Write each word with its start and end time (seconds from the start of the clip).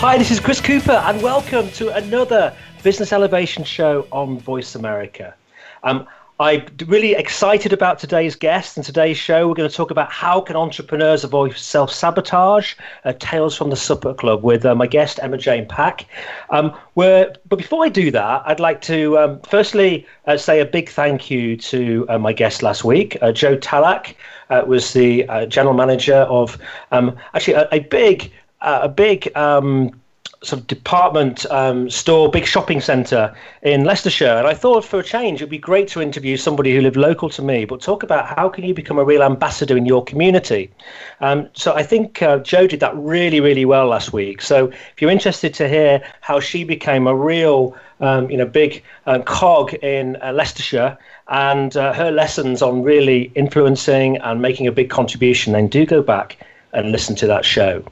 Hi, 0.00 0.16
this 0.16 0.30
is 0.30 0.38
Chris 0.38 0.60
Cooper, 0.60 0.92
and 0.92 1.20
welcome 1.20 1.68
to 1.72 1.92
another 1.92 2.54
Business 2.84 3.12
Elevation 3.12 3.64
Show 3.64 4.06
on 4.12 4.38
Voice 4.38 4.76
America. 4.76 5.34
Um, 5.82 6.06
I'm 6.38 6.64
really 6.86 7.14
excited 7.14 7.72
about 7.72 7.98
today's 7.98 8.36
guest 8.36 8.76
and 8.76 8.86
today's 8.86 9.18
show. 9.18 9.48
We're 9.48 9.54
going 9.54 9.68
to 9.68 9.74
talk 9.74 9.90
about 9.90 10.12
how 10.12 10.40
can 10.40 10.54
entrepreneurs 10.54 11.24
avoid 11.24 11.56
self-sabotage. 11.56 12.76
Uh, 13.04 13.12
Tales 13.18 13.56
from 13.56 13.70
the 13.70 13.76
Supper 13.76 14.14
Club 14.14 14.44
with 14.44 14.64
uh, 14.64 14.76
my 14.76 14.86
guest 14.86 15.18
Emma 15.20 15.36
Jane 15.36 15.66
Packe. 15.66 16.04
Um, 16.50 16.78
but 16.94 17.44
before 17.48 17.84
I 17.84 17.88
do 17.88 18.12
that, 18.12 18.42
I'd 18.46 18.60
like 18.60 18.80
to 18.82 19.18
um, 19.18 19.40
firstly 19.40 20.06
uh, 20.28 20.36
say 20.36 20.60
a 20.60 20.64
big 20.64 20.90
thank 20.90 21.28
you 21.28 21.56
to 21.56 22.06
uh, 22.08 22.18
my 22.18 22.32
guest 22.32 22.62
last 22.62 22.84
week, 22.84 23.18
uh, 23.20 23.32
Joe 23.32 23.56
Talak. 23.56 24.14
Uh, 24.48 24.62
was 24.64 24.92
the 24.92 25.26
general 25.48 25.74
manager 25.74 26.20
of 26.30 26.56
um, 26.92 27.14
actually 27.34 27.54
a, 27.54 27.68
a 27.72 27.80
big 27.80 28.32
a 28.60 28.88
big 28.88 29.34
um, 29.36 29.92
sort 30.42 30.60
of 30.60 30.66
department 30.68 31.44
um, 31.50 31.90
store, 31.90 32.30
big 32.30 32.46
shopping 32.46 32.80
centre 32.80 33.34
in 33.62 33.84
Leicestershire. 33.84 34.36
And 34.36 34.46
I 34.46 34.54
thought 34.54 34.84
for 34.84 35.00
a 35.00 35.02
change, 35.02 35.40
it'd 35.40 35.50
be 35.50 35.58
great 35.58 35.88
to 35.88 36.00
interview 36.00 36.36
somebody 36.36 36.74
who 36.74 36.80
lived 36.80 36.96
local 36.96 37.28
to 37.30 37.42
me, 37.42 37.64
but 37.64 37.80
talk 37.80 38.02
about 38.04 38.26
how 38.36 38.48
can 38.48 38.64
you 38.64 38.72
become 38.72 38.98
a 38.98 39.04
real 39.04 39.22
ambassador 39.22 39.76
in 39.76 39.84
your 39.84 40.04
community. 40.04 40.70
Um, 41.20 41.48
so 41.54 41.74
I 41.74 41.82
think 41.82 42.22
uh, 42.22 42.38
Joe 42.38 42.68
did 42.68 42.80
that 42.80 42.96
really, 42.96 43.40
really 43.40 43.64
well 43.64 43.88
last 43.88 44.12
week. 44.12 44.40
So 44.40 44.68
if 44.68 45.00
you're 45.00 45.10
interested 45.10 45.54
to 45.54 45.68
hear 45.68 46.02
how 46.20 46.38
she 46.38 46.62
became 46.62 47.08
a 47.08 47.14
real, 47.16 47.76
um, 48.00 48.30
you 48.30 48.36
know, 48.36 48.46
big 48.46 48.84
uh, 49.06 49.18
cog 49.20 49.74
in 49.74 50.16
uh, 50.22 50.32
Leicestershire 50.32 50.96
and 51.26 51.76
uh, 51.76 51.92
her 51.92 52.12
lessons 52.12 52.62
on 52.62 52.82
really 52.84 53.32
influencing 53.34 54.18
and 54.18 54.40
making 54.40 54.68
a 54.68 54.72
big 54.72 54.88
contribution, 54.88 55.52
then 55.52 55.66
do 55.66 55.84
go 55.84 56.00
back 56.00 56.38
and 56.72 56.92
listen 56.92 57.16
to 57.16 57.26
that 57.26 57.44
show. 57.44 57.82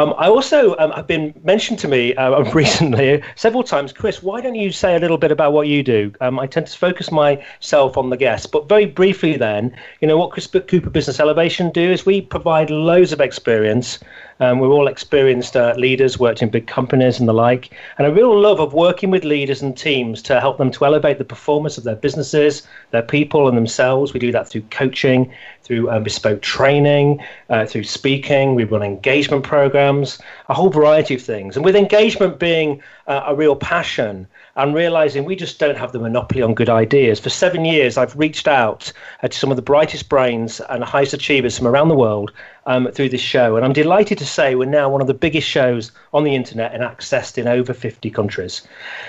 Um, 0.00 0.14
I 0.16 0.28
also 0.28 0.74
um, 0.78 0.92
have 0.92 1.06
been 1.06 1.34
mentioned 1.44 1.78
to 1.80 1.88
me 1.88 2.14
uh, 2.14 2.40
recently 2.54 3.22
several 3.36 3.62
times, 3.62 3.92
Chris. 3.92 4.22
Why 4.22 4.40
don't 4.40 4.54
you 4.54 4.72
say 4.72 4.96
a 4.96 4.98
little 4.98 5.18
bit 5.18 5.30
about 5.30 5.52
what 5.52 5.66
you 5.66 5.82
do? 5.82 6.10
Um, 6.22 6.38
I 6.38 6.46
tend 6.46 6.68
to 6.68 6.78
focus 6.78 7.10
myself 7.10 7.98
on 7.98 8.08
the 8.08 8.16
guests, 8.16 8.46
but 8.46 8.66
very 8.66 8.86
briefly, 8.86 9.36
then, 9.36 9.76
you 10.00 10.08
know 10.08 10.16
what 10.16 10.30
Chris 10.30 10.46
Cooper 10.46 10.88
Business 10.88 11.20
Elevation 11.20 11.70
do 11.70 11.82
is 11.82 12.06
we 12.06 12.22
provide 12.22 12.70
loads 12.70 13.12
of 13.12 13.20
experience 13.20 13.98
um, 14.40 14.58
we're 14.58 14.68
all 14.68 14.88
experienced 14.88 15.56
uh, 15.56 15.74
leaders, 15.76 16.18
worked 16.18 16.42
in 16.42 16.48
big 16.48 16.66
companies 16.66 17.20
and 17.20 17.28
the 17.28 17.32
like, 17.32 17.70
and 17.98 18.06
a 18.06 18.12
real 18.12 18.38
love 18.38 18.58
of 18.58 18.72
working 18.72 19.10
with 19.10 19.24
leaders 19.24 19.62
and 19.62 19.76
teams 19.76 20.22
to 20.22 20.40
help 20.40 20.58
them 20.58 20.70
to 20.70 20.84
elevate 20.84 21.18
the 21.18 21.24
performance 21.24 21.78
of 21.78 21.84
their 21.84 21.96
businesses, 21.96 22.66
their 22.90 23.02
people, 23.02 23.48
and 23.48 23.56
themselves. 23.56 24.12
We 24.12 24.20
do 24.20 24.32
that 24.32 24.48
through 24.48 24.62
coaching, 24.70 25.32
through 25.62 25.90
um, 25.90 26.02
bespoke 26.02 26.42
training, 26.42 27.22
uh, 27.50 27.66
through 27.66 27.84
speaking. 27.84 28.54
We 28.54 28.64
run 28.64 28.82
engagement 28.82 29.44
programs, 29.44 30.18
a 30.48 30.54
whole 30.54 30.70
variety 30.70 31.14
of 31.14 31.22
things. 31.22 31.56
And 31.56 31.64
with 31.64 31.76
engagement 31.76 32.38
being 32.38 32.82
uh, 33.06 33.24
a 33.26 33.34
real 33.34 33.56
passion, 33.56 34.26
and 34.60 34.74
realizing 34.74 35.24
we 35.24 35.36
just 35.36 35.58
don't 35.58 35.78
have 35.78 35.92
the 35.92 35.98
monopoly 35.98 36.42
on 36.42 36.54
good 36.54 36.68
ideas. 36.68 37.18
For 37.18 37.30
seven 37.30 37.64
years, 37.64 37.96
I've 37.96 38.14
reached 38.16 38.46
out 38.46 38.92
uh, 39.22 39.28
to 39.28 39.38
some 39.38 39.50
of 39.50 39.56
the 39.56 39.62
brightest 39.62 40.10
brains 40.10 40.60
and 40.68 40.84
highest 40.84 41.14
achievers 41.14 41.56
from 41.56 41.66
around 41.66 41.88
the 41.88 41.94
world 41.94 42.30
um, 42.66 42.86
through 42.92 43.08
this 43.08 43.22
show. 43.22 43.56
And 43.56 43.64
I'm 43.64 43.72
delighted 43.72 44.18
to 44.18 44.26
say 44.26 44.54
we're 44.54 44.66
now 44.66 44.90
one 44.90 45.00
of 45.00 45.06
the 45.06 45.14
biggest 45.14 45.48
shows 45.48 45.92
on 46.12 46.24
the 46.24 46.34
internet 46.34 46.74
and 46.74 46.82
accessed 46.82 47.38
in 47.38 47.48
over 47.48 47.72
50 47.72 48.10
countries. 48.10 48.60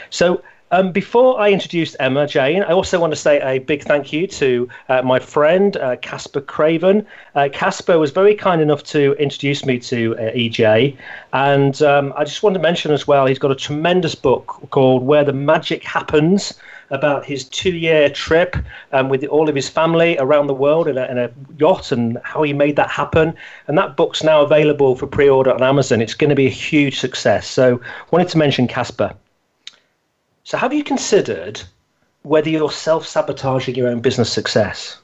So 0.09 0.41
um, 0.71 0.91
before 0.91 1.39
I 1.39 1.51
introduce 1.51 1.95
Emma 1.99 2.25
Jane, 2.25 2.63
I 2.63 2.71
also 2.71 2.99
want 2.99 3.11
to 3.11 3.19
say 3.19 3.39
a 3.41 3.59
big 3.59 3.83
thank 3.83 4.11
you 4.11 4.25
to 4.27 4.69
uh, 4.89 5.01
my 5.01 5.19
friend 5.19 5.75
uh, 5.77 5.97
Caspar 5.97 6.41
Craven. 6.41 7.05
Uh, 7.35 7.49
Caspar 7.51 7.99
was 7.99 8.11
very 8.11 8.35
kind 8.35 8.61
enough 8.61 8.83
to 8.85 9.13
introduce 9.13 9.65
me 9.65 9.79
to 9.79 10.15
uh, 10.17 10.31
EJ, 10.31 10.95
and 11.33 11.81
um, 11.81 12.13
I 12.15 12.23
just 12.23 12.41
want 12.41 12.53
to 12.53 12.59
mention 12.59 12.91
as 12.91 13.07
well, 13.07 13.25
he's 13.25 13.39
got 13.39 13.51
a 13.51 13.55
tremendous 13.55 14.15
book 14.15 14.67
called 14.71 15.03
Where 15.03 15.23
the 15.23 15.33
Magic 15.33 15.83
Happens 15.83 16.53
about 16.91 17.25
his 17.25 17.45
two-year 17.45 18.09
trip 18.09 18.55
um, 18.91 19.09
with 19.09 19.23
all 19.25 19.49
of 19.49 19.55
his 19.55 19.69
family 19.69 20.17
around 20.19 20.47
the 20.47 20.53
world 20.53 20.87
in 20.87 20.97
a, 20.97 21.05
in 21.05 21.17
a, 21.17 21.31
yacht 21.57 21.91
and 21.91 22.17
how 22.23 22.43
he 22.43 22.53
made 22.53 22.75
that 22.75 22.89
happen. 22.89 23.33
And 23.67 23.77
that 23.77 23.95
book's 23.95 24.23
now 24.23 24.41
available 24.41 24.95
for 24.95 25.07
pre-order 25.07 25.53
on 25.53 25.63
Amazon. 25.63 26.01
It's 26.01 26.13
going 26.13 26.29
to 26.29 26.35
be 26.35 26.47
a 26.47 26.51
huge 26.51 26.99
success. 26.99 27.47
So, 27.47 27.79
wanted 28.11 28.27
to 28.29 28.37
mention 28.37 28.67
Caspar. 28.67 29.15
So, 30.51 30.57
have 30.57 30.73
you 30.73 30.83
considered 30.83 31.61
whether 32.23 32.49
you're 32.49 32.73
self 32.73 33.07
sabotaging 33.07 33.75
your 33.75 33.87
own 33.87 34.01
business 34.01 34.33
success? 34.33 34.97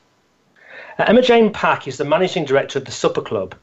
Uh, 0.99 1.05
Emma 1.07 1.21
Jane 1.21 1.53
Packe 1.53 1.87
is 1.87 1.95
the 1.95 2.03
managing 2.03 2.43
director 2.43 2.79
of 2.79 2.83
the 2.83 2.91
Supper 2.91 3.21
Club. 3.21 3.55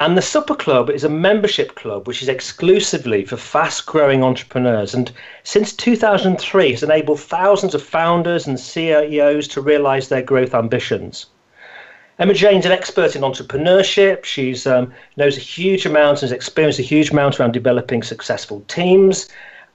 And 0.00 0.16
the 0.16 0.20
Supper 0.20 0.56
Club 0.56 0.90
is 0.90 1.04
a 1.04 1.08
membership 1.08 1.76
club 1.76 2.08
which 2.08 2.22
is 2.22 2.28
exclusively 2.28 3.24
for 3.24 3.36
fast 3.36 3.86
growing 3.86 4.24
entrepreneurs. 4.24 4.94
And 4.94 5.12
since 5.44 5.72
2003, 5.72 6.72
has 6.72 6.82
enabled 6.82 7.20
thousands 7.20 7.72
of 7.72 7.84
founders 7.84 8.48
and 8.48 8.58
CEOs 8.58 9.46
to 9.46 9.60
realize 9.60 10.08
their 10.08 10.22
growth 10.22 10.54
ambitions. 10.56 11.26
Emma 12.18 12.34
Jane's 12.34 12.66
an 12.66 12.72
expert 12.72 13.14
in 13.14 13.22
entrepreneurship. 13.22 14.24
She 14.24 14.56
um, 14.68 14.92
knows 15.16 15.36
a 15.36 15.40
huge 15.40 15.86
amount 15.86 16.20
and 16.20 16.22
has 16.22 16.32
experienced 16.32 16.80
a 16.80 16.82
huge 16.82 17.12
amount 17.12 17.38
around 17.38 17.52
developing 17.52 18.02
successful 18.02 18.64
teams. 18.66 19.28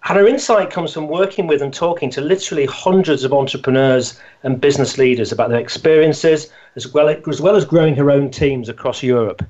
And 0.10 0.18
her 0.18 0.28
insight 0.28 0.70
comes 0.70 0.94
from 0.94 1.08
working 1.08 1.48
with 1.48 1.62
and 1.62 1.74
talking 1.74 2.10
to 2.12 2.22
literally 2.22 2.66
hundreds 2.66 3.24
of 3.24 3.32
entrepreneurs 3.32 4.20
and 4.44 4.60
business 4.60 4.98
leaders 4.98 5.32
about 5.32 5.50
their 5.50 5.60
experiences, 5.60 6.50
as 6.76 6.94
well 6.94 7.08
as, 7.08 7.42
well 7.42 7.56
as 7.56 7.64
growing 7.64 7.96
her 7.96 8.12
own 8.12 8.30
teams 8.30 8.68
across 8.68 9.02
Europe. 9.02 9.44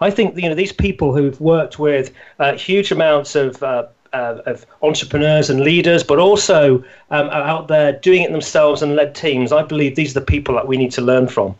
I 0.00 0.10
think 0.10 0.36
you 0.36 0.48
know 0.48 0.54
these 0.56 0.72
people 0.72 1.14
who've 1.14 1.40
worked 1.40 1.78
with 1.78 2.12
uh, 2.40 2.54
huge 2.54 2.90
amounts 2.90 3.36
of 3.36 3.62
uh, 3.62 3.86
uh, 4.12 4.42
of 4.46 4.66
entrepreneurs 4.82 5.48
and 5.48 5.60
leaders, 5.60 6.02
but 6.02 6.18
also 6.18 6.82
um, 7.10 7.28
out 7.30 7.68
there 7.68 7.92
doing 7.92 8.22
it 8.22 8.32
themselves 8.32 8.82
and 8.82 8.96
led 8.96 9.14
teams. 9.14 9.52
I 9.52 9.62
believe 9.62 9.94
these 9.94 10.16
are 10.16 10.20
the 10.20 10.26
people 10.26 10.56
that 10.56 10.66
we 10.66 10.76
need 10.76 10.90
to 10.92 11.02
learn 11.02 11.28
from. 11.28 11.54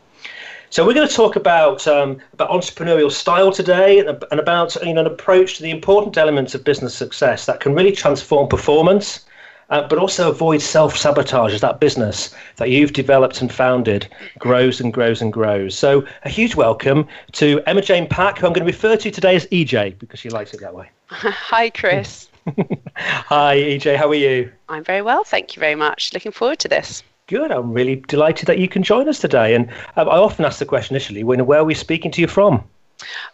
So 0.73 0.87
we're 0.87 0.95
going 0.95 1.09
to 1.09 1.13
talk 1.13 1.35
about 1.35 1.85
um, 1.89 2.19
about 2.33 2.51
entrepreneurial 2.51 3.11
style 3.11 3.51
today 3.51 3.99
and, 3.99 4.25
and 4.31 4.39
about 4.39 4.77
you 4.85 4.95
know 4.95 5.01
an 5.01 5.07
approach 5.09 5.57
to 5.57 5.65
the 5.65 5.71
important 5.73 6.17
elements 6.17 6.55
of 6.55 6.63
business 6.63 6.95
success 6.95 7.47
that 7.47 7.59
can 7.59 7.75
really 7.75 7.91
transform 7.91 8.47
performance, 8.47 9.27
uh, 9.71 9.89
but 9.89 9.99
also 9.99 10.31
avoid 10.31 10.63
self 10.63 10.97
sabotage 10.97 11.53
as 11.55 11.61
that 11.63 11.81
business 11.81 12.33
that 12.59 12.71
you've 12.71 12.93
developed 12.93 13.41
and 13.41 13.53
founded 13.53 14.07
grows 14.39 14.81
and 14.81 14.93
grows 14.93 15.21
and 15.21 15.33
grows. 15.33 15.77
So 15.77 16.07
a 16.25 16.29
huge 16.29 16.55
welcome 16.55 17.09
to 17.33 17.61
Emma 17.67 17.83
Jane 17.83 18.09
Packe, 18.09 18.39
who 18.39 18.47
I'm 18.47 18.53
going 18.53 18.65
to 18.65 18.73
refer 18.73 18.97
to 18.97 19.11
today 19.11 19.35
as 19.35 19.47
EJ 19.47 19.99
because 19.99 20.21
she 20.21 20.31
likes 20.31 20.55
it 20.55 20.61
that 20.61 20.73
way. 20.73 20.89
Hi, 21.09 21.71
Chris. 21.71 22.29
Hi, 22.95 23.57
EJ. 23.57 23.97
How 23.97 24.09
are 24.09 24.15
you? 24.15 24.53
I'm 24.69 24.85
very 24.85 25.03
well, 25.03 25.25
thank 25.25 25.57
you 25.57 25.61
very 25.61 25.75
much. 25.75 26.15
Looking 26.15 26.31
forward 26.31 26.61
to 26.61 26.69
this. 26.69 27.03
Good. 27.31 27.53
I'm 27.53 27.73
really 27.73 27.95
delighted 27.95 28.49
that 28.49 28.59
you 28.59 28.67
can 28.67 28.83
join 28.83 29.09
us 29.09 29.21
today. 29.21 29.55
And 29.55 29.71
um, 29.97 30.09
I 30.09 30.17
often 30.17 30.45
ask 30.45 30.59
the 30.59 30.67
question 30.67 30.97
initially, 30.97 31.23
when, 31.23 31.47
where 31.47 31.61
are 31.61 31.65
we 31.65 31.75
speaking 31.75 32.11
to 32.11 32.21
you 32.21 32.27
from? 32.27 32.65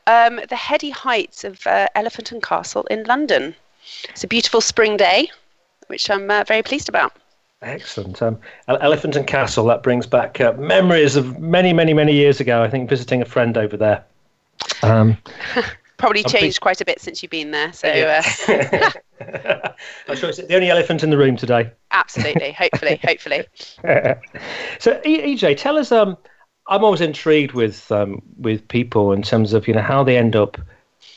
Um, 0.06 0.38
the 0.50 0.54
heady 0.54 0.90
heights 0.90 1.44
of 1.44 1.66
uh, 1.66 1.86
Elephant 1.94 2.30
and 2.30 2.42
Castle 2.42 2.84
in 2.90 3.04
London. 3.04 3.54
It's 4.10 4.22
a 4.22 4.28
beautiful 4.28 4.60
spring 4.60 4.98
day, 4.98 5.30
which 5.86 6.10
I'm 6.10 6.30
uh, 6.30 6.44
very 6.44 6.62
pleased 6.62 6.90
about. 6.90 7.14
Excellent. 7.62 8.20
Um, 8.20 8.38
Elephant 8.68 9.16
and 9.16 9.26
Castle, 9.26 9.64
that 9.64 9.82
brings 9.82 10.06
back 10.06 10.42
uh, 10.42 10.52
memories 10.52 11.16
of 11.16 11.40
many, 11.40 11.72
many, 11.72 11.94
many 11.94 12.12
years 12.12 12.38
ago, 12.38 12.62
I 12.62 12.68
think, 12.68 12.90
visiting 12.90 13.22
a 13.22 13.24
friend 13.24 13.56
over 13.56 13.78
there. 13.78 14.04
Um, 14.82 15.16
Probably 15.96 16.22
changed 16.24 16.60
quite 16.60 16.80
a 16.80 16.84
bit 16.84 17.00
since 17.00 17.22
you've 17.22 17.30
been 17.30 17.50
there. 17.50 17.72
So, 17.72 17.88
uh... 17.88 18.22
I'm 20.08 20.16
sure 20.16 20.28
it's 20.28 20.38
the 20.38 20.54
only 20.54 20.70
elephant 20.70 21.02
in 21.02 21.10
the 21.10 21.18
room 21.18 21.36
today. 21.36 21.70
Absolutely. 21.90 22.52
Hopefully. 22.52 23.00
hopefully. 23.04 23.46
so, 24.78 25.00
EJ, 25.00 25.56
tell 25.56 25.78
us. 25.78 25.92
Um, 25.92 26.16
I'm 26.68 26.84
always 26.84 27.00
intrigued 27.00 27.52
with 27.52 27.90
um, 27.92 28.22
with 28.38 28.66
people 28.68 29.12
in 29.12 29.22
terms 29.22 29.52
of 29.52 29.68
you 29.68 29.74
know 29.74 29.82
how 29.82 30.02
they 30.02 30.18
end 30.18 30.34
up 30.34 30.58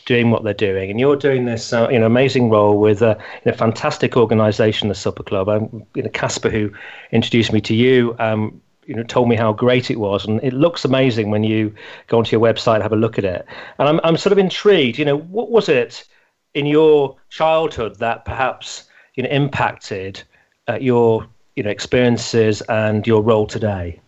doing 0.05 0.31
what 0.31 0.43
they're 0.43 0.53
doing, 0.53 0.89
and 0.89 0.99
you're 0.99 1.15
doing 1.15 1.45
this 1.45 1.73
uh, 1.73 1.89
you 1.89 1.99
know 1.99 2.05
amazing 2.05 2.49
role 2.49 2.79
with 2.79 3.01
a 3.01 3.17
you 3.45 3.51
know, 3.51 3.57
fantastic 3.57 4.15
organisation, 4.15 4.87
the 4.87 4.95
Supper 4.95 5.23
Club. 5.23 5.49
I'm 5.49 5.85
you 5.95 6.03
know 6.03 6.09
Caspar, 6.09 6.49
who 6.49 6.71
introduced 7.11 7.51
me 7.51 7.61
to 7.61 7.75
you. 7.75 8.15
Um, 8.19 8.61
you 8.85 8.95
know 8.95 9.03
told 9.03 9.29
me 9.29 9.35
how 9.35 9.53
great 9.53 9.91
it 9.91 9.99
was, 9.99 10.25
and 10.25 10.43
it 10.43 10.53
looks 10.53 10.85
amazing 10.85 11.29
when 11.29 11.43
you 11.43 11.73
go 12.07 12.17
onto 12.17 12.31
your 12.31 12.41
website 12.41 12.75
and 12.75 12.83
have 12.83 12.93
a 12.93 12.97
look 12.97 13.17
at 13.17 13.25
it. 13.25 13.45
And 13.77 13.87
I'm 13.87 13.99
I'm 14.03 14.17
sort 14.17 14.31
of 14.31 14.37
intrigued. 14.37 14.97
You 14.97 15.05
know, 15.05 15.17
what 15.17 15.51
was 15.51 15.69
it 15.69 16.05
in 16.53 16.65
your 16.65 17.15
childhood 17.29 17.97
that 17.99 18.25
perhaps 18.25 18.85
you 19.15 19.23
know 19.23 19.29
impacted 19.29 20.21
uh, 20.67 20.77
your 20.79 21.27
you 21.55 21.63
know 21.63 21.69
experiences 21.69 22.61
and 22.63 23.05
your 23.05 23.21
role 23.21 23.47
today? 23.47 23.99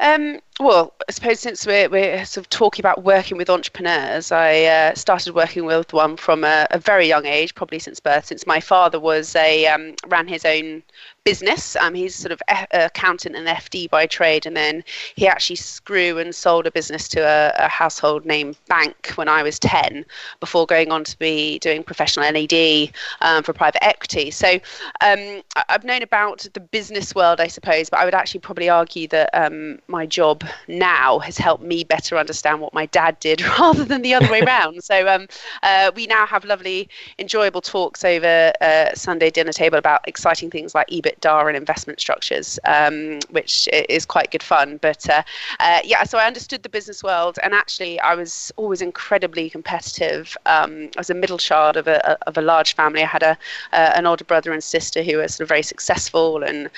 Um, 0.00 0.38
well, 0.60 0.94
I 1.08 1.12
suppose 1.12 1.40
since 1.40 1.66
we're, 1.66 1.88
we're 1.88 2.24
sort 2.24 2.46
of 2.46 2.50
talking 2.50 2.82
about 2.82 3.02
working 3.02 3.36
with 3.36 3.50
entrepreneurs, 3.50 4.30
I 4.30 4.62
uh, 4.62 4.94
started 4.94 5.34
working 5.34 5.64
with 5.64 5.92
one 5.92 6.16
from 6.16 6.44
a, 6.44 6.68
a, 6.70 6.78
very 6.78 7.08
young 7.08 7.26
age, 7.26 7.54
probably 7.56 7.80
since 7.80 7.98
birth. 7.98 8.26
Since 8.26 8.46
my 8.46 8.60
father 8.60 9.00
was 9.00 9.34
a 9.34 9.66
um, 9.66 9.94
ran 10.06 10.28
his 10.28 10.44
own 10.44 10.84
business. 11.28 11.76
Um, 11.76 11.92
he's 11.92 12.14
sort 12.14 12.32
of 12.32 12.40
a- 12.48 12.86
accountant 12.86 13.36
and 13.36 13.46
FD 13.46 13.90
by 13.90 14.06
trade, 14.06 14.46
and 14.46 14.56
then 14.56 14.82
he 15.14 15.28
actually 15.28 15.58
grew 15.84 16.16
and 16.16 16.34
sold 16.34 16.66
a 16.66 16.70
business 16.70 17.06
to 17.08 17.20
a, 17.20 17.52
a, 17.66 17.68
household 17.68 18.24
name 18.24 18.56
bank 18.66 19.12
when 19.16 19.28
I 19.28 19.42
was 19.42 19.58
10, 19.58 20.06
before 20.40 20.64
going 20.64 20.90
on 20.90 21.04
to 21.04 21.18
be 21.18 21.58
doing 21.58 21.82
professional 21.82 22.30
NED 22.32 22.92
um, 23.20 23.42
for 23.42 23.52
private 23.52 23.84
equity. 23.84 24.30
So 24.30 24.58
um, 25.02 25.42
I've 25.68 25.84
known 25.84 26.02
about 26.02 26.46
the 26.54 26.60
business 26.60 27.14
world, 27.14 27.40
I 27.40 27.48
suppose, 27.48 27.90
but 27.90 28.00
I 28.00 28.06
would 28.06 28.14
actually 28.14 28.40
probably 28.40 28.70
argue 28.70 29.06
that 29.08 29.28
um, 29.34 29.80
my 29.86 30.06
job 30.06 30.44
now 30.66 31.18
has 31.18 31.36
helped 31.36 31.62
me 31.62 31.84
better 31.84 32.16
understand 32.16 32.62
what 32.62 32.72
my 32.72 32.86
dad 32.86 33.20
did 33.20 33.42
rather 33.58 33.84
than 33.84 34.00
the 34.00 34.14
other 34.14 34.32
way 34.32 34.40
around. 34.48 34.82
So 34.82 35.06
um, 35.06 35.28
uh, 35.62 35.90
we 35.94 36.06
now 36.06 36.24
have 36.24 36.46
lovely, 36.46 36.88
enjoyable 37.18 37.60
talks 37.60 38.02
over 38.02 38.50
uh, 38.62 38.94
Sunday 38.94 39.28
dinner 39.28 39.52
table 39.52 39.76
about 39.76 40.08
exciting 40.08 40.50
things 40.50 40.74
like 40.74 40.88
EBIT 40.88 41.17
EBITDA 41.18 41.48
and 41.48 41.56
investment 41.56 42.00
structures, 42.00 42.58
um, 42.64 43.18
which 43.30 43.68
is 43.72 44.04
quite 44.04 44.30
good 44.30 44.42
fun. 44.42 44.78
But 44.78 45.08
uh, 45.08 45.22
uh, 45.60 45.80
yeah, 45.84 46.04
so 46.04 46.18
I 46.18 46.26
understood 46.26 46.62
the 46.62 46.68
business 46.68 47.02
world, 47.02 47.38
and 47.42 47.54
actually, 47.54 48.00
I 48.00 48.14
was 48.14 48.52
always 48.56 48.82
incredibly 48.82 49.50
competitive. 49.50 50.36
Um, 50.46 50.90
I 50.96 51.00
was 51.00 51.10
a 51.10 51.14
middle 51.14 51.38
child 51.38 51.76
of 51.76 51.86
a 51.88 51.98
of 52.28 52.36
a 52.38 52.42
large 52.42 52.74
family. 52.74 53.02
I 53.02 53.06
had 53.06 53.22
a 53.22 53.36
uh, 53.72 53.92
an 53.96 54.06
older 54.06 54.24
brother 54.24 54.52
and 54.52 54.62
sister 54.62 55.02
who 55.02 55.18
were 55.18 55.28
sort 55.28 55.42
of 55.42 55.48
very 55.48 55.62
successful, 55.62 56.42
and 56.42 56.70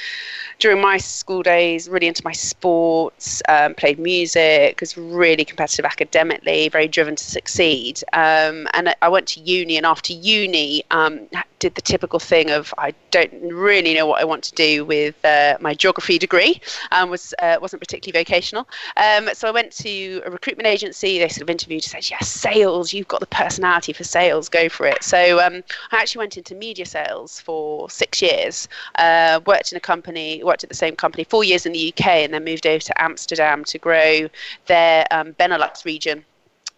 during 0.58 0.80
my 0.80 0.98
school 0.98 1.42
days, 1.42 1.88
really 1.88 2.06
into 2.06 2.22
my 2.24 2.32
sports, 2.32 3.42
um, 3.48 3.74
played 3.74 3.98
music, 3.98 4.80
was 4.80 4.96
really 4.96 5.44
competitive 5.44 5.84
academically, 5.84 6.68
very 6.68 6.88
driven 6.88 7.16
to 7.16 7.24
succeed. 7.24 8.02
Um, 8.12 8.68
and 8.74 8.94
I 9.02 9.08
went 9.08 9.26
to 9.28 9.40
uni, 9.40 9.76
and 9.76 9.86
after 9.86 10.12
uni, 10.12 10.84
um, 10.90 11.28
did 11.60 11.74
the 11.74 11.82
typical 11.82 12.18
thing 12.18 12.50
of 12.50 12.74
I 12.78 12.92
don't 13.10 13.32
really 13.42 13.94
know 13.94 14.06
what 14.06 14.20
I 14.20 14.24
want 14.24 14.42
to 14.44 14.54
do 14.54 14.84
with 14.84 15.22
uh, 15.24 15.58
my 15.60 15.74
geography 15.74 16.18
degree. 16.18 16.60
Um, 16.90 17.10
was 17.10 17.32
uh, 17.40 17.58
wasn't 17.60 17.80
particularly 17.80 18.24
vocational. 18.24 18.66
Um, 18.96 19.28
so 19.34 19.46
I 19.46 19.52
went 19.52 19.70
to 19.76 20.22
a 20.24 20.30
recruitment 20.30 20.66
agency. 20.66 21.18
They 21.18 21.28
sort 21.28 21.42
of 21.42 21.50
interviewed 21.50 21.84
and 21.84 21.90
said, 21.90 22.10
"Yes, 22.10 22.28
sales. 22.28 22.92
You've 22.92 23.08
got 23.08 23.20
the 23.20 23.26
personality 23.26 23.92
for 23.92 24.04
sales. 24.04 24.48
Go 24.48 24.68
for 24.68 24.86
it." 24.86 25.04
So 25.04 25.38
um, 25.38 25.62
I 25.92 25.98
actually 25.98 26.20
went 26.20 26.36
into 26.36 26.54
media 26.54 26.86
sales 26.86 27.40
for 27.40 27.88
six 27.90 28.20
years. 28.20 28.66
Uh, 28.96 29.40
worked 29.46 29.70
in 29.70 29.76
a 29.76 29.80
company. 29.80 30.42
Worked 30.42 30.64
at 30.64 30.70
the 30.70 30.76
same 30.76 30.96
company 30.96 31.24
four 31.24 31.44
years 31.44 31.66
in 31.66 31.72
the 31.72 31.92
UK, 31.92 32.06
and 32.24 32.34
then 32.34 32.44
moved 32.44 32.66
over 32.66 32.80
to 32.80 33.02
Amsterdam 33.02 33.64
to 33.66 33.78
grow 33.78 34.28
their 34.66 35.06
um, 35.10 35.34
Benelux 35.34 35.84
region 35.84 36.24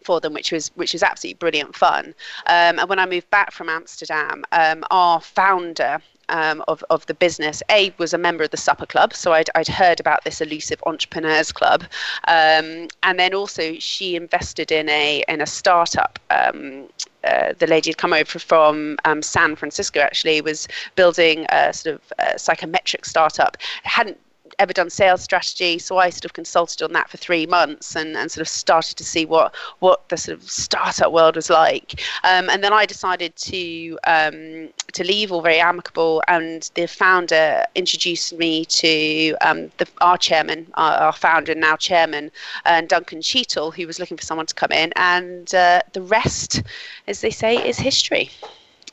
for 0.05 0.21
them, 0.21 0.33
which 0.35 0.53
was 0.53 0.71
which 0.75 0.93
was 0.93 1.03
absolutely 1.03 1.39
brilliant 1.39 1.75
fun. 1.75 2.15
Um, 2.47 2.79
and 2.79 2.89
when 2.89 2.99
I 2.99 3.07
moved 3.07 3.31
back 3.31 3.53
from 3.53 3.69
Amsterdam, 3.69 4.45
um, 4.53 4.85
our 4.91 5.21
founder. 5.21 5.99
Um, 6.29 6.65
of, 6.67 6.83
of 6.89 7.05
the 7.07 7.15
business. 7.15 7.63
A 7.69 7.93
was 7.99 8.15
a 8.15 8.17
member 8.17 8.45
of 8.45 8.51
the 8.51 8.57
Supper 8.57 8.87
Club, 8.87 9.13
so 9.13 9.33
I'd, 9.33 9.51
I'd 9.55 9.69
heard 9.69 10.01
about 10.01 10.25
this 10.25 10.41
elusive 10.41 10.83
entrepreneurs 10.87 11.53
club, 11.53 11.83
um, 12.29 12.89
and 13.03 13.19
then 13.19 13.35
also 13.35 13.75
she 13.81 14.17
invested 14.17 14.73
in 14.73 14.89
a 14.89 15.25
in 15.29 15.43
a 15.43 15.47
startup. 15.47 16.19
Um, 16.31 16.89
uh, 17.25 17.53
the 17.59 17.67
lady 17.67 17.91
had 17.91 17.99
come 17.99 18.15
over 18.15 18.39
from 18.39 18.99
um, 19.05 19.21
San 19.21 19.57
Francisco. 19.57 20.01
Actually, 20.01 20.41
was 20.41 20.69
building 20.95 21.45
a 21.51 21.75
sort 21.75 21.97
of 21.97 22.13
a 22.19 22.39
psychometric 22.39 23.05
startup. 23.05 23.59
hadn't 23.83 24.19
ever 24.63 24.73
done 24.73 24.91
sales 24.91 25.23
strategy, 25.23 25.79
so 25.79 25.99
I 25.99 26.09
sort 26.11 26.25
of 26.25 26.33
consulted 26.33 26.83
on 26.83 26.93
that 26.93 27.11
for 27.11 27.17
three 27.17 27.47
months 27.47 27.97
and, 27.97 28.17
and 28.17 28.31
sort 28.31 28.43
of 28.43 28.49
started 28.49 28.97
to 28.97 29.05
see 29.05 29.27
what 29.27 29.55
what 29.81 30.09
the 30.09 30.17
sort 30.17 30.39
of 30.39 30.49
startup 30.49 31.13
world 31.13 31.35
was 31.37 31.51
like. 31.51 32.01
Um, 32.23 32.49
and 32.49 32.63
then 32.63 32.73
I 32.73 32.87
decided 32.87 33.35
to 33.37 33.99
um, 34.07 34.69
to 34.93 35.05
leave, 35.05 35.33
all 35.33 35.43
very 35.43 35.59
amicable. 35.59 36.23
And 36.29 36.71
the 36.75 36.87
founder 36.87 37.65
introduced 37.75 38.33
me 38.35 38.65
to 38.67 39.35
um, 39.41 39.71
the, 39.79 39.89
our 40.01 40.17
chairman, 40.17 40.67
our, 40.75 40.93
our, 40.95 41.13
founder 41.13 41.53
and 41.53 41.61
now 41.61 41.77
chairman, 41.77 42.31
and 42.65 42.89
Duncan 42.89 43.21
Cheatle, 43.21 43.75
who 43.75 43.87
was 43.87 43.99
looking 43.99 44.17
for 44.17 44.25
someone 44.25 44.47
to 44.47 44.55
come 44.55 44.71
in. 44.71 44.93
And 44.97 45.53
uh, 45.55 45.83
the 45.93 46.03
rest, 46.03 46.63
as 47.09 47.21
they 47.21 47.31
say, 47.31 47.57
is 47.69 47.79
history. 47.79 48.31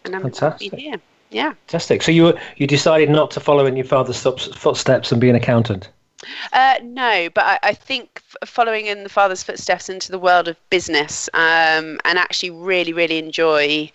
And 0.03 0.15
I'm 0.15 0.23
Fantastic. 0.23 0.73
here. 0.73 0.99
Yeah. 1.29 1.53
Fantastic. 1.67 2.01
So 2.01 2.11
you 2.11 2.37
you 2.57 2.67
decided 2.67 3.09
not 3.09 3.31
to 3.31 3.39
follow 3.39 3.65
in 3.65 3.75
your 3.75 3.85
father's 3.85 4.21
footsteps 4.21 5.11
and 5.11 5.21
be 5.21 5.29
an 5.29 5.35
accountant. 5.35 5.89
Uh, 6.51 6.75
no, 6.83 7.29
but 7.33 7.45
I, 7.45 7.59
I, 7.63 7.73
think 7.73 8.21
following 8.45 8.87
in 8.87 9.03
the 9.03 9.09
father's 9.09 9.41
footsteps 9.41 9.87
into 9.87 10.11
the 10.11 10.19
world 10.19 10.49
of 10.49 10.57
business 10.69 11.29
um, 11.33 11.97
and 12.03 12.17
actually 12.17 12.49
really, 12.49 12.91
really 12.91 13.17
enjoy 13.17 13.89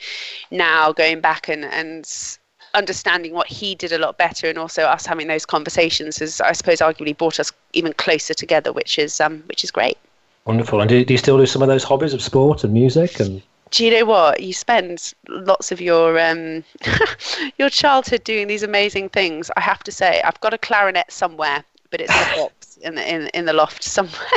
now 0.50 0.90
going 0.90 1.20
back 1.20 1.50
and, 1.50 1.66
and 1.66 2.38
understanding 2.72 3.34
what 3.34 3.46
he 3.46 3.74
did 3.74 3.92
a 3.92 3.98
lot 3.98 4.16
better 4.16 4.48
and 4.48 4.56
also 4.56 4.84
us 4.84 5.04
having 5.04 5.26
those 5.26 5.44
conversations 5.44 6.18
has, 6.18 6.40
I 6.40 6.52
suppose, 6.52 6.78
arguably 6.78 7.16
brought 7.16 7.38
us 7.38 7.52
even 7.74 7.92
closer 7.92 8.32
together, 8.32 8.72
which 8.72 8.98
is 8.98 9.20
um, 9.20 9.42
which 9.46 9.62
is 9.62 9.70
great. 9.70 9.98
Wonderful. 10.46 10.80
And 10.80 10.88
do, 10.88 11.04
do 11.04 11.12
you 11.12 11.18
still 11.18 11.36
do 11.36 11.46
some 11.46 11.62
of 11.62 11.68
those 11.68 11.84
hobbies 11.84 12.14
of 12.14 12.22
sport 12.22 12.64
and 12.64 12.72
music 12.72 13.20
and 13.20 13.42
do 13.74 13.84
you 13.84 13.90
know 13.90 14.04
what? 14.04 14.40
You 14.40 14.52
spend 14.52 15.12
lots 15.28 15.72
of 15.72 15.80
your 15.80 16.18
um, 16.18 16.62
your 17.58 17.68
childhood 17.68 18.22
doing 18.22 18.46
these 18.46 18.62
amazing 18.62 19.08
things. 19.08 19.50
I 19.56 19.60
have 19.60 19.82
to 19.84 19.92
say 19.92 20.22
i've 20.24 20.40
got 20.40 20.54
a 20.54 20.58
clarinet 20.58 21.10
somewhere 21.10 21.64
but 21.90 22.00
it's 22.00 22.12
in 22.12 22.32
a 22.32 22.42
box 22.42 22.76
in 22.82 22.94
the, 22.96 23.14
in, 23.14 23.28
in 23.28 23.44
the 23.44 23.52
loft 23.52 23.82
somewhere. 23.84 24.12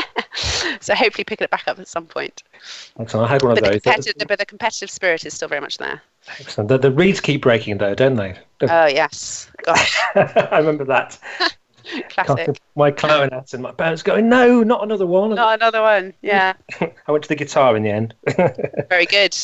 So 0.80 0.94
hopefully 0.94 1.24
picking 1.24 1.46
it 1.46 1.50
back 1.50 1.68
up 1.68 1.80
at 1.80 1.88
some 1.88 2.06
point. 2.06 2.44
Excellent 3.00 3.28
i 3.28 3.34
had 3.34 3.42
one 3.42 3.56
but 3.56 3.64
of 3.64 3.82
those. 3.82 4.06
The 4.06 4.26
but 4.28 4.38
the 4.38 4.46
competitive 4.46 4.92
spirit 4.92 5.26
is 5.26 5.34
still 5.34 5.48
very 5.48 5.62
much 5.62 5.80
there. 5.80 6.04
Excellent. 6.40 6.68
The, 6.70 6.78
the 6.78 6.92
reeds 6.92 7.20
keep 7.20 7.42
breaking 7.42 7.80
though 7.80 7.96
don't 7.96 8.16
they? 8.16 8.38
Oh 8.62 8.86
yes. 8.86 9.50
Gosh. 9.64 10.00
I 10.16 10.60
remember 10.60 10.86
that 10.86 11.18
Classic. 12.10 12.60
My 12.76 12.92
clarinet 12.92 13.54
and 13.54 13.64
my 13.64 13.72
parents 13.72 14.04
going, 14.04 14.30
no, 14.30 14.64
not 14.64 14.84
another 14.84 15.06
one. 15.06 15.36
Not 15.36 15.60
another 15.60 15.82
one. 15.82 16.14
Yeah. 16.22 16.54
I 16.82 17.12
went 17.12 17.24
to 17.24 17.30
the 17.30 17.36
guitar 17.36 17.76
in 17.76 17.84
the 17.84 17.90
end. 17.90 18.14
Very 18.90 19.06
good. 19.06 19.38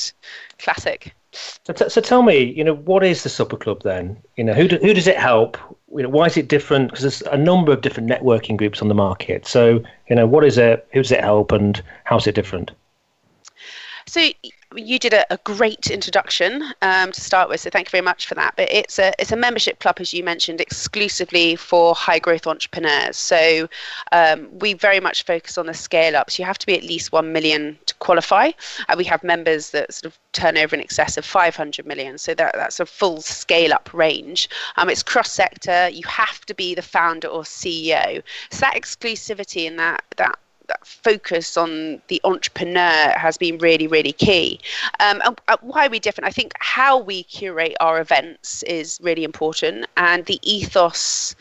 Classic. 0.60 1.14
So, 1.32 1.74
t- 1.74 1.90
so 1.90 2.00
tell 2.00 2.22
me, 2.22 2.44
you 2.44 2.64
know, 2.64 2.76
what 2.76 3.04
is 3.04 3.24
the 3.24 3.30
Supper 3.30 3.58
Club 3.58 3.82
then? 3.84 4.22
You 4.38 4.44
know, 4.44 4.54
who 4.54 4.68
do, 4.68 4.78
who 4.78 4.94
does 4.94 5.08
it 5.08 5.18
help? 5.18 5.58
You 5.96 6.04
know, 6.04 6.10
why 6.10 6.26
is 6.26 6.38
it 6.38 6.48
different? 6.48 6.90
Because 6.90 7.02
there's 7.02 7.22
a 7.34 7.38
number 7.38 7.72
of 7.72 7.82
different 7.82 8.10
networking 8.10 8.56
groups 8.58 8.82
on 8.82 8.88
the 8.88 8.96
market. 8.96 9.48
So, 9.48 9.84
you 10.10 10.16
know, 10.16 10.28
what 10.28 10.44
is 10.44 10.58
it? 10.58 10.88
Who 10.94 11.02
does 11.02 11.12
it 11.12 11.22
help, 11.22 11.52
and 11.52 11.82
how's 12.04 12.28
it 12.28 12.36
different? 12.36 12.72
So 14.06 14.30
you 14.76 15.00
did 15.00 15.14
a, 15.14 15.32
a 15.34 15.38
great 15.44 15.88
introduction 15.88 16.64
um, 16.82 17.12
to 17.12 17.22
start 17.22 17.50
with, 17.50 17.62
so 17.62 17.70
thank 17.70 17.88
you 17.88 17.92
very 17.92 18.04
much 18.04 18.28
for 18.28 18.36
that. 18.36 18.54
But 18.56 18.72
it's 18.72 19.00
a 19.00 19.14
it's 19.20 19.32
a 19.32 19.36
membership 19.36 19.80
club, 19.80 19.98
as 20.00 20.14
you 20.14 20.24
mentioned, 20.24 20.62
exclusively 20.62 21.56
for 21.56 21.96
high 21.96 22.20
growth 22.20 22.48
entrepreneurs. 22.48 23.18
So 23.18 23.68
um, 24.12 24.48
we 24.60 24.74
very 24.74 25.00
much 25.00 25.24
focus 25.24 25.58
on 25.58 25.66
the 25.66 25.74
scale 25.74 26.16
ups. 26.16 26.40
You 26.40 26.46
have 26.46 26.58
to 26.60 26.66
be 26.66 26.78
at 26.78 26.84
least 26.84 27.12
one 27.12 27.32
million 27.32 27.78
to 27.86 27.94
qualify. 27.96 28.52
Uh, 28.90 28.96
we 28.98 29.04
have 29.06 29.24
members 29.24 29.72
that 29.72 29.94
sort 29.94 30.14
of 30.14 30.20
turn 30.32 30.58
over 30.58 30.76
in 30.76 30.82
excess 30.82 31.18
of 31.18 31.26
500 31.26 31.86
million. 31.86 32.18
So 32.18 32.34
that 32.36 32.54
that's 32.56 32.80
a 32.80 32.86
full 32.86 33.22
scale 33.22 33.74
up 33.74 33.90
range. 33.94 34.50
Um, 34.78 34.90
it's 34.90 35.04
cross 35.04 35.32
sector. 35.32 35.90
You 35.90 36.04
have 36.08 36.46
to 36.46 36.54
be 36.54 36.76
the 36.76 36.82
founder 36.82 37.28
or 37.28 37.44
CEO. 37.44 38.24
So 38.52 38.60
that 38.60 38.76
exclusivity 38.76 39.68
and 39.68 39.80
that 39.80 40.04
that 40.18 40.40
that 40.68 40.86
focus 40.86 41.58
on 41.58 42.02
the 42.08 42.22
entrepreneur 42.24 43.14
has 43.18 43.38
been 43.38 43.58
really, 43.58 43.88
really 43.88 44.14
key. 44.14 44.60
Um, 45.00 45.22
and 45.26 45.42
uh, 45.48 45.58
why 45.62 45.88
are 45.88 45.90
we 45.90 46.00
different? 46.00 46.28
I 46.28 46.32
think 46.32 46.54
how 46.60 46.98
we 46.98 47.24
curate 47.24 47.76
our 47.80 48.00
events 48.00 48.64
is 48.64 49.00
really 49.02 49.24
important, 49.24 49.86
and 49.98 50.26
the 50.26 50.40
ethos 50.42 51.36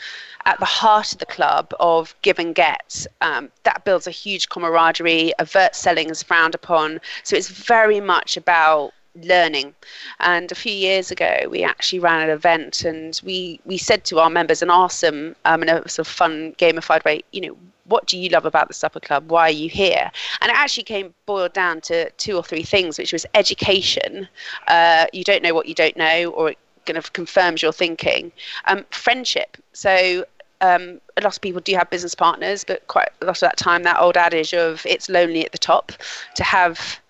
at 0.45 0.59
the 0.59 0.64
heart 0.64 1.12
of 1.12 1.19
the 1.19 1.26
club 1.26 1.73
of 1.79 2.14
give 2.23 2.38
and 2.38 2.55
get. 2.55 3.07
Um, 3.21 3.50
that 3.62 3.85
builds 3.85 4.07
a 4.07 4.11
huge 4.11 4.49
camaraderie. 4.49 5.33
Avert 5.38 5.75
selling 5.75 6.11
is 6.11 6.23
frowned 6.23 6.55
upon. 6.55 7.00
So 7.23 7.37
it's 7.37 7.49
very 7.49 8.00
much 8.00 8.37
about 8.37 8.93
learning. 9.14 9.75
And 10.21 10.50
a 10.50 10.55
few 10.55 10.73
years 10.73 11.11
ago, 11.11 11.47
we 11.49 11.62
actually 11.62 11.99
ran 11.99 12.23
an 12.23 12.31
event 12.31 12.85
and 12.85 13.21
we, 13.25 13.61
we 13.64 13.79
said 13.79 14.05
to 14.07 14.19
our 14.19 14.31
members 14.31 14.62
and 14.62 14.71
asked 14.71 15.00
them 15.00 15.37
um, 15.45 15.62
in 15.62 15.69
a 15.69 15.88
sort 15.88 16.07
of 16.07 16.12
fun, 16.12 16.55
gamified 16.59 17.05
way, 17.05 17.23
you 17.33 17.43
know, 17.43 17.57
what 17.85 18.07
do 18.07 18.19
you 18.19 18.29
love 18.29 18.47
about 18.47 18.69
the 18.69 18.75
supper 18.75 19.01
club? 19.01 19.31
Why 19.31 19.49
are 19.49 19.51
you 19.51 19.69
here? 19.69 20.11
And 20.41 20.51
it 20.51 20.57
actually 20.57 20.85
came 20.85 21.15
boiled 21.27 21.53
down 21.53 21.81
to 21.83 22.11
two 22.12 22.37
or 22.37 22.43
three 22.43 22.62
things 22.62 22.99
which 22.99 23.12
was 23.12 23.27
education 23.35 24.29
uh, 24.69 25.07
you 25.12 25.25
don't 25.25 25.43
know 25.43 25.55
what 25.55 25.67
you 25.67 25.75
don't 25.75 25.97
know 25.97 26.31
or 26.31 26.51
it 26.51 26.59
kind 26.87 26.97
of 26.97 27.12
confirms 27.12 27.62
your 27.62 27.73
thinking 27.73 28.33
um, 28.67 28.85
friendship. 28.91 29.57
So 29.73 30.25
um, 30.61 31.01
a 31.17 31.23
lot 31.23 31.37
of 31.37 31.41
people 31.41 31.61
do 31.61 31.75
have 31.75 31.91
business 31.91 32.15
partners 32.15 32.65
but 32.65 32.87
quite 32.87 33.09
a 33.21 33.27
lot 33.27 33.37
of 33.37 33.41
that 33.41 33.57
time 33.57 33.83
that 33.83 34.01
old 34.01 34.17
adage 34.17 34.55
of 34.55 34.85
it's 34.87 35.09
lonely 35.09 35.45
at 35.45 35.53
the 35.53 35.59
top 35.59 35.93
to 36.37 36.45
have 36.45 37.01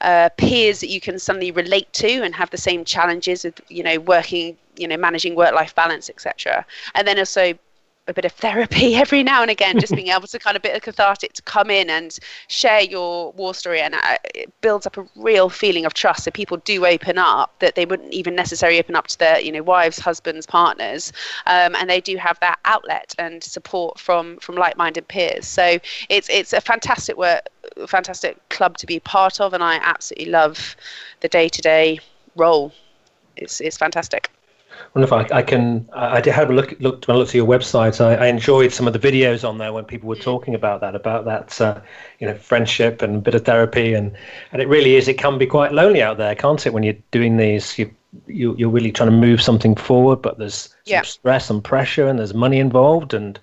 uh, 0.00 0.28
peers 0.36 0.80
that 0.80 0.88
you 0.88 1.00
can 1.00 1.18
suddenly 1.18 1.50
relate 1.52 1.92
to 1.92 2.22
and 2.24 2.34
have 2.34 2.50
the 2.50 2.58
same 2.58 2.84
challenges 2.84 3.44
of 3.44 3.54
you 3.68 3.82
know 3.82 4.00
working 4.00 4.56
you 4.76 4.88
know 4.88 4.96
managing 4.96 5.36
work 5.36 5.54
life 5.54 5.74
balance 5.74 6.10
etc 6.10 6.64
and 6.94 7.06
then 7.06 7.18
also 7.18 7.54
a 8.08 8.12
bit 8.12 8.24
of 8.24 8.32
therapy 8.32 8.94
every 8.96 9.22
now 9.22 9.42
and 9.42 9.50
again, 9.50 9.78
just 9.78 9.94
being 9.94 10.08
able 10.08 10.26
to 10.26 10.38
kind 10.38 10.56
of 10.56 10.62
bit 10.62 10.74
of 10.74 10.82
cathartic 10.82 11.32
to 11.34 11.42
come 11.42 11.70
in 11.70 11.88
and 11.88 12.18
share 12.48 12.80
your 12.80 13.32
war 13.32 13.54
story, 13.54 13.80
and 13.80 13.94
uh, 13.94 14.16
it 14.34 14.52
builds 14.60 14.86
up 14.86 14.96
a 14.96 15.06
real 15.16 15.48
feeling 15.48 15.84
of 15.84 15.94
trust. 15.94 16.24
So 16.24 16.30
people 16.30 16.56
do 16.58 16.84
open 16.84 17.18
up 17.18 17.58
that 17.60 17.74
they 17.74 17.86
wouldn't 17.86 18.12
even 18.12 18.34
necessarily 18.34 18.78
open 18.78 18.96
up 18.96 19.06
to 19.08 19.18
their, 19.18 19.40
you 19.40 19.52
know, 19.52 19.62
wives, 19.62 19.98
husbands, 19.98 20.46
partners, 20.46 21.12
um, 21.46 21.74
and 21.76 21.88
they 21.88 22.00
do 22.00 22.16
have 22.16 22.38
that 22.40 22.58
outlet 22.64 23.14
and 23.18 23.42
support 23.42 23.98
from 23.98 24.38
from 24.38 24.56
like-minded 24.56 25.06
peers. 25.08 25.46
So 25.46 25.78
it's 26.08 26.28
it's 26.28 26.52
a 26.52 26.60
fantastic 26.60 27.16
work, 27.16 27.48
fantastic 27.86 28.36
club 28.48 28.78
to 28.78 28.86
be 28.86 28.98
part 29.00 29.40
of, 29.40 29.54
and 29.54 29.62
I 29.62 29.76
absolutely 29.76 30.32
love 30.32 30.76
the 31.20 31.28
day-to-day 31.28 32.00
role. 32.36 32.72
It's 33.36 33.60
it's 33.60 33.76
fantastic 33.76 34.30
wonder 34.94 35.06
if 35.06 35.12
I, 35.12 35.38
I 35.38 35.42
can. 35.42 35.88
I 35.92 36.20
did 36.20 36.32
have 36.32 36.50
a 36.50 36.52
look. 36.52 36.74
Looked 36.80 37.08
when 37.08 37.16
I 37.16 37.18
looked 37.18 37.30
at 37.30 37.34
your 37.34 37.46
website. 37.46 38.00
I, 38.04 38.14
I, 38.14 38.26
enjoyed 38.26 38.72
some 38.72 38.86
of 38.86 38.92
the 38.92 38.98
videos 38.98 39.48
on 39.48 39.58
there 39.58 39.72
when 39.72 39.84
people 39.84 40.08
were 40.08 40.16
talking 40.16 40.54
about 40.54 40.80
that, 40.82 40.94
about 40.94 41.24
that, 41.24 41.60
uh, 41.60 41.80
you 42.18 42.26
know, 42.26 42.34
friendship 42.34 43.00
and 43.00 43.16
a 43.16 43.20
bit 43.20 43.34
of 43.34 43.44
therapy, 43.44 43.94
and 43.94 44.12
and 44.52 44.60
it 44.60 44.68
really 44.68 44.96
is. 44.96 45.08
It 45.08 45.18
can 45.18 45.38
be 45.38 45.46
quite 45.46 45.72
lonely 45.72 46.02
out 46.02 46.18
there, 46.18 46.34
can't 46.34 46.64
it? 46.66 46.72
When 46.72 46.82
you're 46.82 46.96
doing 47.10 47.38
these, 47.38 47.78
you, 47.78 47.94
you 48.26 48.54
you're 48.58 48.70
really 48.70 48.92
trying 48.92 49.10
to 49.10 49.16
move 49.16 49.40
something 49.40 49.74
forward, 49.74 50.20
but 50.20 50.38
there's 50.38 50.74
yeah. 50.84 51.02
stress 51.02 51.48
and 51.48 51.64
pressure, 51.64 52.06
and 52.06 52.18
there's 52.18 52.34
money 52.34 52.58
involved, 52.58 53.14
and 53.14 53.38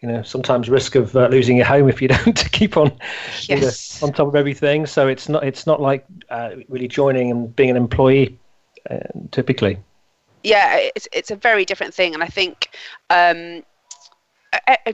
you 0.00 0.08
know 0.08 0.22
sometimes 0.22 0.70
risk 0.70 0.94
of 0.94 1.14
uh, 1.14 1.28
losing 1.28 1.58
your 1.58 1.66
home 1.66 1.88
if 1.88 2.00
you 2.00 2.08
don't 2.24 2.52
keep 2.52 2.78
on 2.78 2.96
yes. 3.42 4.02
on 4.02 4.12
top 4.14 4.28
of 4.28 4.34
everything. 4.34 4.86
So 4.86 5.08
it's 5.08 5.28
not 5.28 5.44
it's 5.44 5.66
not 5.66 5.80
like 5.82 6.06
uh, 6.30 6.50
really 6.68 6.88
joining 6.88 7.30
and 7.30 7.54
being 7.54 7.70
an 7.70 7.76
employee 7.76 8.38
uh, 8.88 9.00
typically 9.30 9.78
yeah, 10.46 10.76
it's 10.94 11.08
it's 11.12 11.30
a 11.30 11.36
very 11.36 11.64
different 11.64 11.94
thing, 11.94 12.14
and 12.14 12.22
I 12.22 12.28
think. 12.28 12.70
Um, 13.10 13.62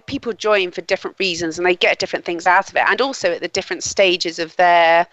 people 0.07 0.33
join 0.33 0.73
for 0.73 0.81
different 0.81 1.17
reasons 1.21 1.57
and 1.57 1.65
they 1.65 1.77
get 1.77 1.99
different 2.01 2.25
things 2.25 2.49
out 2.49 2.69
of 2.69 2.75
it 2.75 2.83
and 2.89 3.01
also 3.01 3.31
at 3.33 3.41
the 3.41 3.49
different 3.49 3.85
stages 3.85 4.41
of 4.41 4.57
their 4.57 5.07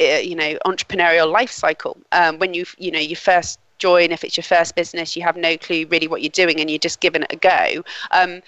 uh, 0.00 0.04
you 0.04 0.34
know 0.34 0.56
entrepreneurial 0.64 1.30
life 1.30 1.50
cycle 1.50 1.98
um, 2.12 2.38
when 2.38 2.54
you 2.54 2.64
you 2.78 2.90
know 2.90 2.98
you 2.98 3.14
first 3.14 3.58
join 3.78 4.10
if 4.10 4.24
it's 4.24 4.36
your 4.36 4.44
first 4.44 4.74
business 4.74 5.16
you 5.16 5.22
have 5.22 5.36
no 5.36 5.56
clue 5.56 5.84
really 5.90 6.08
what 6.08 6.22
you're 6.22 6.30
doing 6.30 6.60
and 6.60 6.70
you're 6.70 6.78
just 6.78 7.00
giving 7.00 7.22
it 7.22 7.32
a 7.32 7.36
go 7.36 7.82
um, 8.12 8.40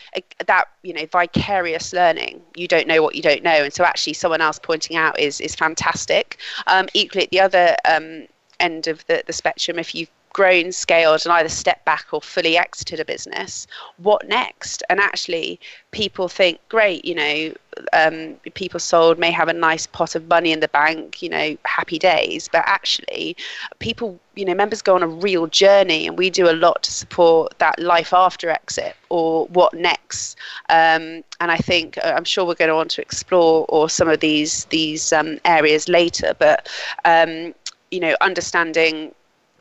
that 0.47 0.69
you 0.83 0.95
know 0.95 1.05
vicarious 1.13 1.93
learning 1.93 2.41
you 2.55 2.67
don't 2.67 2.87
know 2.87 3.03
what 3.03 3.15
you 3.15 3.23
don't 3.23 3.43
know 3.43 3.65
and 3.65 3.75
so 3.75 3.85
actually 3.85 4.15
someone 4.15 4.41
else 4.41 4.59
pointing 4.59 4.97
out 4.97 5.19
is 5.19 5.41
is 5.41 5.55
fantastic 5.55 6.39
um, 6.67 6.87
equally 6.95 7.25
at 7.25 7.31
the 7.31 7.41
other 7.41 7.77
um, 7.85 8.27
end 8.61 8.87
of 8.87 9.05
the, 9.07 9.23
the 9.27 9.33
spectrum 9.33 9.79
if 9.79 9.95
you've 9.95 10.11
grown, 10.33 10.73
scaled, 10.73 11.23
and 11.25 11.33
either 11.33 11.49
stepped 11.49 11.85
back 11.85 12.07
or 12.13 12.21
fully 12.21 12.57
exited 12.57 13.01
a 13.01 13.05
business, 13.05 13.67
what 13.99 14.27
next? 14.29 14.83
And 14.89 15.01
actually, 15.01 15.61
people 15.91 16.29
think, 16.29 16.61
great, 16.69 17.05
you 17.05 17.15
know, 17.15 17.55
um, 17.93 18.37
PeopleSold 18.47 19.19
may 19.19 19.31
have 19.31 19.49
a 19.49 19.53
nice 19.53 19.87
pot 19.87 20.15
of 20.15 20.29
money 20.29 20.53
in 20.53 20.61
the 20.61 20.69
bank, 20.69 21.23
you 21.23 21.29
know, 21.29 21.57
happy 21.65 21.99
days. 21.99 22.49
But 22.51 22.63
actually, 22.67 23.37
people, 23.79 24.19
you 24.35 24.45
know, 24.45 24.55
members 24.55 24.83
go 24.83 24.95
on 24.95 25.03
a 25.03 25.09
real 25.09 25.47
journey, 25.47 26.07
and 26.07 26.19
we 26.19 26.31
do 26.31 26.51
a 26.51 26.53
lot 26.53 26.83
to 26.85 26.93
support 26.93 27.59
that 27.59 27.79
life 27.79 28.13
after 28.13 28.51
exit 28.51 28.97
or 29.09 29.47
what 29.49 29.75
next. 29.75 30.37
Um, 30.69 31.25
and 31.41 31.51
I 31.51 31.57
think 31.57 31.99
uh, 31.99 32.15
I'm 32.17 32.25
sure 32.25 32.45
we're 32.45 32.55
going 32.55 32.69
to 32.69 32.75
want 32.75 32.91
to 32.93 33.03
explore 33.03 33.67
or 33.69 33.89
some 33.89 34.09
of 34.09 34.21
these 34.21 34.65
these 34.67 35.13
um, 35.13 35.39
areas 35.45 35.89
later. 35.89 36.35
But 36.39 36.69
um, 37.05 37.55
you 37.91 38.01
know, 38.01 38.17
understanding 38.23 39.15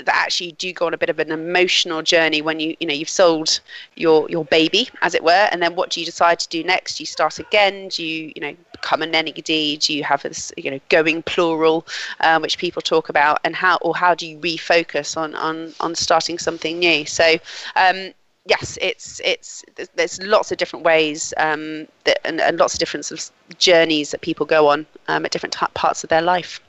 that 0.06 0.16
actually 0.16 0.48
you 0.48 0.52
do 0.54 0.74
go 0.74 0.88
on 0.88 0.94
a 0.94 0.98
bit 0.98 1.10
of 1.10 1.20
an 1.20 1.32
emotional 1.32 2.02
journey 2.02 2.42
when 2.42 2.60
you 2.60 2.76
you 2.80 2.88
know 2.88 2.94
you've 2.94 3.10
sold 3.10 3.60
your 3.96 4.30
your 4.30 4.46
baby 4.46 4.90
as 5.02 5.16
it 5.16 5.24
were. 5.24 5.48
And 5.52 5.62
then 5.62 5.76
what 5.76 5.90
do 5.90 6.00
you 6.00 6.06
decide 6.06 6.40
to 6.40 6.50
do 6.50 6.64
next? 6.64 6.98
Do 6.98 7.04
you 7.04 7.08
start 7.08 7.40
again? 7.40 7.90
Do 7.90 8.04
you 8.06 8.32
you 8.36 8.42
know 8.42 8.56
become 8.72 9.02
a 9.02 9.06
NED 9.06 9.36
do 9.44 9.94
you 9.94 10.04
have 10.04 10.24
this 10.24 10.52
you 10.58 10.72
know 10.72 10.80
going 10.90 11.22
plural 11.24 11.86
um, 12.22 12.42
which 12.42 12.58
people 12.58 12.82
talk 12.82 13.10
about? 13.10 13.40
And 13.44 13.56
how 13.56 13.78
or 13.82 13.96
how 13.96 14.16
do 14.16 14.28
you 14.28 14.38
refocus 14.40 15.18
on 15.18 15.36
on 15.36 15.74
on 15.80 15.96
starting 15.96 16.38
something 16.38 16.80
new? 16.80 17.06
So 17.06 17.36
um, 17.76 18.14
yes, 18.46 18.78
it's 18.82 19.22
it's 19.24 19.64
there's 19.96 20.22
lots 20.22 20.52
of 20.52 20.58
different 20.58 20.86
ways 20.86 21.34
um, 21.38 21.88
that, 22.06 22.20
and, 22.26 22.42
and, 22.42 22.58
lots 22.58 22.74
of 22.74 22.80
different 22.80 23.06
sort 23.06 23.22
of 23.50 23.58
journeys 23.58 24.12
that 24.12 24.22
people 24.22 24.46
go 24.46 24.68
on 24.68 24.86
um, 25.08 25.26
at 25.26 25.32
different 25.32 25.54
t- 25.54 25.66
parts 25.74 26.04
of 26.04 26.10
their 26.10 26.22
life. 26.22 26.60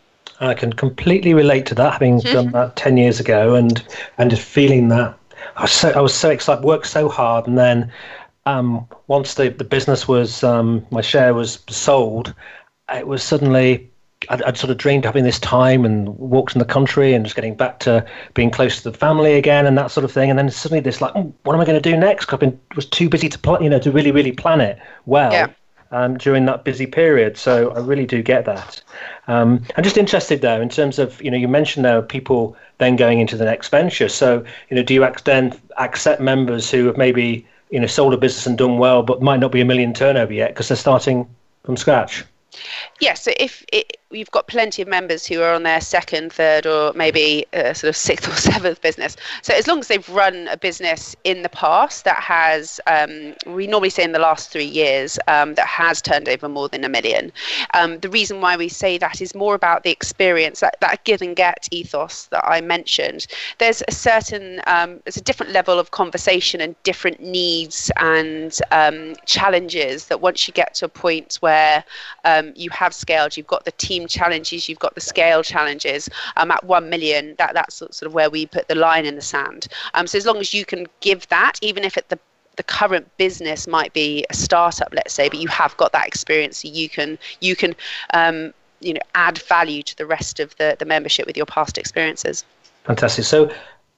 I 0.41 0.55
can 0.55 0.73
completely 0.73 1.35
relate 1.35 1.67
to 1.67 1.75
that, 1.77 1.93
having 1.93 2.19
done 2.21 2.53
that 2.53 2.77
ten 2.77 2.97
years 2.97 3.21
ago, 3.21 3.55
and 3.55 3.83
and 4.19 4.31
just 4.31 4.43
feeling 4.43 4.89
that 4.89 5.17
I 5.57 5.63
was 5.63 5.73
so 5.73 5.91
I 5.91 6.01
was 6.01 6.15
so 6.15 6.31
excited, 6.31 6.65
worked 6.65 6.87
so 6.87 7.09
hard, 7.09 7.47
and 7.47 7.57
then 7.57 7.93
um, 8.47 8.87
once 9.07 9.35
the 9.35 9.51
the 9.51 9.65
business 9.65 10.09
was 10.09 10.43
um, 10.43 10.85
my 10.91 11.01
share 11.01 11.35
was 11.35 11.61
sold, 11.69 12.35
it 12.93 13.07
was 13.07 13.23
suddenly 13.23 13.89
I'd, 14.29 14.43
I'd, 14.43 14.57
sort 14.57 14.71
of 14.71 14.79
dreamed 14.79 15.05
of 15.05 15.09
having 15.09 15.25
this 15.25 15.39
time 15.39 15.85
and 15.85 16.17
walked 16.19 16.55
in 16.55 16.61
the 16.61 16.65
country 16.65 17.13
and 17.13 17.25
just 17.25 17.35
getting 17.35 17.57
back 17.57 17.81
to 17.81 18.07
being 18.35 18.51
close 18.51 18.77
to 18.81 18.91
the 18.91 18.97
family 18.97 19.35
again 19.35 19.67
and 19.67 19.77
that 19.79 19.91
sort 19.91 20.05
of 20.05 20.13
thing. 20.13 20.31
And 20.31 20.39
then 20.39 20.49
suddenly 20.49 20.81
this 20.81 21.01
like, 21.01 21.11
oh, 21.17 21.35
what 21.43 21.55
am 21.55 21.61
I 21.61 21.65
going 21.65 21.81
to 21.81 21.91
do 21.91 21.97
next? 21.97 22.27
Cause 22.27 22.35
I've 22.35 22.41
been 22.41 22.61
was 22.77 22.87
too 22.87 23.09
busy 23.09 23.29
to 23.29 23.39
plan, 23.39 23.63
you 23.63 23.69
know, 23.69 23.81
to 23.81 23.91
really 23.91 24.13
really 24.13 24.33
plan 24.33 24.61
it 24.61 24.79
well. 25.07 25.33
Yeah 25.33 25.49
um, 25.93 26.19
during 26.19 26.47
that 26.47 26.65
busy 26.65 26.87
period. 26.87 27.37
So 27.37 27.71
I 27.71 27.79
really 27.79 28.07
do 28.07 28.23
get 28.23 28.45
that. 28.47 28.83
Um, 29.29 29.63
I'm 29.77 29.85
just 29.85 29.97
interested 29.97 30.41
though, 30.41 30.61
in 30.61 30.69
terms 30.69 30.99
of 30.99 31.23
you 31.23 31.31
know 31.31 31.37
you 31.37 31.47
mentioned 31.47 31.85
there 31.85 31.99
are 31.99 32.03
people 32.03 32.57
then 32.79 32.97
going 32.97 33.21
into 33.21 33.37
the 33.37 33.45
next 33.45 33.69
venture. 33.69 34.09
So 34.09 34.45
you 34.69 34.77
know, 34.77 34.83
do 34.83 34.95
you 34.95 35.09
then 35.25 35.59
accept 35.79 36.21
members 36.21 36.71
who 36.71 36.87
have 36.87 36.97
maybe 36.97 37.47
you 37.71 37.79
know 37.79 37.87
sold 37.87 38.15
a 38.15 38.17
business 38.17 38.47
and 38.47 38.59
done 38.59 38.79
well, 38.79 39.03
but 39.03 39.23
might 39.23 39.41
not 39.41 39.53
be 39.53 39.61
a 39.61 39.65
million 39.65 39.95
turnover 39.95 40.33
yet 40.33 40.51
because 40.51 40.69
they're 40.69 40.77
starting 40.77 41.29
from 41.65 41.77
scratch? 41.77 42.25
Yeah, 43.01 43.15
so 43.15 43.33
if 43.39 43.65
it, 43.73 43.99
you've 44.13 44.31
got 44.31 44.47
plenty 44.47 44.83
of 44.83 44.89
members 44.89 45.27
who 45.27 45.41
are 45.43 45.53
on 45.53 45.63
their 45.63 45.81
second, 45.81 46.33
third, 46.33 46.67
or 46.67 46.93
maybe 46.95 47.47
uh, 47.53 47.73
sort 47.73 47.89
of 47.89 47.97
sixth 47.97 48.29
or 48.29 48.37
seventh 48.53 48.81
business. 48.81 49.17
So 49.43 49.55
as 49.55 49.67
long 49.67 49.81
as 49.81 49.89
they've 49.89 50.09
run 50.09 50.49
a 50.49 50.57
business 50.57 51.17
in 51.25 51.43
the 51.43 51.49
past 51.49 52.05
that 52.05 52.23
has, 52.23 52.81
um, 52.87 53.35
we 53.47 53.67
normally 53.67 53.91
say 53.91 54.05
in 54.05 54.13
the 54.13 54.19
last 54.19 54.51
three 54.51 54.65
years, 54.65 55.19
um, 55.29 55.55
that 55.55 55.67
has 55.67 56.03
turned 56.03 56.29
over 56.29 56.49
more 56.49 56.69
than 56.69 56.85
a 56.85 56.89
million. 56.89 57.33
Um, 57.75 57.99
the 58.01 58.09
reason 58.09 58.41
why 58.41 58.57
we 58.57 58.69
say 58.69 58.99
that 58.99 59.21
is 59.21 59.35
more 59.35 59.55
about 59.55 59.83
the 59.83 59.91
experience, 59.91 60.61
that, 60.61 60.77
that 60.81 61.05
give 61.05 61.23
and 61.23 61.35
get 61.35 61.69
ethos 61.71 62.27
that 62.27 62.45
I 62.45 62.61
mentioned. 62.61 63.27
There's 63.59 63.83
a 63.89 63.93
certain, 63.93 64.61
um, 64.67 65.01
there's 65.05 65.17
a 65.17 65.23
different 65.23 65.53
level 65.53 65.79
of 65.79 65.91
conversation 65.91 66.61
and 66.61 66.81
different 66.83 67.21
needs 67.21 67.91
and 67.97 68.59
um, 68.71 69.15
challenges 69.27 70.07
that 70.07 70.21
once 70.21 70.47
you 70.47 70.55
get 70.55 70.75
to 70.75 70.87
a 70.87 70.89
point 70.89 71.37
where 71.41 71.85
um, 72.25 72.53
you 72.55 72.71
have 72.71 72.95
scaled, 72.95 73.37
you've 73.37 73.47
got 73.47 73.65
the 73.65 73.73
team 73.73 74.02
team 74.03 74.09
challenges, 74.09 74.69
you've 74.69 74.79
got 74.79 74.95
the 74.95 75.01
scale 75.01 75.43
challenges. 75.43 76.09
Um, 76.37 76.51
at 76.51 76.65
one 76.65 76.91
million, 76.91 77.35
that 77.39 77.55
that's 77.55 77.77
sort 77.77 78.03
of 78.03 78.15
where 78.15 78.31
we 78.31 78.47
put 78.47 78.69
the 78.69 78.75
line 78.75 79.07
in 79.07 79.17
the 79.17 79.23
sand. 79.23 79.69
Um, 79.95 80.07
so 80.07 80.19
as 80.19 80.27
long 80.27 80.39
as 80.39 80.53
you 80.53 80.65
can 80.65 80.87
give 81.01 81.29
that, 81.29 81.59
even 81.63 81.85
if 81.85 81.97
at 81.97 82.09
the 82.09 82.19
the 82.57 82.63
current 82.63 83.09
business 83.17 83.67
might 83.67 83.95
be 83.95 84.27
a 84.29 84.35
startup, 84.35 84.93
let's 84.93 85.15
say, 85.15 85.27
but 85.31 85.39
you 85.39 85.49
have 85.49 85.75
got 85.79 85.93
that 85.93 86.07
experience, 86.07 86.59
so 86.59 86.69
you 86.69 86.89
can 86.89 87.19
you 87.41 87.57
can 87.57 87.75
um, 88.13 88.53
you 88.81 88.93
know 88.93 89.01
add 89.15 89.39
value 89.39 89.83
to 89.83 89.97
the 89.97 90.07
rest 90.07 90.41
of 90.41 90.55
the 90.57 90.77
the 90.79 90.85
membership 90.85 91.27
with 91.27 91.37
your 91.37 91.47
past 91.47 91.79
experiences. 91.79 92.45
Fantastic. 92.85 93.25
So, 93.25 93.51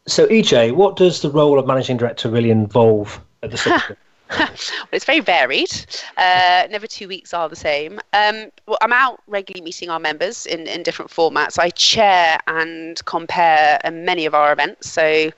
so 0.06 0.26
EJ, 0.26 0.72
what 0.72 0.96
does 0.96 1.22
the 1.22 1.30
role 1.30 1.58
of 1.58 1.66
managing 1.66 1.96
director 1.96 2.28
really 2.28 2.50
involve 2.50 3.18
at 3.42 3.50
the 3.50 3.96
well, 4.30 4.48
it's 4.92 5.04
very 5.04 5.20
varied. 5.20 5.70
Uh, 6.16 6.66
never 6.70 6.86
two 6.86 7.08
weeks 7.08 7.34
are 7.34 7.48
the 7.48 7.56
same. 7.56 8.00
Um, 8.14 8.50
well, 8.66 8.78
I'm 8.80 8.92
out 8.92 9.20
regularly 9.26 9.62
meeting 9.62 9.90
our 9.90 10.00
members 10.00 10.46
in, 10.46 10.66
in 10.66 10.82
different 10.82 11.10
formats. 11.10 11.58
I 11.58 11.70
chair 11.70 12.38
and 12.46 13.04
compare 13.04 13.78
many 13.92 14.24
of 14.24 14.34
our 14.34 14.52
events. 14.52 14.90
So, 14.90 15.30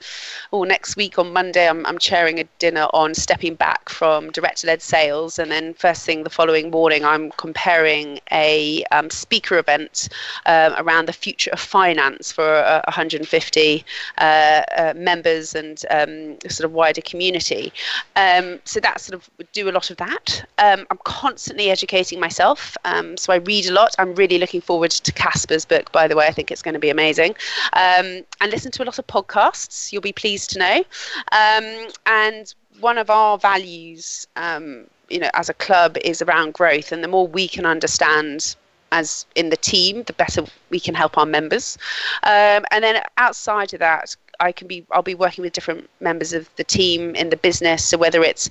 oh, 0.53 0.63
next 0.63 0.95
week 0.95 1.19
on 1.19 1.33
Monday, 1.33 1.67
I'm, 1.67 1.85
I'm 1.85 1.97
chairing 1.97 2.39
a 2.39 2.45
dinner 2.59 2.87
on 2.93 3.13
stepping 3.13 3.55
back 3.55 3.89
from 3.89 4.31
director-led 4.31 4.81
sales, 4.81 5.37
and 5.37 5.51
then 5.51 5.73
first 5.73 6.05
thing 6.05 6.23
the 6.23 6.29
following 6.29 6.71
morning, 6.71 7.03
I'm 7.03 7.31
comparing 7.31 8.19
a 8.31 8.85
um, 8.91 9.09
speaker 9.09 9.57
event 9.57 10.07
um, 10.45 10.73
around 10.77 11.07
the 11.07 11.13
future 11.13 11.51
of 11.51 11.59
finance 11.59 12.31
for 12.31 12.55
uh, 12.55 12.81
150 12.85 13.85
uh, 14.17 14.21
uh, 14.21 14.93
members 14.95 15.55
and 15.55 15.83
um, 15.89 16.37
sort 16.47 16.65
of 16.65 16.71
wider 16.71 17.01
community. 17.01 17.73
Um, 18.15 18.59
so 18.77 18.81
that 18.81 19.01
sort 19.01 19.15
of 19.15 19.51
do 19.53 19.67
a 19.67 19.71
lot 19.71 19.89
of 19.89 19.97
that. 19.97 20.45
Um, 20.59 20.85
I'm 20.91 20.99
constantly 21.03 21.71
educating 21.71 22.19
myself, 22.19 22.77
um, 22.85 23.17
so 23.17 23.33
I 23.33 23.37
read 23.37 23.65
a 23.65 23.73
lot. 23.73 23.95
I'm 23.97 24.13
really 24.13 24.37
looking 24.37 24.61
forward 24.61 24.91
to 24.91 25.11
Caspar's 25.13 25.65
book, 25.65 25.91
by 25.91 26.07
the 26.07 26.15
way. 26.15 26.27
I 26.27 26.31
think 26.31 26.51
it's 26.51 26.61
going 26.61 26.75
to 26.75 26.79
be 26.79 26.91
amazing. 26.91 27.31
Um, 27.73 28.23
and 28.39 28.51
listen 28.51 28.71
to 28.73 28.83
a 28.83 28.85
lot 28.85 28.99
of 28.99 29.07
podcasts. 29.07 29.91
You'll 29.91 30.03
be 30.03 30.13
pleased 30.13 30.51
to 30.51 30.59
know. 30.59 30.83
Um, 31.31 31.87
and 32.05 32.53
one 32.79 32.99
of 32.99 33.09
our 33.09 33.39
values, 33.39 34.27
um, 34.35 34.85
you 35.09 35.19
know, 35.21 35.31
as 35.33 35.49
a 35.49 35.55
club, 35.55 35.97
is 36.05 36.21
around 36.21 36.53
growth. 36.53 36.91
And 36.91 37.03
the 37.03 37.07
more 37.07 37.25
we 37.25 37.47
can 37.47 37.65
understand 37.65 38.55
as 38.91 39.25
in 39.33 39.49
the 39.49 39.57
team, 39.57 40.03
the 40.03 40.13
better 40.13 40.43
we 40.69 40.79
can 40.79 40.93
help 40.93 41.17
our 41.17 41.25
members. 41.25 41.79
Um, 42.21 42.63
and 42.69 42.83
then 42.83 43.01
outside 43.17 43.73
of 43.73 43.79
that, 43.79 44.15
I 44.39 44.51
can 44.51 44.67
be 44.67 44.85
I'll 44.91 45.01
be 45.01 45.15
working 45.15 45.43
with 45.43 45.53
different 45.53 45.89
members 45.99 46.33
of 46.33 46.49
the 46.55 46.63
team 46.63 47.15
in 47.15 47.29
the 47.29 47.37
business. 47.37 47.83
So 47.83 47.97
whether 47.97 48.23
it's 48.23 48.49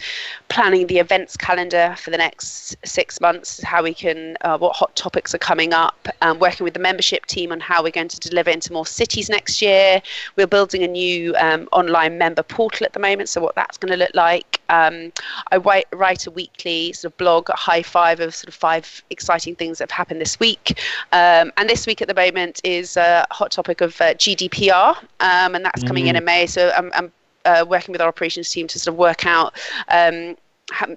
planning 0.49 0.87
the 0.87 0.99
events 0.99 1.37
calendar 1.37 1.95
for 1.99 2.11
the 2.11 2.19
next 2.19 2.77
six 2.85 3.21
months, 3.21 3.63
how 3.63 3.83
we 3.83 3.95
can 3.95 4.37
uh, 4.43 4.59
what 4.59 4.77
hot 4.77 4.95
topics 4.97 5.35
are 5.35 5.39
coming 5.39 5.73
up, 5.73 6.09
um, 6.23 6.39
working 6.39 6.65
with 6.65 6.75
the 6.75 6.81
membership 6.81 7.27
team 7.27 7.53
on 7.53 7.61
how 7.61 7.83
we're 7.83 7.91
going 7.91 8.09
to 8.09 8.21
deliver 8.21 8.51
into 8.51 8.73
more 8.73 8.87
cities 8.87 9.29
next 9.29 9.63
year. 9.63 10.03
We're 10.37 10.47
building 10.47 10.83
a 10.83 10.89
new 10.89 11.35
um, 11.37 11.69
online 11.73 12.19
member 12.19 12.43
portal 12.43 12.85
at 12.85 12.93
the 12.93 13.01
moment, 13.01 13.29
so 13.29 13.41
what 13.41 13.55
that's 13.55 13.79
going 13.79 13.93
to 13.93 13.99
look 13.99 14.15
like. 14.15 14.61
Um, 14.69 15.13
I 15.53 15.59
write, 15.59 15.87
write 15.93 16.27
a 16.27 16.31
weekly 16.31 16.93
sort 16.93 17.13
of 17.13 17.17
blog, 17.19 17.49
a 17.51 17.57
high 17.57 17.83
five 17.83 18.21
of 18.21 18.35
sort 18.35 18.49
of 18.49 18.55
five 18.55 19.03
exciting 19.11 19.55
things 19.55 19.79
that 19.79 19.91
have 19.91 19.97
happened 19.97 20.21
this 20.21 20.41
week. 20.41 20.81
Um, 21.13 21.53
and 21.57 21.69
this 21.69 21.87
week 21.87 22.03
at 22.03 22.09
the 22.09 22.15
moment 22.15 22.61
is 22.65 22.97
a 22.97 23.27
hot 23.31 23.51
topic 23.51 23.81
of 23.81 24.01
uh, 24.01 24.15
GDPR, 24.15 24.97
um, 25.21 25.55
and 25.55 25.65
that's 25.65 25.76
coming 25.83 26.07
mm. 26.07 26.11
in 26.11 26.17
in 26.17 26.25
May. 26.25 26.47
So 26.47 26.73
I'm, 26.77 26.91
I'm 26.95 27.13
uh, 27.45 27.65
working 27.69 27.93
with 27.93 28.01
our 28.01 28.09
operations 28.09 28.51
team 28.51 28.67
to 28.69 28.79
sort 28.79 28.93
of 28.95 28.99
work 28.99 29.25
out 29.27 29.55
um, 29.89 30.37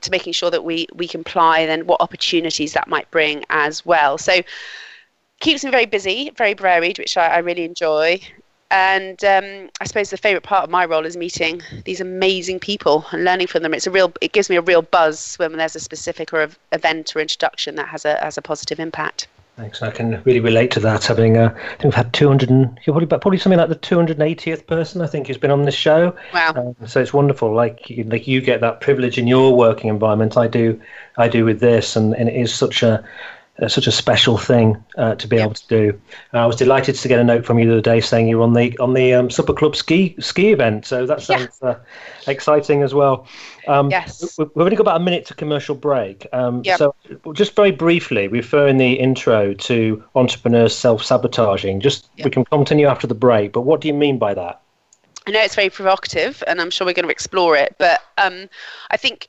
to 0.02 0.12
making 0.12 0.34
sure 0.34 0.50
that 0.50 0.64
we 0.64 0.88
we 0.96 1.08
comply 1.08 1.66
then 1.66 1.86
what 1.86 2.02
opportunities 2.02 2.74
that 2.74 2.88
might 2.88 3.10
bring 3.12 3.46
as 3.52 3.86
well 3.86 4.18
so 4.18 4.42
keeps 5.40 5.64
me 5.64 5.70
very 5.70 5.86
busy 5.86 6.32
very 6.32 6.56
varied 6.56 6.98
which 6.98 7.18
i, 7.18 7.28
I 7.28 7.38
really 7.38 7.66
enjoy 7.66 8.20
and 8.72 9.24
um, 9.24 9.70
I 9.82 9.86
suppose 9.86 10.12
the 10.12 10.18
favourite 10.18 10.44
part 10.44 10.64
of 10.64 10.70
my 10.70 10.86
role 10.86 11.06
is 11.06 11.18
meeting 11.18 11.62
these 11.86 12.02
amazing 12.02 12.60
people 12.60 13.06
and 13.12 13.24
learning 13.24 13.48
from 13.48 13.64
them. 13.64 13.74
It's 13.74 13.88
a 13.88 13.92
real, 13.92 14.14
it 14.22 14.32
gives 14.32 14.50
me 14.50 14.58
a 14.58 14.62
real 14.62 14.84
buzz 14.84 15.36
when 15.38 15.58
there's 15.58 15.76
a 15.76 15.80
specific 15.80 16.32
or 16.34 16.44
a, 16.44 16.50
event 16.72 17.16
or 17.16 17.20
introduction 17.20 17.76
that 17.76 17.88
has 17.88 18.06
a 18.06 18.18
has 18.18 18.38
a 18.38 18.44
positive 18.44 18.80
impact. 18.80 19.28
Thanks. 19.60 19.82
I 19.82 19.92
can 19.92 20.24
really 20.24 20.40
relate 20.40 20.72
to 20.72 20.80
that. 20.80 21.04
Having, 21.04 21.36
uh, 21.36 21.54
I 21.54 21.70
think 21.72 21.84
we've 21.84 21.94
had 21.94 22.14
200, 22.14 22.50
and, 22.50 22.80
probably 22.86 23.06
probably 23.08 23.38
something 23.38 23.60
like 23.60 23.68
the 23.68 23.76
280th 23.76 24.66
person 24.68 25.02
I 25.02 25.08
think 25.08 25.28
who's 25.28 25.38
been 25.38 25.52
on 25.52 25.64
this 25.64 25.76
show. 25.76 26.16
Wow. 26.34 26.54
Um, 26.56 26.88
so 26.88 27.02
it's 27.02 27.12
wonderful. 27.12 27.54
Like 27.54 27.92
like 28.06 28.26
you 28.26 28.40
get 28.40 28.62
that 28.62 28.80
privilege 28.80 29.18
in 29.18 29.28
your 29.28 29.54
working 29.54 29.90
environment. 29.90 30.38
I 30.38 30.48
do, 30.48 30.80
I 31.18 31.28
do 31.28 31.44
with 31.44 31.60
this, 31.60 31.98
and, 31.98 32.16
and 32.16 32.30
it 32.30 32.38
is 32.38 32.54
such 32.54 32.84
a 32.84 33.04
uh, 33.62 33.68
such 33.68 33.88
a 33.88 33.92
special 33.92 34.38
thing 34.38 34.82
uh, 34.98 35.16
to 35.16 35.28
be 35.28 35.38
able 35.38 35.54
to 35.54 35.68
do. 35.68 36.02
I 36.34 36.46
was 36.46 36.56
delighted 36.56 36.96
to 36.96 37.08
get 37.08 37.20
a 37.20 37.24
note 37.24 37.46
from 37.46 37.60
you 37.60 37.66
the 37.66 37.74
other 37.74 37.82
day 37.82 38.00
saying 38.00 38.28
you 38.28 38.38
were 38.38 38.44
on 38.44 38.54
the 38.54 38.78
on 38.80 38.94
the 38.94 39.14
um, 39.14 39.30
Supper 39.30 39.54
Club 39.54 39.76
ski 39.76 40.16
ski 40.20 40.52
event. 40.52 40.86
So 40.86 41.06
that 41.06 41.22
sounds 41.22 41.60
yeah. 41.62 41.70
uh, 41.70 41.80
exciting 42.28 42.84
as 42.84 42.94
well. 42.94 43.28
Um, 43.68 43.90
yes. 43.90 44.38
We've 44.38 44.50
only 44.56 44.76
got 44.76 44.82
about 44.82 45.02
a 45.02 45.04
minute 45.04 45.26
to 45.28 45.34
commercial 45.34 45.76
break. 45.76 46.26
Um, 46.34 46.62
yep. 46.64 46.78
So 46.78 46.96
just 47.34 47.56
very 47.56 47.72
briefly, 47.72 48.28
refer 48.28 48.68
in 48.68 48.78
the 48.78 48.94
intro 48.94 49.54
to 49.54 50.04
entrepreneurs 50.16 50.76
self 50.76 51.04
sabotaging. 51.04 51.82
Just 51.82 52.10
yep. 52.16 52.26
we 52.26 52.32
can 52.32 52.46
continue 52.46 52.88
after 52.88 53.08
the 53.08 53.16
break. 53.16 53.54
But 53.54 53.62
what 53.62 53.82
do 53.82 53.88
you 53.88 53.94
mean 53.94 54.18
by 54.18 54.34
that? 54.34 54.62
I 55.28 55.32
know 55.32 55.42
it's 55.42 55.56
very 55.56 55.70
provocative, 55.70 56.44
and 56.48 56.60
I'm 56.60 56.72
sure 56.72 56.88
we're 56.88 56.94
going 56.94 57.06
to 57.06 57.12
explore 57.12 57.56
it. 57.56 57.76
But 57.78 58.02
um, 58.18 58.50
I 58.90 58.98
think 58.98 59.28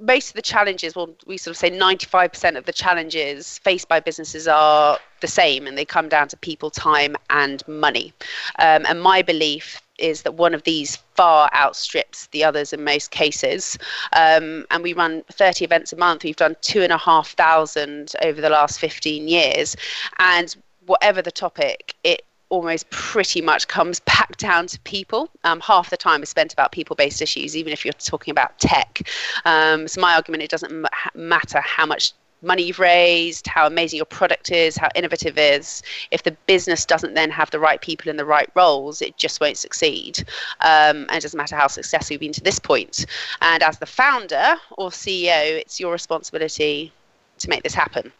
most 0.00 0.28
of 0.28 0.34
the 0.34 0.42
challenges, 0.42 0.94
well, 0.94 1.10
we 1.26 1.36
sort 1.36 1.52
of 1.52 1.58
say 1.58 1.70
95% 1.70 2.56
of 2.56 2.64
the 2.64 2.72
challenges 2.72 3.58
faced 3.58 3.88
by 3.88 4.00
businesses 4.00 4.46
are 4.46 4.98
the 5.20 5.26
same, 5.26 5.66
and 5.66 5.76
they 5.76 5.84
come 5.84 6.08
down 6.08 6.28
to 6.28 6.36
people, 6.36 6.70
time, 6.70 7.16
and 7.30 7.66
money. 7.66 8.12
Um, 8.58 8.84
and 8.86 9.00
my 9.00 9.22
belief 9.22 9.80
is 9.98 10.22
that 10.22 10.34
one 10.34 10.54
of 10.54 10.62
these 10.64 10.96
far 11.14 11.48
outstrips 11.54 12.26
the 12.28 12.44
others 12.44 12.72
in 12.72 12.84
most 12.84 13.10
cases. 13.10 13.78
Um, 14.12 14.66
and 14.70 14.82
we 14.82 14.92
run 14.92 15.22
30 15.32 15.64
events 15.64 15.92
a 15.92 15.96
month. 15.96 16.24
We've 16.24 16.36
done 16.36 16.56
two 16.60 16.82
and 16.82 16.92
a 16.92 16.98
half 16.98 17.30
thousand 17.30 18.12
over 18.22 18.40
the 18.40 18.50
last 18.50 18.78
15 18.78 19.26
years. 19.26 19.74
And 20.18 20.54
whatever 20.84 21.22
the 21.22 21.30
topic, 21.30 21.94
it 22.04 22.22
almost 22.48 22.88
pretty 22.90 23.40
much 23.40 23.68
comes 23.68 24.00
back 24.00 24.36
down 24.36 24.66
to 24.68 24.78
people. 24.80 25.28
Um, 25.44 25.60
half 25.60 25.90
the 25.90 25.96
time 25.96 26.22
is 26.22 26.28
spent 26.28 26.52
about 26.52 26.72
people-based 26.72 27.20
issues, 27.20 27.56
even 27.56 27.72
if 27.72 27.84
you're 27.84 27.92
talking 27.94 28.32
about 28.32 28.58
tech. 28.58 29.02
Um, 29.44 29.88
so 29.88 30.00
my 30.00 30.14
argument, 30.14 30.42
it 30.42 30.50
doesn't 30.50 30.86
matter 31.14 31.60
how 31.60 31.86
much 31.86 32.12
money 32.42 32.64
you've 32.64 32.78
raised, 32.78 33.46
how 33.46 33.66
amazing 33.66 33.96
your 33.96 34.06
product 34.06 34.52
is, 34.52 34.76
how 34.76 34.88
innovative 34.94 35.38
it 35.38 35.60
is. 35.60 35.82
If 36.10 36.22
the 36.22 36.32
business 36.46 36.84
doesn't 36.84 37.14
then 37.14 37.30
have 37.30 37.50
the 37.50 37.58
right 37.58 37.80
people 37.80 38.10
in 38.10 38.16
the 38.16 38.24
right 38.24 38.50
roles, 38.54 39.02
it 39.02 39.16
just 39.16 39.40
won't 39.40 39.56
succeed. 39.56 40.20
Um, 40.60 41.06
and 41.08 41.12
it 41.12 41.22
doesn't 41.22 41.36
matter 41.36 41.56
how 41.56 41.66
successful 41.66 42.14
you've 42.14 42.20
been 42.20 42.32
to 42.32 42.42
this 42.42 42.58
point. 42.58 43.06
And 43.40 43.62
as 43.62 43.78
the 43.78 43.86
founder 43.86 44.56
or 44.72 44.90
CEO, 44.90 45.58
it's 45.58 45.80
your 45.80 45.92
responsibility 45.92 46.92
to 47.38 47.48
make 47.48 47.62
this 47.62 47.74
happen. 47.74 48.12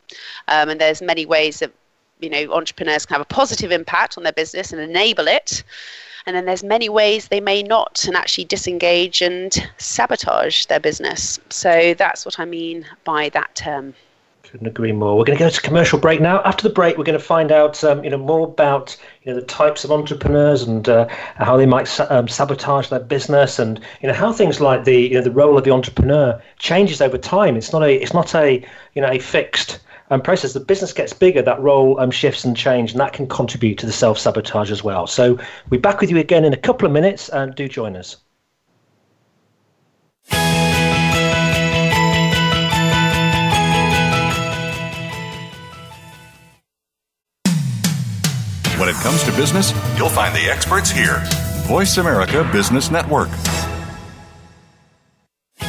Um, 0.49 0.71
and 0.71 0.81
there's 0.81 1.03
many 1.03 1.27
ways 1.27 1.61
that 1.61 1.73
you 2.21 2.31
know 2.31 2.53
entrepreneurs 2.53 3.07
can 3.07 3.15
have 3.15 3.23
a 3.23 3.27
positive 3.27 3.73
impact 3.73 4.17
on 4.17 4.25
their 4.25 4.33
business 4.33 4.73
and 4.73 4.81
enable 4.81 5.29
it 5.29 5.63
and 6.27 6.35
then 6.35 6.45
there's 6.45 6.65
many 6.65 6.89
ways 6.89 7.29
they 7.29 7.41
may 7.41 7.63
not 7.63 8.05
and 8.07 8.17
actually 8.17 8.45
disengage 8.45 9.23
and 9.23 9.69
sabotage 9.79 10.67
their 10.67 10.81
business 10.81 11.39
so 11.51 11.95
that's 11.95 12.25
what 12.25 12.39
i 12.41 12.45
mean 12.45 12.87
by 13.05 13.29
that 13.31 13.55
term 13.55 13.95
couldn't 14.57 14.69
agree 14.69 14.93
more. 14.93 15.19
We're 15.19 15.25
going 15.25 15.37
to 15.37 15.45
go 15.45 15.51
to 15.51 15.61
commercial 15.61 15.99
break 15.99 16.21
now. 16.21 16.41
After 16.45 16.67
the 16.67 16.73
break, 16.73 16.97
we're 16.97 17.05
going 17.05 17.19
to 17.19 17.25
find 17.25 17.51
out, 17.51 17.83
um, 17.85 18.03
you 18.05 18.11
know, 18.11 18.17
more 18.17 18.47
about 18.47 18.97
you 19.23 19.33
know 19.33 19.41
the 19.41 19.47
types 19.47 19.85
of 19.85 19.91
entrepreneurs 19.91 20.63
and 20.63 20.89
uh, 20.89 21.09
how 21.37 21.57
they 21.57 21.67
might 21.67 22.01
um, 22.11 22.29
sabotage 22.29 22.89
their 22.89 23.01
business, 23.01 23.59
and 23.59 23.81
you 24.01 24.09
know 24.09 24.15
how 24.15 24.33
things 24.33 24.61
like 24.61 24.85
the 24.85 24.97
you 24.97 25.15
know 25.15 25.21
the 25.21 25.31
role 25.31 25.59
of 25.59 25.65
the 25.65 25.73
entrepreneur 25.73 26.41
changes 26.59 27.01
over 27.01 27.19
time. 27.19 27.57
It's 27.57 27.73
not 27.73 27.83
a 27.83 28.01
it's 28.01 28.15
not 28.15 28.35
a 28.35 28.65
you 28.95 29.03
know 29.03 29.11
a 29.11 29.19
fixed 29.19 29.81
um, 30.11 30.23
process, 30.23 30.53
the 30.53 30.61
business 30.61 30.93
gets 30.93 31.13
bigger, 31.13 31.43
that 31.43 31.61
role 31.61 31.99
um, 31.99 32.11
shifts 32.11 32.45
and 32.45 32.57
change, 32.57 32.93
and 32.93 33.01
that 33.01 33.13
can 33.13 33.27
contribute 33.27 33.79
to 33.79 33.87
the 33.87 33.93
self 33.93 34.19
sabotage 34.19 34.71
as 34.71 34.85
well. 34.85 35.07
So 35.07 35.39
we're 35.71 35.81
back 35.81 36.01
with 36.01 36.11
you 36.11 36.19
again 36.19 36.45
in 36.45 36.53
a 36.53 36.57
couple 36.57 36.87
of 36.87 36.93
minutes, 36.93 37.29
and 37.29 37.55
do 37.55 37.69
join 37.69 37.97
us. 37.97 38.17
When 48.79 48.91
it 48.91 48.97
comes 48.97 49.25
to 49.25 49.33
business, 49.33 49.73
you'll 49.97 50.11
find 50.11 50.35
the 50.35 50.51
experts 50.51 50.91
here. 50.91 51.23
Voice 51.67 51.97
America 51.97 52.49
Business 52.53 52.91
Network. 52.91 53.31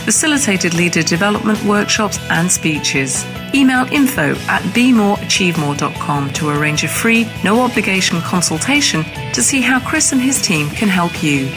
facilitated 0.00 0.74
leader 0.74 1.02
development 1.02 1.62
workshops 1.64 2.18
and 2.30 2.50
speeches. 2.50 3.24
Email 3.54 3.86
info 3.92 4.34
at 4.48 4.62
bemoreachievemore.com 4.74 6.32
to 6.32 6.48
arrange 6.48 6.84
a 6.84 6.88
free, 6.88 7.26
no 7.44 7.60
obligation 7.60 8.20
consultation 8.20 9.04
to 9.32 9.42
see 9.42 9.60
how 9.60 9.80
Chris 9.80 10.12
and 10.12 10.20
his 10.20 10.40
team 10.42 10.68
can 10.70 10.88
help 10.88 11.22
you. 11.22 11.50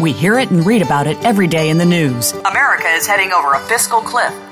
We 0.00 0.12
hear 0.12 0.38
it 0.38 0.50
and 0.50 0.64
read 0.64 0.82
about 0.82 1.06
it 1.06 1.22
every 1.24 1.46
day 1.46 1.70
in 1.70 1.78
the 1.78 1.84
news. 1.84 2.32
America 2.32 2.88
is 2.88 3.06
heading 3.06 3.32
over 3.32 3.54
a 3.54 3.60
fiscal 3.66 4.00
cliff. 4.00 4.32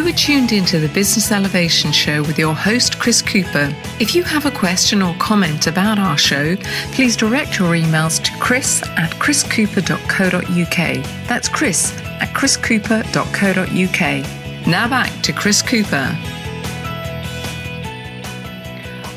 You 0.00 0.08
are 0.08 0.12
tuned 0.12 0.52
into 0.52 0.80
the 0.80 0.88
Business 0.88 1.30
Elevation 1.30 1.92
Show 1.92 2.22
with 2.22 2.38
your 2.38 2.54
host, 2.54 2.98
Chris 2.98 3.20
Cooper. 3.20 3.68
If 4.00 4.14
you 4.14 4.22
have 4.22 4.46
a 4.46 4.50
question 4.50 5.02
or 5.02 5.14
comment 5.16 5.66
about 5.66 5.98
our 5.98 6.16
show, 6.16 6.56
please 6.94 7.18
direct 7.18 7.58
your 7.58 7.74
emails 7.74 8.18
to 8.24 8.32
chris 8.40 8.82
at 8.96 9.10
chriscooper.co.uk. 9.16 11.04
That's 11.28 11.50
chris 11.50 11.94
at 12.02 12.30
chriscooper.co.uk. 12.30 14.66
Now 14.66 14.88
back 14.88 15.22
to 15.22 15.34
Chris 15.34 15.60
Cooper. 15.60 16.16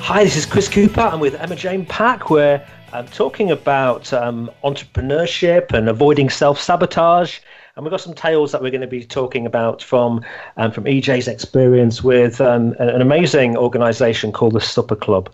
Hi, 0.01 0.25
this 0.25 0.35
is 0.35 0.45
Chris 0.45 0.67
Cooper. 0.67 0.99
I'm 0.99 1.21
with 1.21 1.35
Emma 1.35 1.55
Jane 1.55 1.85
Packe. 1.85 2.29
We're 2.29 2.61
um, 2.91 3.07
talking 3.07 3.51
about 3.51 4.11
um, 4.11 4.51
entrepreneurship 4.65 5.71
and 5.71 5.87
avoiding 5.87 6.29
self 6.29 6.59
sabotage 6.59 7.39
and 7.75 7.83
we've 7.83 7.91
got 7.91 8.01
some 8.01 8.13
tales 8.13 8.51
that 8.51 8.61
we're 8.61 8.71
going 8.71 8.81
to 8.81 8.87
be 8.87 9.03
talking 9.03 9.45
about 9.45 9.81
from 9.81 10.23
um, 10.57 10.71
from 10.71 10.83
EJ's 10.83 11.27
experience 11.27 12.03
with 12.03 12.39
um, 12.39 12.75
an, 12.79 13.01
amazing 13.01 13.57
organisation 13.57 14.31
called 14.31 14.53
the 14.53 14.61
Supper 14.61 14.95
Club. 14.95 15.29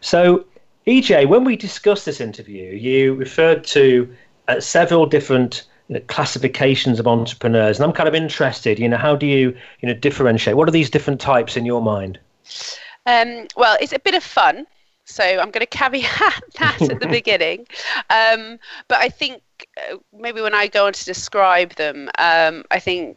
So, 0.00 0.44
EJ, 0.86 1.28
when 1.28 1.44
we 1.44 1.56
discussed 1.56 2.04
this 2.04 2.20
interview, 2.20 2.72
you 2.72 3.14
referred 3.14 3.64
to 3.64 4.12
uh, 4.48 4.60
several 4.60 5.06
different 5.06 5.64
you 5.88 5.94
know, 5.94 6.00
classifications 6.08 6.98
of 6.98 7.06
entrepreneurs, 7.06 7.78
and 7.78 7.84
I'm 7.84 7.92
kind 7.92 8.08
of 8.08 8.14
interested. 8.14 8.78
You 8.78 8.88
know, 8.88 8.96
how 8.96 9.14
do 9.14 9.26
you 9.26 9.56
you 9.80 9.88
know 9.88 9.94
differentiate? 9.94 10.56
What 10.56 10.68
are 10.68 10.72
these 10.72 10.90
different 10.90 11.20
types 11.20 11.56
in 11.56 11.64
your 11.64 11.82
mind? 11.82 12.18
Um, 13.06 13.46
well, 13.56 13.76
it's 13.80 13.92
a 13.92 14.00
bit 14.00 14.14
of 14.14 14.24
fun. 14.24 14.66
So 15.08 15.22
I'm 15.22 15.52
going 15.52 15.60
to 15.60 15.66
caveat 15.66 16.42
that 16.58 16.82
at 16.82 17.00
the 17.00 17.06
beginning. 17.10 17.68
Um, 18.10 18.58
but 18.88 18.98
I 18.98 19.08
think 19.08 19.40
maybe 20.12 20.40
when 20.40 20.54
I 20.54 20.66
go 20.66 20.86
on 20.86 20.92
to 20.92 21.04
describe 21.04 21.74
them, 21.74 22.10
um, 22.18 22.64
I 22.70 22.78
think 22.78 23.16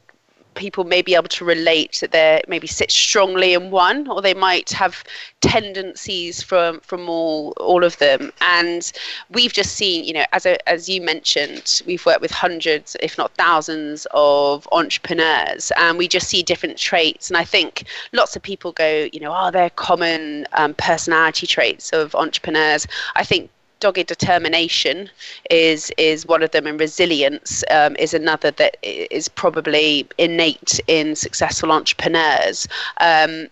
people 0.55 0.83
may 0.83 1.01
be 1.01 1.15
able 1.15 1.29
to 1.29 1.45
relate 1.45 1.99
that 2.01 2.11
they 2.11 2.41
maybe 2.47 2.67
sit 2.67 2.91
strongly 2.91 3.53
in 3.53 3.71
one 3.71 4.07
or 4.09 4.21
they 4.21 4.33
might 4.33 4.69
have 4.71 5.03
tendencies 5.41 6.41
from 6.41 6.79
from 6.81 7.09
all 7.09 7.53
all 7.57 7.83
of 7.83 7.97
them. 7.97 8.31
And 8.41 8.91
we've 9.29 9.53
just 9.53 9.75
seen 9.75 10.03
you 10.03 10.13
know 10.13 10.25
as 10.33 10.45
a, 10.45 10.69
as 10.69 10.89
you 10.89 11.01
mentioned 11.01 11.81
we've 11.85 12.05
worked 12.05 12.21
with 12.21 12.31
hundreds 12.31 12.97
if 12.99 13.17
not 13.17 13.33
thousands 13.35 14.05
of 14.11 14.67
entrepreneurs 14.71 15.71
and 15.77 15.97
we 15.97 16.07
just 16.07 16.27
see 16.27 16.43
different 16.43 16.77
traits. 16.77 17.29
And 17.29 17.37
i 17.37 17.45
think 17.45 17.85
lots 18.11 18.35
of 18.35 18.41
people 18.41 18.71
go 18.73 19.07
you 19.13 19.19
know 19.19 19.31
are 19.31 19.51
there 19.51 19.69
common 19.69 20.45
um, 20.53 20.73
personality 20.75 21.47
traits 21.47 21.91
of 21.91 22.13
entrepreneurs. 22.15 22.85
I 23.15 23.23
think 23.23 23.49
dogged 23.79 24.07
determination 24.07 25.09
is 25.49 25.91
is 25.97 26.25
one 26.25 26.43
of 26.43 26.51
them, 26.51 26.67
and 26.67 26.79
resilience 26.79 27.63
um, 27.71 27.95
is 27.97 28.13
another 28.13 28.51
that 28.51 28.77
is 28.83 29.27
probably 29.27 30.07
innate 30.17 30.79
in 30.87 31.15
successful 31.15 31.71
entrepreneurs. 31.71 32.67
Um, 32.99 33.47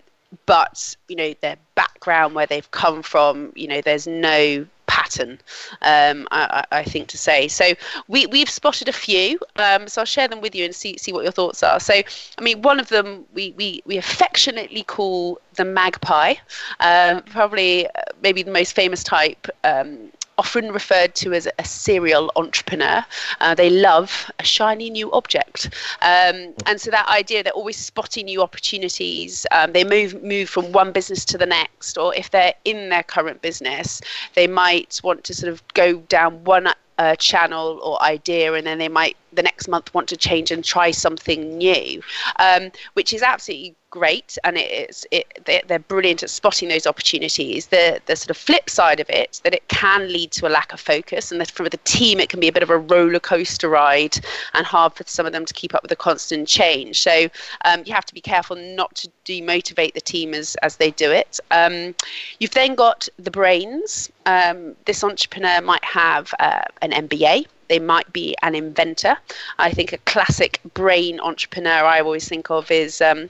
but 0.45 0.95
you 1.07 1.15
know 1.15 1.33
their 1.41 1.57
background, 1.75 2.35
where 2.35 2.45
they've 2.45 2.69
come 2.71 3.01
from, 3.01 3.51
you 3.55 3.67
know, 3.67 3.81
there's 3.81 4.07
no 4.07 4.65
pattern, 4.87 5.39
um, 5.83 6.27
I, 6.31 6.65
I, 6.71 6.83
think 6.83 7.07
to 7.09 7.17
say. 7.17 7.47
So 7.47 7.73
we, 8.07 8.25
we've 8.25 8.49
spotted 8.49 8.89
a 8.89 8.93
few. 8.93 9.39
Um, 9.57 9.87
so 9.87 10.01
I'll 10.01 10.05
share 10.05 10.27
them 10.27 10.41
with 10.41 10.55
you 10.55 10.65
and 10.65 10.73
see, 10.73 10.97
see 10.97 11.13
what 11.13 11.23
your 11.23 11.31
thoughts 11.31 11.61
are. 11.61 11.79
So, 11.79 11.93
I 11.93 12.41
mean, 12.41 12.61
one 12.63 12.79
of 12.79 12.89
them 12.89 13.25
we, 13.33 13.53
we, 13.57 13.81
we 13.85 13.97
affectionately 13.97 14.83
call 14.83 15.39
the 15.55 15.65
magpie, 15.65 16.35
um, 16.79 17.21
probably 17.23 17.87
uh, 17.87 17.91
maybe 18.23 18.41
the 18.41 18.51
most 18.51 18.73
famous 18.73 19.03
type 19.03 19.47
um, 19.63 20.11
often 20.37 20.71
referred 20.71 21.15
to 21.15 21.33
as 21.33 21.47
a 21.57 21.63
serial 21.65 22.31
entrepreneur. 22.35 23.05
Uh, 23.41 23.55
they 23.55 23.69
love 23.69 24.29
a 24.39 24.43
shiny 24.43 24.89
new 24.89 25.11
object, 25.11 25.69
um, 26.01 26.53
and 26.65 26.79
so 26.79 26.91
that 26.91 27.07
idea 27.07 27.43
they're 27.43 27.53
always 27.53 27.77
spotting 27.77 28.25
new 28.25 28.41
opportunities. 28.41 29.45
Um, 29.51 29.73
they 29.73 29.83
move 29.83 30.21
move 30.23 30.49
from 30.49 30.71
one 30.71 30.91
business 30.91 31.25
to 31.25 31.37
the 31.37 31.45
next, 31.45 31.97
or 31.97 32.13
if 32.15 32.29
they're 32.31 32.53
in 32.65 32.89
their 32.89 33.03
current 33.03 33.41
business, 33.41 34.01
they 34.35 34.47
might 34.47 34.99
want 35.03 35.23
to 35.25 35.33
sort 35.33 35.51
of 35.51 35.61
go 35.73 35.97
down 36.01 36.43
one 36.43 36.69
uh, 36.97 37.15
channel 37.15 37.79
or 37.83 38.01
idea, 38.01 38.53
and 38.53 38.65
then 38.65 38.77
they 38.77 38.89
might 38.89 39.17
the 39.33 39.43
next 39.43 39.67
month 39.67 39.93
want 39.93 40.07
to 40.09 40.17
change 40.17 40.51
and 40.51 40.63
try 40.63 40.91
something 40.91 41.57
new, 41.57 42.01
um, 42.39 42.71
which 42.93 43.13
is 43.13 43.21
absolutely 43.21 43.75
great 43.89 44.37
and 44.43 44.57
it's 44.57 45.05
it, 45.11 45.25
they're 45.45 45.79
brilliant 45.79 46.21
at 46.23 46.29
spotting 46.29 46.69
those 46.69 46.85
opportunities. 46.85 47.67
The 47.67 48.01
the 48.05 48.15
sort 48.15 48.29
of 48.29 48.37
flip 48.37 48.69
side 48.69 48.99
of 48.99 49.09
it 49.09 49.41
that 49.43 49.53
it 49.53 49.67
can 49.67 50.11
lead 50.11 50.31
to 50.31 50.47
a 50.47 50.49
lack 50.49 50.73
of 50.73 50.79
focus 50.79 51.31
and 51.31 51.39
that 51.41 51.51
for 51.51 51.69
the 51.69 51.77
team 51.77 52.19
it 52.19 52.29
can 52.29 52.39
be 52.39 52.47
a 52.47 52.51
bit 52.51 52.63
of 52.63 52.69
a 52.69 52.77
roller 52.77 53.19
coaster 53.19 53.69
ride 53.69 54.17
and 54.53 54.65
hard 54.65 54.93
for 54.93 55.03
some 55.07 55.25
of 55.25 55.31
them 55.31 55.45
to 55.45 55.53
keep 55.53 55.73
up 55.73 55.81
with 55.81 55.89
the 55.89 55.95
constant 55.95 56.47
change. 56.47 57.01
So 57.01 57.27
um, 57.65 57.83
you 57.85 57.93
have 57.93 58.05
to 58.05 58.13
be 58.13 58.21
careful 58.21 58.55
not 58.55 58.93
to 58.95 59.09
demotivate 59.25 59.93
the 59.93 60.01
team 60.01 60.33
as 60.33 60.55
as 60.61 60.77
they 60.77 60.91
do 60.91 61.11
it. 61.11 61.39
Um, 61.51 61.95
you've 62.39 62.51
then 62.51 62.75
got 62.75 63.07
the 63.17 63.31
brains. 63.31 64.11
Um, 64.25 64.75
this 64.85 65.03
entrepreneur 65.03 65.61
might 65.61 65.83
have 65.85 66.33
uh, 66.39 66.63
an 66.81 66.91
MBA 66.91 67.45
they 67.67 67.79
might 67.79 68.11
be 68.13 68.33
an 68.43 68.55
inventor. 68.55 69.17
I 69.59 69.71
think 69.71 69.91
a 69.91 69.97
classic 69.99 70.61
brain 70.73 71.19
entrepreneur 71.19 71.83
I 71.83 71.99
always 71.99 72.27
think 72.27 72.49
of 72.49 72.71
is 72.71 73.01
um, 73.01 73.29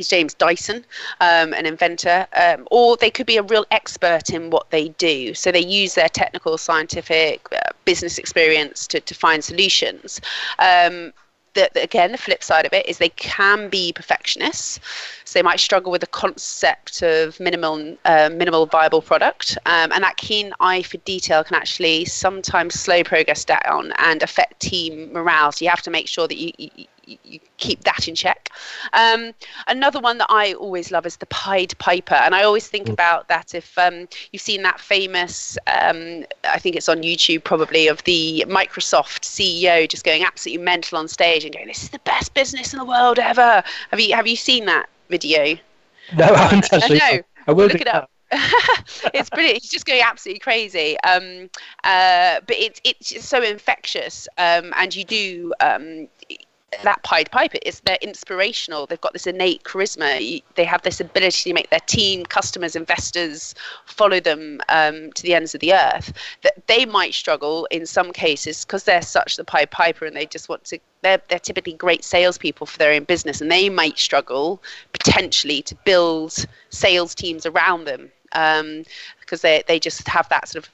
James 0.00 0.34
Dyson, 0.34 0.84
um, 1.20 1.52
an 1.54 1.66
inventor, 1.66 2.26
um, 2.36 2.66
or 2.70 2.96
they 2.96 3.10
could 3.10 3.26
be 3.26 3.36
a 3.36 3.42
real 3.42 3.66
expert 3.70 4.30
in 4.30 4.50
what 4.50 4.70
they 4.70 4.88
do. 4.90 5.34
So 5.34 5.52
they 5.52 5.64
use 5.64 5.94
their 5.94 6.08
technical, 6.08 6.58
scientific, 6.58 7.46
uh, 7.52 7.70
business 7.84 8.18
experience 8.18 8.86
to, 8.88 9.00
to 9.00 9.14
find 9.14 9.44
solutions. 9.44 10.20
Um, 10.58 11.12
the, 11.54 11.70
the, 11.72 11.82
again, 11.82 12.12
the 12.12 12.18
flip 12.18 12.42
side 12.42 12.66
of 12.66 12.72
it 12.72 12.86
is 12.86 12.98
they 12.98 13.10
can 13.10 13.68
be 13.68 13.92
perfectionists. 13.92 14.80
So 15.24 15.38
they 15.38 15.42
might 15.42 15.60
struggle 15.60 15.90
with 15.90 16.00
the 16.00 16.08
concept 16.08 17.02
of 17.02 17.38
minimal, 17.40 17.96
uh, 18.04 18.30
minimal 18.32 18.66
viable 18.66 19.00
product, 19.00 19.56
um, 19.66 19.92
and 19.92 20.02
that 20.02 20.16
keen 20.16 20.52
eye 20.60 20.82
for 20.82 20.98
detail 20.98 21.42
can 21.44 21.56
actually 21.56 22.04
sometimes 22.04 22.74
slow 22.74 23.02
progress 23.02 23.44
down 23.44 23.92
and 23.98 24.22
affect 24.22 24.60
team 24.60 25.12
morale. 25.12 25.52
So 25.52 25.64
you 25.64 25.70
have 25.70 25.82
to 25.82 25.90
make 25.90 26.08
sure 26.08 26.28
that 26.28 26.36
you, 26.36 26.52
you 26.58 26.86
you 27.06 27.40
keep 27.56 27.84
that 27.84 28.08
in 28.08 28.14
check. 28.14 28.50
Um, 28.92 29.32
another 29.66 30.00
one 30.00 30.18
that 30.18 30.26
I 30.28 30.54
always 30.54 30.90
love 30.90 31.06
is 31.06 31.16
the 31.16 31.26
Pied 31.26 31.76
Piper, 31.78 32.14
and 32.14 32.34
I 32.34 32.42
always 32.42 32.68
think 32.68 32.88
mm. 32.88 32.92
about 32.92 33.28
that. 33.28 33.54
If 33.54 33.76
um, 33.78 34.08
you've 34.32 34.42
seen 34.42 34.62
that 34.62 34.80
famous, 34.80 35.58
um, 35.66 36.24
I 36.44 36.58
think 36.58 36.76
it's 36.76 36.88
on 36.88 37.02
YouTube 37.02 37.44
probably, 37.44 37.88
of 37.88 38.02
the 38.04 38.44
Microsoft 38.48 39.22
CEO 39.22 39.88
just 39.88 40.04
going 40.04 40.24
absolutely 40.24 40.64
mental 40.64 40.98
on 40.98 41.08
stage 41.08 41.44
and 41.44 41.54
going, 41.54 41.66
"This 41.66 41.82
is 41.82 41.90
the 41.90 42.00
best 42.00 42.34
business 42.34 42.72
in 42.72 42.78
the 42.78 42.84
world 42.84 43.18
ever." 43.18 43.62
Have 43.90 44.00
you 44.00 44.14
have 44.14 44.26
you 44.26 44.36
seen 44.36 44.66
that 44.66 44.88
video? 45.08 45.58
No, 46.16 46.24
I 46.26 46.38
haven't 46.38 46.72
actually. 46.72 47.00
Uh, 47.00 47.16
no, 47.16 47.22
I 47.48 47.52
will 47.52 47.66
look 47.66 47.80
it 47.80 47.88
up. 47.88 48.10
it's 49.14 49.30
brilliant. 49.30 49.60
He's 49.60 49.70
just 49.70 49.86
going 49.86 50.02
absolutely 50.02 50.40
crazy. 50.40 50.98
Um, 51.00 51.50
uh, 51.84 52.40
but 52.46 52.56
it's 52.56 52.80
it's 52.84 53.24
so 53.24 53.42
infectious, 53.42 54.26
um, 54.38 54.72
and 54.76 54.94
you 54.94 55.04
do 55.04 55.52
um, 55.60 56.08
that 56.82 57.02
Pied 57.02 57.30
Piper 57.30 57.58
is 57.64 57.80
they're 57.80 57.98
inspirational. 58.02 58.86
They've 58.86 59.00
got 59.00 59.12
this 59.12 59.26
innate 59.26 59.62
charisma. 59.64 60.42
They 60.54 60.64
have 60.64 60.82
this 60.82 61.00
ability 61.00 61.50
to 61.50 61.54
make 61.54 61.70
their 61.70 61.80
team, 61.80 62.24
customers, 62.24 62.76
investors 62.76 63.54
follow 63.86 64.20
them 64.20 64.60
um, 64.68 65.12
to 65.12 65.22
the 65.22 65.34
ends 65.34 65.54
of 65.54 65.60
the 65.60 65.74
earth. 65.74 66.12
That 66.42 66.66
they 66.66 66.84
might 66.84 67.14
struggle 67.14 67.66
in 67.70 67.86
some 67.86 68.12
cases 68.12 68.64
because 68.64 68.84
they're 68.84 69.02
such 69.02 69.36
the 69.36 69.44
Pied 69.44 69.70
Piper 69.70 70.06
and 70.06 70.16
they 70.16 70.26
just 70.26 70.48
want 70.48 70.64
to. 70.64 70.78
They're, 71.02 71.20
they're 71.28 71.38
typically 71.38 71.74
great 71.74 72.02
salespeople 72.02 72.66
for 72.66 72.78
their 72.78 72.94
own 72.94 73.04
business, 73.04 73.42
and 73.42 73.52
they 73.52 73.68
might 73.68 73.98
struggle 73.98 74.62
potentially 74.92 75.60
to 75.62 75.74
build 75.84 76.46
sales 76.70 77.14
teams 77.14 77.44
around 77.44 77.84
them 77.84 78.10
because 78.34 79.40
they, 79.40 79.62
they 79.66 79.78
just 79.78 80.06
have 80.06 80.28
that 80.28 80.48
sort 80.48 80.64
of 80.64 80.72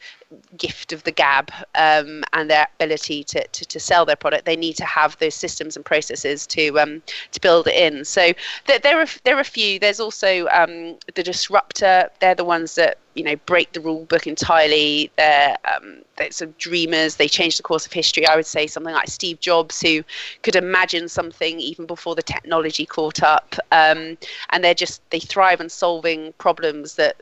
gift 0.56 0.92
of 0.92 1.02
the 1.04 1.10
gab 1.10 1.50
um, 1.74 2.22
and 2.32 2.48
their 2.48 2.68
ability 2.76 3.24
to, 3.24 3.46
to, 3.48 3.64
to, 3.64 3.80
sell 3.80 4.04
their 4.04 4.16
product, 4.16 4.44
they 4.44 4.56
need 4.56 4.76
to 4.76 4.84
have 4.84 5.18
those 5.18 5.34
systems 5.34 5.76
and 5.76 5.84
processes 5.84 6.46
to 6.46 6.78
um, 6.78 7.02
to 7.32 7.40
build 7.40 7.66
it 7.66 7.74
in. 7.74 8.04
So 8.04 8.32
there, 8.66 8.78
there 8.78 9.00
are 9.00 9.06
there 9.24 9.36
are 9.36 9.40
a 9.40 9.44
few. 9.44 9.78
There's 9.78 10.00
also 10.00 10.46
um, 10.48 10.96
the 11.14 11.22
disruptor. 11.22 12.10
They're 12.20 12.34
the 12.34 12.44
ones 12.44 12.74
that 12.76 12.98
you 13.14 13.24
know 13.24 13.36
break 13.46 13.72
the 13.72 13.80
rule 13.80 14.04
book 14.04 14.26
entirely. 14.26 15.10
They're 15.16 15.56
um, 15.74 16.02
they're 16.16 16.30
sort 16.30 16.50
of 16.50 16.58
dreamers. 16.58 17.16
They 17.16 17.28
change 17.28 17.56
the 17.56 17.62
course 17.64 17.86
of 17.86 17.92
history. 17.92 18.26
I 18.26 18.36
would 18.36 18.46
say 18.46 18.66
something 18.66 18.94
like 18.94 19.08
Steve 19.08 19.40
Jobs, 19.40 19.80
who 19.80 20.04
could 20.42 20.54
imagine 20.54 21.08
something 21.08 21.58
even 21.58 21.86
before 21.86 22.14
the 22.14 22.22
technology 22.22 22.86
caught 22.86 23.22
up. 23.22 23.56
Um, 23.72 24.16
and 24.50 24.62
they're 24.62 24.74
just 24.74 25.02
they 25.10 25.20
thrive 25.20 25.60
on 25.60 25.68
solving 25.68 26.32
problems 26.38 26.94
that 26.94 27.16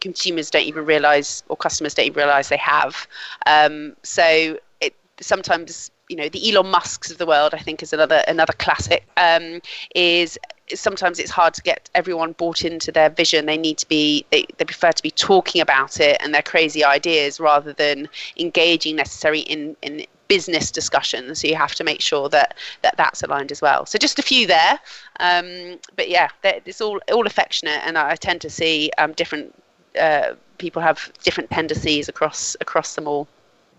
consumers 0.00 0.50
don't 0.50 0.66
even 0.66 0.84
realize 0.84 1.42
or 1.48 1.56
customers 1.56 1.94
don't 1.94 2.06
even 2.06 2.16
realize 2.16 2.48
they 2.48 2.56
have. 2.56 3.06
Um, 3.46 3.96
so 4.02 4.58
it 4.80 4.94
sometimes 5.20 5.90
you 6.08 6.16
know 6.16 6.28
the 6.28 6.50
Elon 6.50 6.70
Musks 6.70 7.10
of 7.10 7.18
the 7.18 7.26
world, 7.26 7.54
I 7.54 7.58
think, 7.58 7.82
is 7.82 7.92
another 7.92 8.22
another 8.28 8.52
classic. 8.54 9.06
Um, 9.16 9.60
is 9.94 10.38
sometimes 10.74 11.18
it's 11.18 11.30
hard 11.30 11.54
to 11.54 11.62
get 11.62 11.88
everyone 11.94 12.32
bought 12.32 12.64
into 12.64 12.92
their 12.92 13.10
vision. 13.10 13.46
They 13.46 13.56
need 13.56 13.78
to 13.78 13.88
be, 13.88 14.24
they, 14.30 14.46
they 14.56 14.64
prefer 14.64 14.92
to 14.92 15.02
be 15.02 15.10
talking 15.10 15.60
about 15.60 16.00
it 16.00 16.16
and 16.20 16.34
their 16.34 16.42
crazy 16.42 16.84
ideas 16.84 17.40
rather 17.40 17.72
than 17.72 18.08
engaging 18.38 18.96
necessarily 18.96 19.42
in, 19.42 19.76
in 19.82 20.06
business 20.28 20.70
discussions. 20.70 21.40
So 21.40 21.48
you 21.48 21.56
have 21.56 21.74
to 21.76 21.84
make 21.84 22.00
sure 22.00 22.28
that, 22.28 22.56
that 22.82 22.96
that's 22.96 23.22
aligned 23.22 23.52
as 23.52 23.62
well. 23.62 23.86
So 23.86 23.98
just 23.98 24.18
a 24.18 24.22
few 24.22 24.46
there. 24.46 24.78
Um, 25.20 25.78
but 25.96 26.08
yeah, 26.08 26.28
it's 26.44 26.80
all, 26.80 27.00
all 27.12 27.26
affectionate. 27.26 27.80
And 27.84 27.96
I 27.96 28.14
tend 28.16 28.40
to 28.42 28.50
see 28.50 28.90
um, 28.98 29.12
different 29.12 29.54
uh, 29.98 30.34
people 30.58 30.82
have 30.82 31.12
different 31.22 31.50
tendencies 31.50 32.08
across 32.08 32.56
across 32.60 32.94
them 32.94 33.06
all. 33.06 33.28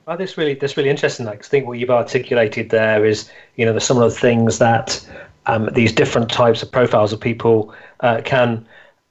Well, 0.05 0.17
this 0.17 0.38
really 0.38 0.55
this 0.55 0.77
really 0.77 0.89
interesting. 0.89 1.25
Like, 1.25 1.39
I 1.39 1.47
think 1.47 1.67
what 1.67 1.77
you've 1.77 1.91
articulated 1.91 2.69
there 2.69 3.05
is, 3.05 3.29
you 3.55 3.65
know, 3.65 3.73
the 3.73 3.82
some 3.82 3.97
of 3.97 4.12
the 4.12 4.19
things 4.19 4.60
that 4.60 5.05
um, 5.45 5.69
these 5.73 5.93
different 5.93 6.29
types 6.29 6.63
of 6.63 6.71
profiles 6.71 7.13
of 7.13 7.19
people 7.19 7.73
uh, 7.99 8.21
can 8.23 8.65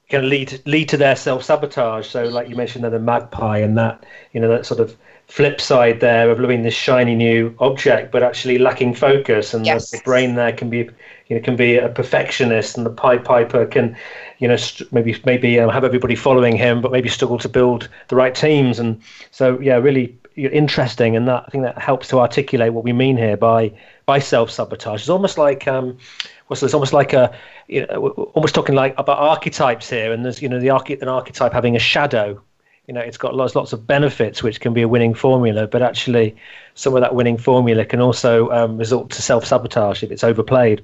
can 0.09 0.29
lead 0.29 0.61
lead 0.67 0.89
to 0.89 0.97
their 0.97 1.17
self 1.17 1.45
sabotage. 1.45 2.07
So, 2.07 2.25
like 2.25 2.49
you 2.49 2.57
mentioned, 2.57 2.85
the 2.85 2.99
magpie 2.99 3.59
and 3.59 3.77
that 3.79 4.05
you 4.33 4.41
know 4.41 4.49
that 4.49 4.67
sort 4.67 4.81
of 4.81 4.97
flip 5.27 5.61
side 5.61 6.01
there 6.01 6.31
of 6.31 6.41
loving 6.41 6.63
this 6.63 6.75
shiny 6.75 7.15
new 7.15 7.55
object, 7.59 8.11
but 8.11 8.23
actually 8.23 8.59
lacking 8.59 8.95
focus, 8.95 9.53
and 9.55 9.67
yes. 9.67 9.91
the, 9.91 10.01
brain 10.05 10.35
there 10.35 10.53
can 10.53 10.71
be 10.71 10.89
you 11.29 11.37
know 11.37 11.43
can 11.43 11.57
be 11.57 11.77
a 11.77 11.89
perfectionist, 11.89 12.77
and 12.77 12.87
the 12.87 12.91
pipe 12.91 13.25
piper 13.25 13.67
can 13.67 13.97
you 14.39 14.49
know 14.49 14.57
st- 14.57 14.91
maybe 14.93 15.17
maybe 15.25 15.61
um, 15.61 15.71
have 15.71 15.85
everybody 15.85 16.15
following 16.15 16.57
him, 16.57 16.81
but 16.81 16.91
maybe 16.91 17.09
struggle 17.09 17.39
to 17.39 17.49
build 17.49 17.89
the 18.09 18.17
right 18.17 18.35
teams, 18.35 18.79
and 18.79 19.01
so 19.31 19.59
yeah, 19.61 19.77
really 19.77 20.17
interesting, 20.37 21.17
and 21.17 21.29
that 21.29 21.45
I 21.47 21.51
think 21.51 21.65
that 21.65 21.79
helps 21.79 22.09
to 22.09 22.21
articulate 22.21 22.73
what 22.73 22.85
we 22.85 22.93
mean 22.93 23.17
here 23.17 23.37
by 23.37 23.73
by 24.07 24.19
self 24.19 24.51
sabotage. 24.51 25.01
It's 25.01 25.11
almost 25.11 25.37
like 25.37 25.69
um, 25.69 25.99
what's 26.47 26.63
it's 26.63 26.75
almost 26.75 26.93
like 26.93 27.13
a 27.13 27.37
you 27.67 27.87
know 27.87 28.09
almost 28.35 28.55
talking 28.55 28.75
like 28.75 28.95
about 28.97 29.19
archetypes 29.19 29.91
here, 29.91 30.13
and 30.13 30.25
there's 30.25 30.41
you 30.41 30.49
know 30.49 30.61
the 30.61 30.69
arche- 30.69 31.01
an 31.03 31.09
archetype 31.09 31.53
having 31.53 31.77
a 31.77 31.81
shadow. 31.81 32.41
You 32.87 32.95
know, 32.95 33.01
it's 33.01 33.19
got 33.19 33.35
lots 33.35 33.55
lots 33.55 33.75
of 33.75 33.87
benefits, 33.87 34.43
which 34.43 34.61
can 34.61 34.73
be 34.73 34.81
a 34.81 34.89
winning 34.89 35.13
formula, 35.13 35.67
but 35.67 35.83
actually, 35.83 36.35
some 36.75 36.95
of 36.95 37.03
that 37.03 37.15
winning 37.15 37.37
formula 37.37 37.85
can 37.85 38.01
also 38.01 38.51
um, 38.51 38.79
result 38.79 39.11
to 39.11 39.21
self 39.21 39.45
sabotage 39.45 40.03
if 40.03 40.11
it's 40.11 40.25
overplayed 40.25 40.83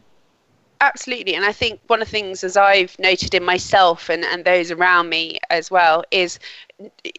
absolutely 0.84 1.34
and 1.34 1.44
i 1.44 1.52
think 1.52 1.80
one 1.86 2.02
of 2.02 2.08
the 2.08 2.12
things 2.12 2.44
as 2.44 2.56
i've 2.56 2.96
noted 2.98 3.34
in 3.34 3.42
myself 3.42 4.08
and, 4.08 4.24
and 4.24 4.44
those 4.44 4.70
around 4.70 5.08
me 5.08 5.38
as 5.50 5.70
well 5.70 6.04
is 6.10 6.38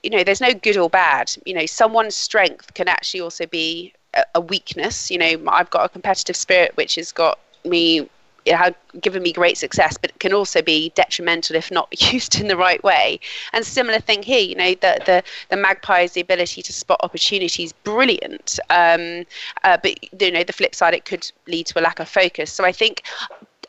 you 0.03 0.09
know 0.09 0.23
there's 0.23 0.41
no 0.41 0.53
good 0.53 0.77
or 0.77 0.89
bad 0.89 1.35
you 1.45 1.53
know 1.53 1.65
someone's 1.65 2.15
strength 2.15 2.73
can 2.75 2.87
actually 2.87 3.21
also 3.21 3.45
be 3.47 3.91
a, 4.13 4.23
a 4.35 4.41
weakness 4.41 5.09
you 5.09 5.17
know 5.17 5.33
i've 5.47 5.69
got 5.69 5.83
a 5.83 5.89
competitive 5.89 6.35
spirit 6.35 6.71
which 6.77 6.95
has 6.95 7.11
got 7.11 7.39
me 7.63 8.07
it 8.45 8.55
had 8.55 8.75
given 9.01 9.23
me 9.23 9.33
great 9.33 9.57
success, 9.57 9.97
but 9.97 10.11
it 10.11 10.19
can 10.19 10.31
also 10.31 10.61
be 10.61 10.91
detrimental 10.95 11.55
if 11.55 11.71
not 11.71 11.87
used 12.13 12.39
in 12.39 12.47
the 12.47 12.55
right 12.55 12.83
way. 12.83 13.19
And 13.53 13.65
similar 13.65 13.99
thing 13.99 14.23
here, 14.23 14.39
you 14.39 14.55
know, 14.55 14.69
the 14.75 15.01
the, 15.05 15.23
the 15.49 15.57
magpie's 15.57 16.13
the 16.13 16.21
ability 16.21 16.61
to 16.61 16.71
spot 16.71 16.99
opportunities, 17.03 17.73
brilliant. 17.73 18.59
Um, 18.69 19.25
uh, 19.63 19.77
but 19.81 20.21
you 20.21 20.31
know, 20.31 20.43
the 20.43 20.53
flip 20.53 20.75
side, 20.75 20.93
it 20.93 21.05
could 21.05 21.29
lead 21.47 21.65
to 21.67 21.79
a 21.79 21.81
lack 21.81 21.99
of 21.99 22.07
focus. 22.07 22.51
So 22.51 22.63
I 22.63 22.71
think 22.71 23.03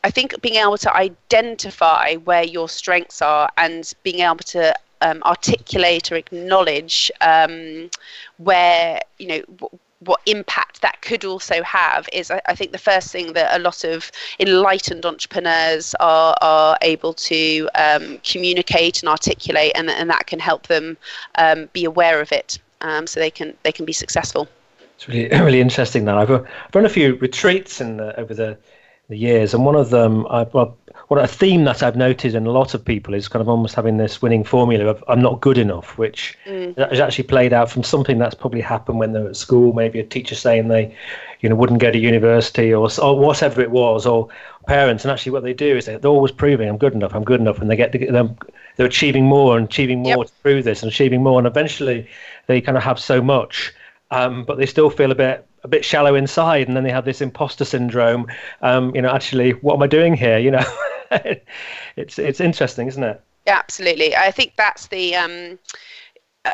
I 0.03 0.11
think 0.11 0.41
being 0.41 0.55
able 0.55 0.77
to 0.79 0.95
identify 0.95 2.15
where 2.15 2.43
your 2.43 2.69
strengths 2.69 3.21
are 3.21 3.49
and 3.57 3.91
being 4.03 4.21
able 4.21 4.37
to 4.37 4.75
um, 5.01 5.21
articulate 5.23 6.11
or 6.11 6.15
acknowledge 6.15 7.11
um, 7.21 7.89
where 8.37 8.99
you 9.19 9.27
know 9.27 9.41
w- 9.41 9.79
what 9.99 10.21
impact 10.27 10.81
that 10.81 11.01
could 11.01 11.25
also 11.25 11.63
have 11.63 12.07
is 12.13 12.29
I, 12.29 12.41
I, 12.47 12.55
think 12.55 12.71
the 12.71 12.77
first 12.77 13.11
thing 13.11 13.33
that 13.33 13.59
a 13.59 13.61
lot 13.61 13.83
of 13.83 14.11
enlightened 14.39 15.05
entrepreneurs 15.05 15.95
are, 15.99 16.35
are 16.41 16.77
able 16.83 17.13
to 17.13 17.69
um, 17.75 18.19
communicate 18.23 19.01
and 19.01 19.09
articulate 19.09 19.71
and, 19.75 19.89
and 19.89 20.09
that 20.09 20.27
can 20.27 20.39
help 20.39 20.67
them 20.67 20.97
um, 21.35 21.69
be 21.73 21.85
aware 21.85 22.21
of 22.21 22.31
it 22.31 22.59
um, 22.81 23.07
so 23.07 23.19
they 23.19 23.31
can 23.31 23.55
they 23.63 23.71
can 23.71 23.85
be 23.85 23.93
successful. 23.93 24.47
It's 24.95 25.07
really 25.07 25.29
really 25.43 25.61
interesting 25.61 26.05
that. 26.05 26.17
I've, 26.17 26.29
I've 26.29 26.75
run 26.75 26.85
a 26.85 26.89
few 26.89 27.15
retreats 27.15 27.79
the, 27.97 28.19
over 28.19 28.33
the 28.33 28.57
the 29.09 29.17
years. 29.17 29.53
And 29.53 29.65
one 29.65 29.75
of 29.75 29.89
them, 29.89 30.27
I, 30.27 30.43
well, 30.43 30.77
what 31.07 31.23
a 31.23 31.27
theme 31.27 31.63
that 31.63 31.81
I've 31.83 31.95
noted 31.95 32.35
in 32.35 32.45
a 32.45 32.51
lot 32.51 32.73
of 32.73 32.83
people 32.83 33.13
is 33.13 33.29
kind 33.29 33.41
of 33.41 33.47
almost 33.47 33.75
having 33.75 33.97
this 33.97 34.21
winning 34.21 34.43
formula 34.43 34.87
of 34.87 35.03
I'm 35.07 35.21
not 35.21 35.39
good 35.39 35.57
enough, 35.57 35.97
which 35.97 36.37
mm. 36.45 36.91
is 36.91 36.99
actually 36.99 37.23
played 37.25 37.53
out 37.53 37.71
from 37.71 37.83
something 37.83 38.17
that's 38.17 38.35
probably 38.35 38.59
happened 38.59 38.99
when 38.99 39.13
they're 39.13 39.29
at 39.29 39.37
school. 39.37 39.71
Maybe 39.71 39.99
a 39.99 40.03
teacher 40.03 40.35
saying 40.35 40.67
they, 40.67 40.93
you 41.39 41.47
know, 41.47 41.55
wouldn't 41.55 41.79
go 41.79 41.91
to 41.91 41.97
university 41.97 42.73
or 42.73 42.89
or 43.01 43.17
whatever 43.17 43.61
it 43.61 43.71
was, 43.71 44.05
or 44.05 44.27
parents. 44.65 45.05
And 45.05 45.11
actually, 45.11 45.31
what 45.31 45.43
they 45.43 45.53
do 45.53 45.77
is 45.77 45.85
they're 45.85 46.03
always 46.05 46.33
proving 46.33 46.67
I'm 46.67 46.77
good 46.77 46.93
enough, 46.93 47.15
I'm 47.15 47.23
good 47.23 47.39
enough, 47.39 47.59
and 47.59 47.71
they 47.71 47.77
get 47.77 47.93
to, 47.93 47.97
get 47.97 48.11
them. 48.11 48.37
They're 48.75 48.87
achieving 48.87 49.25
more 49.25 49.57
and 49.57 49.67
achieving 49.67 49.99
more 49.99 50.17
yep. 50.17 50.27
to 50.27 50.33
prove 50.43 50.65
this 50.65 50.83
and 50.83 50.91
achieving 50.91 51.23
more, 51.23 51.39
and 51.39 51.47
eventually 51.47 52.09
they 52.47 52.59
kind 52.59 52.77
of 52.77 52.83
have 52.83 52.99
so 52.99 53.21
much, 53.21 53.73
um, 54.11 54.43
but 54.43 54.57
they 54.57 54.65
still 54.65 54.89
feel 54.89 55.11
a 55.11 55.15
bit 55.15 55.47
a 55.67 55.69
bit 55.69 55.85
shallow 55.85 56.15
inside, 56.15 56.67
and 56.67 56.75
then 56.75 56.83
they 56.83 56.91
have 56.91 57.05
this 57.05 57.21
imposter 57.21 57.65
syndrome. 57.65 58.27
Um, 58.61 58.95
you 58.95 59.01
know, 59.01 59.11
actually, 59.11 59.51
what 59.51 59.75
am 59.75 59.83
I 59.83 59.87
doing 59.87 60.13
here? 60.13 60.39
You 60.39 60.51
know, 60.51 60.65
it's 61.95 62.17
it's 62.17 62.39
interesting, 62.39 62.87
isn't 62.87 63.03
it? 63.03 63.21
Yeah, 63.45 63.59
absolutely. 63.59 64.15
I 64.15 64.31
think 64.31 64.53
that's 64.57 64.87
the 64.87 65.15
um, 65.15 65.59
uh, 66.45 66.51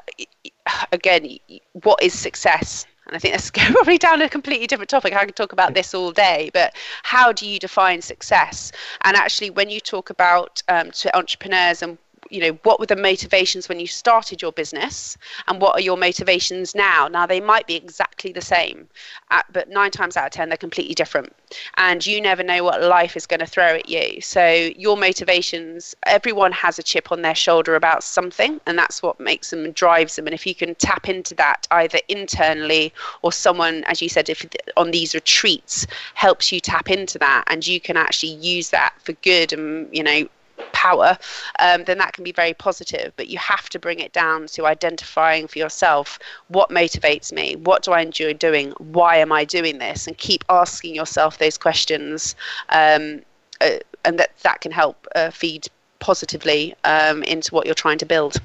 again, 0.91 1.37
what 1.83 2.01
is 2.01 2.17
success? 2.17 2.85
And 3.05 3.15
I 3.15 3.19
think 3.19 3.33
that's 3.33 3.51
probably 3.71 3.97
down 3.97 4.21
a 4.21 4.29
completely 4.29 4.67
different 4.67 4.89
topic. 4.89 5.13
I 5.13 5.25
could 5.25 5.35
talk 5.35 5.53
about 5.53 5.73
this 5.73 5.93
all 5.93 6.11
day, 6.11 6.49
but 6.53 6.75
how 7.03 7.31
do 7.31 7.47
you 7.47 7.59
define 7.59 8.01
success? 8.01 8.71
And 9.01 9.15
actually, 9.15 9.51
when 9.51 9.69
you 9.69 9.79
talk 9.79 10.09
about 10.09 10.63
um, 10.67 10.91
to 10.91 11.15
entrepreneurs 11.15 11.81
and 11.81 11.97
you 12.33 12.39
know 12.39 12.57
what 12.63 12.79
were 12.79 12.87
the 12.87 12.95
motivations 12.95 13.69
when 13.69 13.79
you 13.79 13.85
started 13.85 14.41
your 14.41 14.51
business 14.51 15.17
and 15.47 15.61
what 15.61 15.75
are 15.75 15.81
your 15.81 15.97
motivations 15.97 16.73
now? 16.73 17.07
Now 17.07 17.27
they 17.27 17.39
might 17.39 17.67
be 17.67 17.75
exactly 17.75 18.31
the 18.31 18.41
same 18.41 18.87
uh, 19.29 19.43
but 19.51 19.69
nine 19.69 19.91
times 19.91 20.17
out 20.17 20.25
of 20.25 20.31
ten 20.31 20.49
they're 20.49 20.57
completely 20.57 20.95
different. 20.95 21.33
And 21.77 22.05
you 22.05 22.19
never 22.19 22.41
know 22.41 22.63
what 22.63 22.81
life 22.81 23.15
is 23.15 23.27
going 23.27 23.41
to 23.41 23.45
throw 23.45 23.75
at 23.75 23.87
you. 23.87 24.19
So 24.21 24.71
your 24.75 24.97
motivations 24.97 25.95
everyone 26.07 26.51
has 26.53 26.79
a 26.79 26.83
chip 26.83 27.11
on 27.11 27.21
their 27.21 27.35
shoulder 27.35 27.75
about 27.75 28.03
something 28.03 28.59
and 28.65 28.77
that's 28.77 29.03
what 29.03 29.19
makes 29.19 29.51
them 29.51 29.63
and 29.63 29.75
drives 29.75 30.15
them. 30.15 30.25
And 30.25 30.33
if 30.33 30.47
you 30.47 30.55
can 30.55 30.73
tap 30.75 31.07
into 31.07 31.35
that 31.35 31.67
either 31.69 31.99
internally 32.07 32.93
or 33.21 33.31
someone 33.31 33.83
as 33.83 34.01
you 34.01 34.09
said 34.09 34.27
if 34.29 34.43
on 34.75 34.89
these 34.89 35.13
retreats 35.13 35.85
helps 36.15 36.51
you 36.51 36.59
tap 36.59 36.89
into 36.89 37.19
that 37.19 37.43
and 37.47 37.65
you 37.67 37.79
can 37.79 37.95
actually 37.95 38.33
use 38.33 38.71
that 38.71 38.95
for 39.03 39.13
good 39.13 39.53
and 39.53 39.87
you 39.95 40.01
know 40.01 40.27
power, 40.73 41.17
um, 41.59 41.85
then 41.85 41.97
that 41.99 42.13
can 42.13 42.23
be 42.23 42.31
very 42.31 42.53
positive. 42.53 43.13
But 43.15 43.29
you 43.29 43.37
have 43.37 43.69
to 43.69 43.79
bring 43.79 43.99
it 43.99 44.11
down 44.11 44.47
to 44.47 44.65
identifying 44.65 45.47
for 45.47 45.59
yourself 45.59 46.19
what 46.49 46.69
motivates 46.69 47.31
me, 47.31 47.55
what 47.55 47.83
do 47.83 47.91
I 47.91 48.01
enjoy 48.01 48.33
doing, 48.33 48.71
why 48.79 49.17
am 49.17 49.31
I 49.31 49.45
doing 49.45 49.77
this, 49.77 50.07
and 50.07 50.17
keep 50.17 50.43
asking 50.49 50.95
yourself 50.95 51.37
those 51.37 51.57
questions, 51.57 52.35
um, 52.69 53.21
uh, 53.61 53.77
and 54.03 54.19
that 54.19 54.37
that 54.39 54.61
can 54.61 54.71
help 54.71 55.07
uh, 55.15 55.29
feed 55.29 55.67
positively 55.99 56.75
um, 56.83 57.23
into 57.23 57.53
what 57.55 57.65
you're 57.65 57.75
trying 57.75 57.97
to 57.99 58.05
build. 58.05 58.41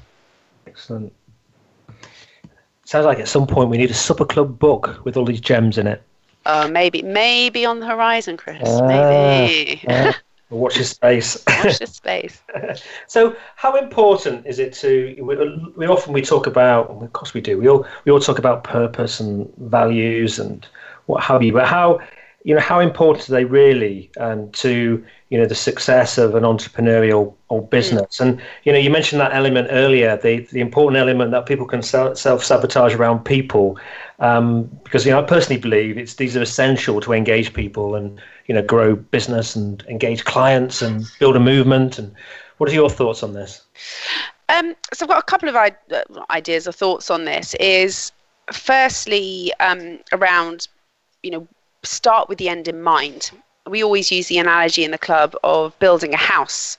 Excellent. 0.65 1.11
Sounds 2.85 3.05
like 3.05 3.19
at 3.19 3.27
some 3.27 3.45
point 3.45 3.69
we 3.69 3.77
need 3.77 3.91
a 3.91 3.93
supper 3.93 4.25
club 4.25 4.57
book 4.57 5.01
with 5.03 5.17
all 5.17 5.25
these 5.25 5.41
gems 5.41 5.77
in 5.77 5.85
it. 5.85 6.01
Uh, 6.45 6.67
maybe, 6.71 7.01
maybe 7.01 7.65
on 7.65 7.79
the 7.79 7.85
horizon, 7.85 8.37
Chris. 8.37 8.81
Maybe. 8.81 9.85
Watch 10.49 10.77
your 10.77 10.85
space. 10.85 11.43
Watch 11.47 11.79
your 11.79 11.87
space. 11.87 12.41
so, 13.07 13.35
how 13.55 13.75
important 13.75 14.47
is 14.47 14.57
it 14.57 14.73
to? 14.73 15.15
We, 15.21 15.35
we, 15.75 15.87
often 15.87 16.11
we 16.11 16.23
talk 16.23 16.47
about, 16.47 16.89
of 16.89 17.13
course 17.13 17.35
we 17.35 17.41
do. 17.41 17.57
We 17.57 17.69
all 17.69 17.85
we 18.05 18.11
all 18.11 18.19
talk 18.19 18.39
about 18.39 18.63
purpose 18.63 19.19
and 19.19 19.51
values 19.57 20.39
and 20.39 20.65
what 21.05 21.23
have 21.23 21.43
you. 21.43 21.53
But 21.53 21.67
how 21.67 21.99
you 22.43 22.55
know 22.55 22.61
how 22.61 22.79
important 22.79 23.29
are 23.29 23.33
they 23.33 23.45
really 23.45 24.09
um, 24.19 24.49
to 24.53 25.05
you 25.29 25.37
know 25.37 25.45
the 25.45 25.55
success 25.55 26.17
of 26.17 26.35
an 26.35 26.43
entrepreneurial 26.43 27.33
or 27.49 27.61
business? 27.61 28.17
Mm. 28.17 28.21
And 28.21 28.41
you 28.63 28.71
know 28.71 28.79
you 28.79 28.89
mentioned 28.89 29.21
that 29.21 29.33
element 29.33 29.67
earlier, 29.71 30.17
the 30.17 30.39
the 30.51 30.59
important 30.59 30.97
element 30.97 31.31
that 31.31 31.45
people 31.45 31.65
can 31.65 31.81
self 31.81 32.17
sabotage 32.43 32.93
around 32.95 33.25
people, 33.25 33.77
um, 34.19 34.65
because 34.83 35.05
you 35.05 35.11
know 35.11 35.19
I 35.19 35.23
personally 35.23 35.61
believe 35.61 35.97
it's 35.97 36.15
these 36.15 36.35
are 36.35 36.41
essential 36.41 36.99
to 37.01 37.13
engage 37.13 37.53
people 37.53 37.95
and 37.95 38.19
you 38.47 38.55
know 38.55 38.61
grow 38.61 38.95
business 38.95 39.55
and 39.55 39.83
engage 39.87 40.25
clients 40.25 40.81
and 40.81 41.05
build 41.19 41.35
a 41.35 41.39
movement. 41.39 41.99
And 41.99 42.13
what 42.57 42.69
are 42.69 42.73
your 42.73 42.89
thoughts 42.89 43.23
on 43.23 43.33
this? 43.33 43.63
Um, 44.49 44.75
so 44.93 45.05
I've 45.05 45.09
got 45.09 45.19
a 45.19 45.23
couple 45.23 45.47
of 45.47 45.55
uh, 45.55 45.71
ideas 46.31 46.67
or 46.67 46.71
thoughts 46.71 47.11
on 47.11 47.25
this. 47.25 47.53
Is 47.55 48.11
firstly 48.51 49.53
um, 49.59 49.99
around 50.11 50.67
you 51.21 51.31
know 51.31 51.47
start 51.83 52.29
with 52.29 52.37
the 52.37 52.49
end 52.49 52.67
in 52.67 52.81
mind. 52.81 53.31
We 53.69 53.83
always 53.83 54.11
use 54.11 54.27
the 54.27 54.39
analogy 54.39 54.83
in 54.83 54.91
the 54.91 54.97
club 54.97 55.35
of 55.43 55.77
building 55.79 56.13
a 56.13 56.17
house. 56.17 56.77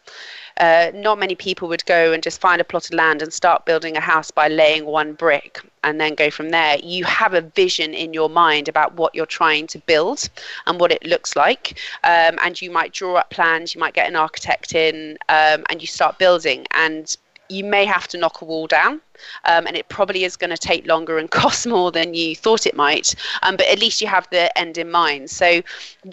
uh, 0.60 0.90
not 0.94 1.18
many 1.18 1.34
people 1.34 1.68
would 1.68 1.84
go 1.86 2.12
and 2.12 2.22
just 2.22 2.40
find 2.40 2.60
a 2.60 2.64
plot 2.64 2.84
of 2.86 2.92
land 2.92 3.22
and 3.22 3.32
start 3.32 3.64
building 3.64 3.96
a 3.96 4.00
house 4.00 4.30
by 4.30 4.46
laying 4.48 4.84
one 4.84 5.14
brick 5.14 5.60
and 5.82 5.98
then 5.98 6.14
go 6.14 6.30
from 6.30 6.50
there. 6.50 6.76
You 6.82 7.04
have 7.04 7.32
a 7.32 7.40
vision 7.40 7.94
in 7.94 8.12
your 8.12 8.28
mind 8.28 8.68
about 8.68 8.94
what 8.94 9.14
you're 9.14 9.24
trying 9.24 9.66
to 9.68 9.78
build 9.78 10.28
and 10.66 10.78
what 10.78 10.92
it 10.92 11.02
looks 11.02 11.34
like. 11.34 11.78
Um, 12.04 12.38
and 12.42 12.60
you 12.60 12.70
might 12.70 12.92
draw 12.92 13.14
up 13.16 13.30
plans, 13.30 13.74
you 13.74 13.80
might 13.80 13.94
get 13.94 14.06
an 14.06 14.16
architect 14.16 14.74
in, 14.74 15.16
um, 15.30 15.64
and 15.70 15.80
you 15.80 15.86
start 15.86 16.18
building. 16.18 16.66
And 16.72 17.16
you 17.50 17.64
may 17.64 17.84
have 17.84 18.08
to 18.08 18.18
knock 18.18 18.40
a 18.40 18.44
wall 18.44 18.66
down. 18.66 19.00
Um, 19.44 19.66
and 19.66 19.76
it 19.76 19.88
probably 19.88 20.24
is 20.24 20.36
going 20.36 20.50
to 20.50 20.56
take 20.56 20.86
longer 20.86 21.18
and 21.18 21.30
cost 21.42 21.66
more 21.66 21.90
than 21.92 22.14
you 22.14 22.34
thought 22.34 22.66
it 22.66 22.74
might. 22.74 23.14
Um, 23.42 23.56
but 23.56 23.66
at 23.66 23.78
least 23.78 24.00
you 24.00 24.06
have 24.06 24.28
the 24.30 24.56
end 24.58 24.78
in 24.78 24.90
mind. 24.90 25.30
So 25.30 25.62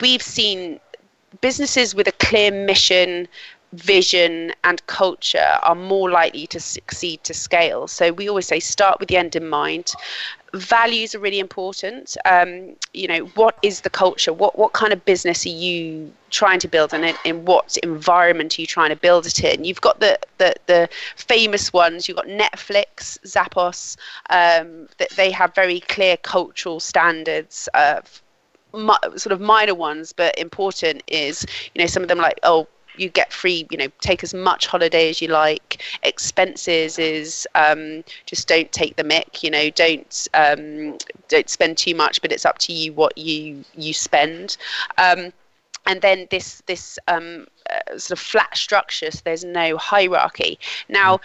we've 0.01 0.21
seen 0.21 0.79
businesses 1.41 1.93
with 1.93 2.07
a 2.07 2.11
clear 2.13 2.51
mission, 2.51 3.27
vision 3.73 4.53
and 4.63 4.85
culture 4.87 5.57
are 5.63 5.75
more 5.75 6.09
likely 6.09 6.47
to 6.47 6.59
succeed 6.59 7.23
to 7.23 7.33
scale. 7.33 7.87
So 7.87 8.11
we 8.11 8.29
always 8.29 8.47
say 8.47 8.59
start 8.59 8.99
with 8.99 9.09
the 9.09 9.17
end 9.17 9.35
in 9.35 9.47
mind. 9.47 9.93
Values 10.53 11.13
are 11.13 11.19
really 11.19 11.39
important. 11.39 12.15
Um, 12.25 12.75
you 12.93 13.07
know, 13.07 13.25
what 13.35 13.57
is 13.61 13.81
the 13.81 13.89
culture? 13.89 14.31
What 14.31 14.57
what 14.57 14.73
kind 14.73 14.93
of 14.93 15.03
business 15.05 15.45
are 15.45 15.49
you 15.49 16.13
trying 16.29 16.59
to 16.59 16.67
build, 16.67 16.93
and 16.93 17.03
in, 17.05 17.15
in 17.25 17.45
what 17.45 17.77
environment 17.83 18.57
are 18.57 18.61
you 18.61 18.67
trying 18.67 18.89
to 18.89 18.95
build 18.95 19.25
it 19.25 19.43
in? 19.43 19.65
You've 19.65 19.81
got 19.81 19.99
the 19.99 20.17
the, 20.37 20.55
the 20.67 20.89
famous 21.15 21.73
ones. 21.73 22.07
You've 22.07 22.17
got 22.17 22.27
Netflix, 22.27 23.17
Zappos. 23.25 23.97
Um, 24.29 24.87
that 24.97 25.09
they 25.11 25.31
have 25.31 25.53
very 25.53 25.81
clear 25.81 26.17
cultural 26.17 26.79
standards. 26.79 27.67
Uh, 27.73 28.01
sort 29.15 29.31
of 29.31 29.41
minor 29.41 29.75
ones, 29.75 30.13
but 30.13 30.37
important 30.37 31.03
is 31.07 31.45
you 31.73 31.79
know 31.79 31.87
some 31.87 32.03
of 32.03 32.09
them 32.09 32.19
like 32.19 32.39
oh 32.43 32.67
you 32.99 33.09
get 33.09 33.31
free 33.33 33.67
you 33.71 33.77
know 33.77 33.87
take 33.99 34.23
as 34.23 34.33
much 34.33 34.67
holiday 34.67 35.09
as 35.09 35.21
you 35.21 35.27
like. 35.27 35.83
Expenses 36.03 36.99
is 36.99 37.47
um, 37.55 38.03
just 38.25 38.47
don't 38.47 38.71
take 38.71 38.95
the 38.95 39.03
mick 39.03 39.43
you 39.43 39.49
know 39.49 39.69
don't 39.69 40.27
um, 40.33 40.97
don't 41.27 41.49
spend 41.49 41.77
too 41.77 41.95
much 41.95 42.21
but 42.21 42.31
it's 42.31 42.45
up 42.45 42.57
to 42.59 42.73
you 42.73 42.93
what 42.93 43.17
you 43.17 43.63
you 43.75 43.93
spend. 43.93 44.57
Um, 44.97 45.31
and 45.85 46.01
then 46.01 46.27
this 46.31 46.61
this 46.65 46.99
um, 47.07 47.47
uh, 47.69 47.97
sort 47.97 48.11
of 48.11 48.19
flat 48.19 48.55
structure 48.57 49.11
so 49.11 49.21
there's 49.23 49.45
no 49.45 49.77
hierarchy. 49.77 50.59
Now 50.89 51.19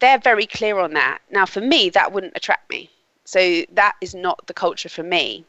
they're 0.00 0.18
very 0.18 0.46
clear 0.46 0.78
on 0.78 0.94
that. 0.94 1.18
Now 1.30 1.46
for 1.46 1.60
me 1.60 1.90
that 1.90 2.12
wouldn't 2.12 2.36
attract 2.36 2.70
me. 2.70 2.90
So 3.24 3.64
that 3.72 3.94
is 4.00 4.14
not 4.14 4.46
the 4.46 4.54
culture 4.54 4.88
for 4.88 5.02
me 5.02 5.44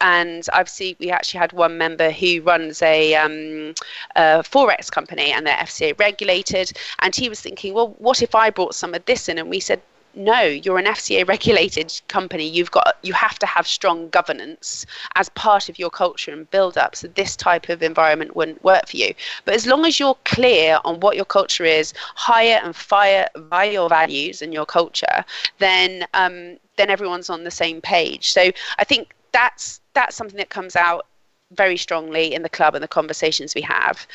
and 0.00 0.46
I've 0.52 0.68
seen 0.68 0.96
we 0.98 1.10
actually 1.10 1.40
had 1.40 1.52
one 1.52 1.78
member 1.78 2.10
who 2.10 2.40
runs 2.42 2.82
a, 2.82 3.14
um, 3.14 3.74
a, 4.16 4.42
forex 4.42 4.90
company 4.90 5.32
and 5.32 5.46
they're 5.46 5.56
FCA 5.56 5.98
regulated, 5.98 6.72
and 7.00 7.14
he 7.14 7.28
was 7.28 7.40
thinking, 7.40 7.74
well, 7.74 7.94
what 7.98 8.22
if 8.22 8.34
I 8.34 8.50
brought 8.50 8.74
some 8.74 8.94
of 8.94 9.04
this 9.04 9.28
in? 9.28 9.38
And 9.38 9.50
we 9.50 9.60
said, 9.60 9.80
no, 10.16 10.40
you're 10.40 10.78
an 10.78 10.86
FCA 10.86 11.28
regulated 11.28 12.00
company. 12.08 12.48
You've 12.48 12.70
got 12.70 12.96
you 13.02 13.12
have 13.12 13.38
to 13.38 13.46
have 13.46 13.66
strong 13.66 14.08
governance 14.08 14.86
as 15.14 15.28
part 15.30 15.68
of 15.68 15.78
your 15.78 15.90
culture 15.90 16.32
and 16.32 16.50
build 16.50 16.78
up. 16.78 16.96
So 16.96 17.08
this 17.08 17.36
type 17.36 17.68
of 17.68 17.82
environment 17.82 18.34
wouldn't 18.34 18.64
work 18.64 18.88
for 18.88 18.96
you. 18.96 19.14
But 19.44 19.54
as 19.54 19.66
long 19.66 19.84
as 19.84 20.00
you're 20.00 20.16
clear 20.24 20.80
on 20.84 21.00
what 21.00 21.16
your 21.16 21.26
culture 21.26 21.64
is, 21.64 21.92
hire 22.14 22.60
and 22.64 22.74
fire 22.74 23.28
by 23.50 23.64
your 23.64 23.88
values 23.88 24.40
and 24.40 24.52
your 24.52 24.66
culture, 24.66 25.24
then 25.58 26.06
um, 26.14 26.56
then 26.76 26.90
everyone's 26.90 27.30
on 27.30 27.44
the 27.44 27.50
same 27.50 27.80
page. 27.80 28.30
So 28.30 28.50
I 28.78 28.84
think 28.84 29.14
that's 29.32 29.80
that's 29.96 30.14
something 30.14 30.36
that 30.36 30.50
comes 30.50 30.76
out 30.76 31.06
very 31.52 31.76
strongly 31.76 32.34
in 32.34 32.42
the 32.42 32.48
club 32.48 32.74
and 32.74 32.84
the 32.84 32.88
conversations 32.88 33.54
we 33.54 33.62
have. 33.62 34.06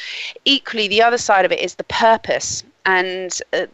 Equally, 0.46 0.88
the 0.88 1.02
other 1.02 1.18
side 1.18 1.44
of 1.44 1.52
it 1.52 1.60
is 1.60 1.76
the 1.76 1.84
purpose. 1.86 2.64
And 2.86 3.38
uh, 3.52 3.66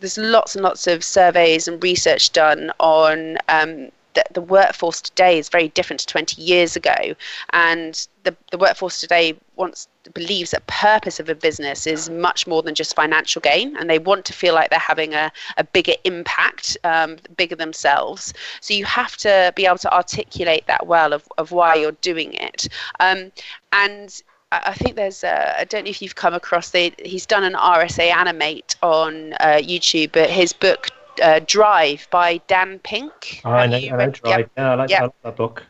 there's 0.00 0.18
lots 0.18 0.54
and 0.54 0.62
lots 0.62 0.86
of 0.86 1.02
surveys 1.02 1.66
and 1.66 1.82
research 1.82 2.32
done 2.32 2.70
on 2.78 3.38
um, 3.48 3.88
that 4.18 4.34
the 4.34 4.40
workforce 4.40 5.00
today 5.00 5.38
is 5.38 5.48
very 5.48 5.68
different 5.68 6.00
to 6.00 6.06
20 6.06 6.42
years 6.42 6.74
ago, 6.74 7.14
and 7.52 8.08
the, 8.24 8.36
the 8.50 8.58
workforce 8.58 9.00
today 9.00 9.36
wants 9.54 9.88
believes 10.14 10.50
that 10.50 10.66
purpose 10.66 11.20
of 11.20 11.28
a 11.28 11.34
business 11.34 11.86
is 11.86 12.10
much 12.10 12.46
more 12.46 12.62
than 12.62 12.74
just 12.74 12.96
financial 12.96 13.40
gain, 13.40 13.76
and 13.76 13.88
they 13.88 14.00
want 14.00 14.24
to 14.24 14.32
feel 14.32 14.54
like 14.54 14.70
they're 14.70 14.78
having 14.80 15.14
a, 15.14 15.30
a 15.56 15.62
bigger 15.62 15.94
impact, 16.02 16.76
um, 16.82 17.16
bigger 17.36 17.54
themselves. 17.54 18.34
So 18.60 18.74
you 18.74 18.84
have 18.86 19.16
to 19.18 19.52
be 19.54 19.66
able 19.66 19.78
to 19.78 19.94
articulate 19.94 20.66
that 20.66 20.86
well 20.86 21.12
of, 21.12 21.28
of 21.38 21.52
why 21.52 21.76
you're 21.76 21.92
doing 21.92 22.32
it, 22.34 22.66
um, 22.98 23.30
and 23.72 24.20
I 24.50 24.72
think 24.72 24.96
there's 24.96 25.22
I 25.24 25.64
don't 25.68 25.84
know 25.84 25.90
if 25.90 26.00
you've 26.00 26.14
come 26.14 26.34
across 26.34 26.70
the 26.70 26.92
he's 26.98 27.26
done 27.26 27.44
an 27.44 27.52
RSA 27.52 28.10
animate 28.10 28.76
on 28.82 29.34
uh, 29.34 29.60
YouTube, 29.60 30.12
but 30.12 30.30
his 30.30 30.52
book 30.52 30.88
uh, 31.20 31.40
Drive 31.46 32.08
by 32.10 32.38
Dan 32.46 32.78
Pink. 32.80 33.40
Oh, 33.44 33.50
I 33.50 33.66
know, 33.66 33.76
I 33.76 33.80
know 33.80 34.10
Drive. 34.10 34.38
Yep. 34.38 34.50
Yeah, 34.56 34.70
I 34.70 34.74
like, 34.74 34.90
yep. 34.90 35.00
I 35.00 35.04
like 35.04 35.22
that 35.22 35.36
book. 35.36 35.64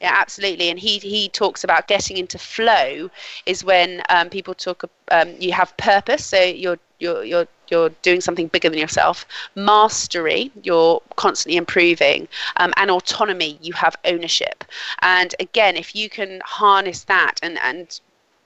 Yeah, 0.00 0.14
absolutely. 0.14 0.70
And 0.70 0.78
he 0.78 0.98
he 0.98 1.28
talks 1.28 1.64
about 1.64 1.88
getting 1.88 2.18
into 2.18 2.38
flow 2.38 3.10
is 3.46 3.64
when 3.64 4.02
um, 4.08 4.30
people 4.30 4.54
talk. 4.54 4.84
Um, 5.10 5.34
you 5.40 5.52
have 5.52 5.76
purpose, 5.76 6.24
so 6.24 6.40
you're 6.40 6.78
you're 7.00 7.24
you're 7.24 7.48
you're 7.68 7.88
doing 8.02 8.20
something 8.20 8.46
bigger 8.46 8.70
than 8.70 8.78
yourself. 8.78 9.26
Mastery, 9.56 10.52
you're 10.62 11.02
constantly 11.16 11.56
improving, 11.56 12.28
um, 12.58 12.72
and 12.76 12.92
autonomy, 12.92 13.58
you 13.60 13.72
have 13.72 13.96
ownership. 14.04 14.64
And 15.02 15.34
again, 15.40 15.76
if 15.76 15.96
you 15.96 16.08
can 16.08 16.40
harness 16.44 17.02
that 17.04 17.40
and 17.42 17.58
and 17.64 18.00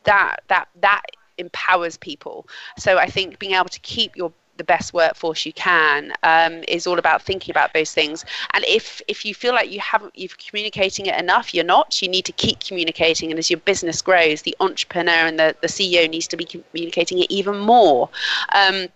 that 0.04 0.40
that 0.48 0.68
that 0.80 1.02
empowers 1.38 1.96
people. 1.98 2.46
So 2.78 2.98
I 2.98 3.06
think 3.06 3.38
being 3.38 3.54
able 3.54 3.68
to 3.68 3.80
keep 3.80 4.16
your 4.16 4.32
the 4.56 4.64
best 4.64 4.92
workforce 4.92 5.46
you 5.46 5.52
can 5.52 6.12
um, 6.22 6.62
is 6.68 6.86
all 6.86 6.98
about 6.98 7.22
thinking 7.22 7.52
about 7.52 7.72
those 7.74 7.92
things. 7.92 8.24
And 8.54 8.64
if 8.66 9.00
if 9.08 9.24
you 9.24 9.34
feel 9.34 9.54
like 9.54 9.70
you 9.70 9.80
haven't 9.80 10.12
you're 10.14 10.30
communicating 10.38 11.06
it 11.06 11.18
enough, 11.18 11.54
you're 11.54 11.64
not. 11.64 12.00
You 12.02 12.08
need 12.08 12.24
to 12.26 12.32
keep 12.32 12.60
communicating. 12.60 13.30
And 13.30 13.38
as 13.38 13.50
your 13.50 13.60
business 13.60 14.02
grows, 14.02 14.42
the 14.42 14.56
entrepreneur 14.60 15.26
and 15.26 15.38
the, 15.38 15.56
the 15.60 15.68
CEO 15.68 16.08
needs 16.08 16.28
to 16.28 16.36
be 16.36 16.44
communicating 16.44 17.18
it 17.18 17.30
even 17.30 17.58
more. 17.58 18.08
Um, 18.54 18.88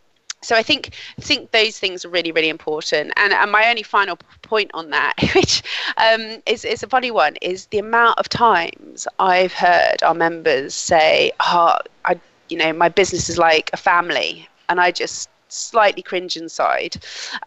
so 0.43 0.55
I 0.55 0.63
think 0.63 0.95
think 1.21 1.51
those 1.51 1.79
things 1.79 2.05
are 2.05 2.09
really 2.09 2.33
really 2.33 2.49
important. 2.49 3.13
And, 3.17 3.33
and 3.33 3.51
my 3.51 3.69
only 3.69 3.83
final 3.83 4.17
point 4.43 4.71
on 4.75 4.91
that, 4.91 5.15
which 5.35 5.63
um, 5.97 6.43
is 6.47 6.65
is 6.65 6.83
a 6.83 6.89
funny 6.89 7.11
one, 7.11 7.37
is 7.43 7.67
the 7.67 7.79
amount 7.79 8.19
of 8.19 8.29
times 8.29 9.09
I've 9.19 9.53
heard 9.53 10.03
our 10.03 10.15
members 10.15 10.75
say, 10.75 11.33
"Oh, 11.41 11.77
I." 12.05 12.21
You 12.49 12.57
know, 12.57 12.73
my 12.73 12.89
business 12.89 13.29
is 13.29 13.39
like 13.39 13.71
a 13.73 13.77
family, 13.77 14.49
and 14.69 14.81
I 14.81 14.93
just 14.93 15.29
slightly 15.57 16.03
cringe 16.03 16.37
inside 16.37 16.97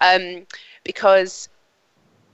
um, 0.01 0.45
because 0.83 1.49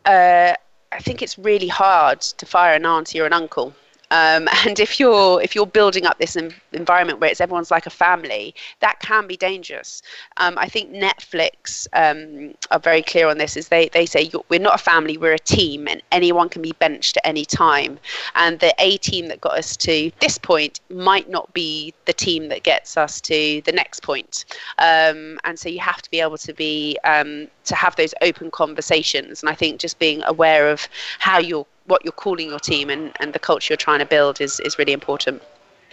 uh, 0.06 0.54
I 0.92 1.00
think 1.00 1.22
it's 1.22 1.38
really 1.38 1.68
hard 1.68 2.22
to 2.22 2.46
fire 2.46 2.76
an 2.76 2.86
auntie 2.86 3.20
or 3.20 3.26
an 3.26 3.34
uncle 3.34 3.74
um, 4.12 4.48
and 4.66 4.80
if 4.80 5.00
you're 5.00 5.42
if 5.42 5.56
you're 5.56 5.66
building 5.66 6.06
up 6.06 6.18
this 6.20 6.38
environment 6.74 7.20
where 7.20 7.30
it's 7.30 7.42
everyone's 7.42 7.72
like 7.72 7.86
a 7.86 7.92
family, 7.92 8.54
that 8.80 9.00
can 9.00 9.28
be 9.28 9.38
dangerous. 9.38 10.02
Um, 10.38 10.58
I 10.58 10.68
think 10.68 10.92
Netflix 10.92 11.88
um, 11.94 12.56
are 12.72 12.80
very 12.80 13.02
clear 13.02 13.28
on 13.28 13.38
this. 13.38 13.58
Is 13.58 13.70
they 13.70 13.90
they 13.90 14.06
say 14.06 14.32
we're 14.50 14.60
not 14.60 14.76
a 14.76 14.84
family, 14.84 15.18
we're 15.18 15.34
a 15.34 15.40
team, 15.40 15.88
and 15.88 16.02
anyone 16.12 16.50
can 16.50 16.62
be 16.62 16.74
benched 16.74 17.18
at 17.18 17.26
any 17.26 17.46
time. 17.46 18.00
And 18.36 18.60
the 18.60 18.74
A 18.80 18.98
team 18.98 19.28
that 19.28 19.42
got 19.42 19.58
us 19.58 19.78
to 19.78 20.12
this 20.20 20.38
point 20.38 20.80
might 20.90 21.30
not 21.30 21.54
be 21.54 21.94
the 22.06 22.14
team 22.14 22.50
that 22.50 22.64
gets 22.64 22.98
us 22.98 23.22
to 23.22 23.62
the 23.66 23.72
next 23.72 24.02
point. 24.02 24.46
Um, 24.78 25.40
and 25.44 25.58
so 25.58 25.70
you 25.70 25.80
have 25.80 26.02
to 26.02 26.12
be 26.12 26.22
able 26.22 26.38
to 26.38 26.54
be 26.54 26.98
um, 27.04 27.48
to 27.66 27.76
have 27.76 27.96
those 27.96 28.14
open 28.22 28.52
conversations. 28.52 29.42
And 29.42 29.50
I 29.50 29.56
think 29.56 29.80
just 29.80 30.00
being 30.00 30.24
aware 30.24 30.70
of 30.70 30.88
how 31.20 31.40
you're 31.40 31.66
what 31.86 32.04
you're 32.04 32.12
calling 32.12 32.50
your 32.50 32.60
team 32.60 32.90
and, 32.90 33.12
and 33.20 33.34
the 33.34 33.40
culture 33.40 33.72
you're 33.72 33.78
trying 33.78 34.00
to 34.00 34.06
build 34.06 34.42
is, 34.42 34.60
is 34.62 34.78
really 34.78 34.94
important. 34.94 35.42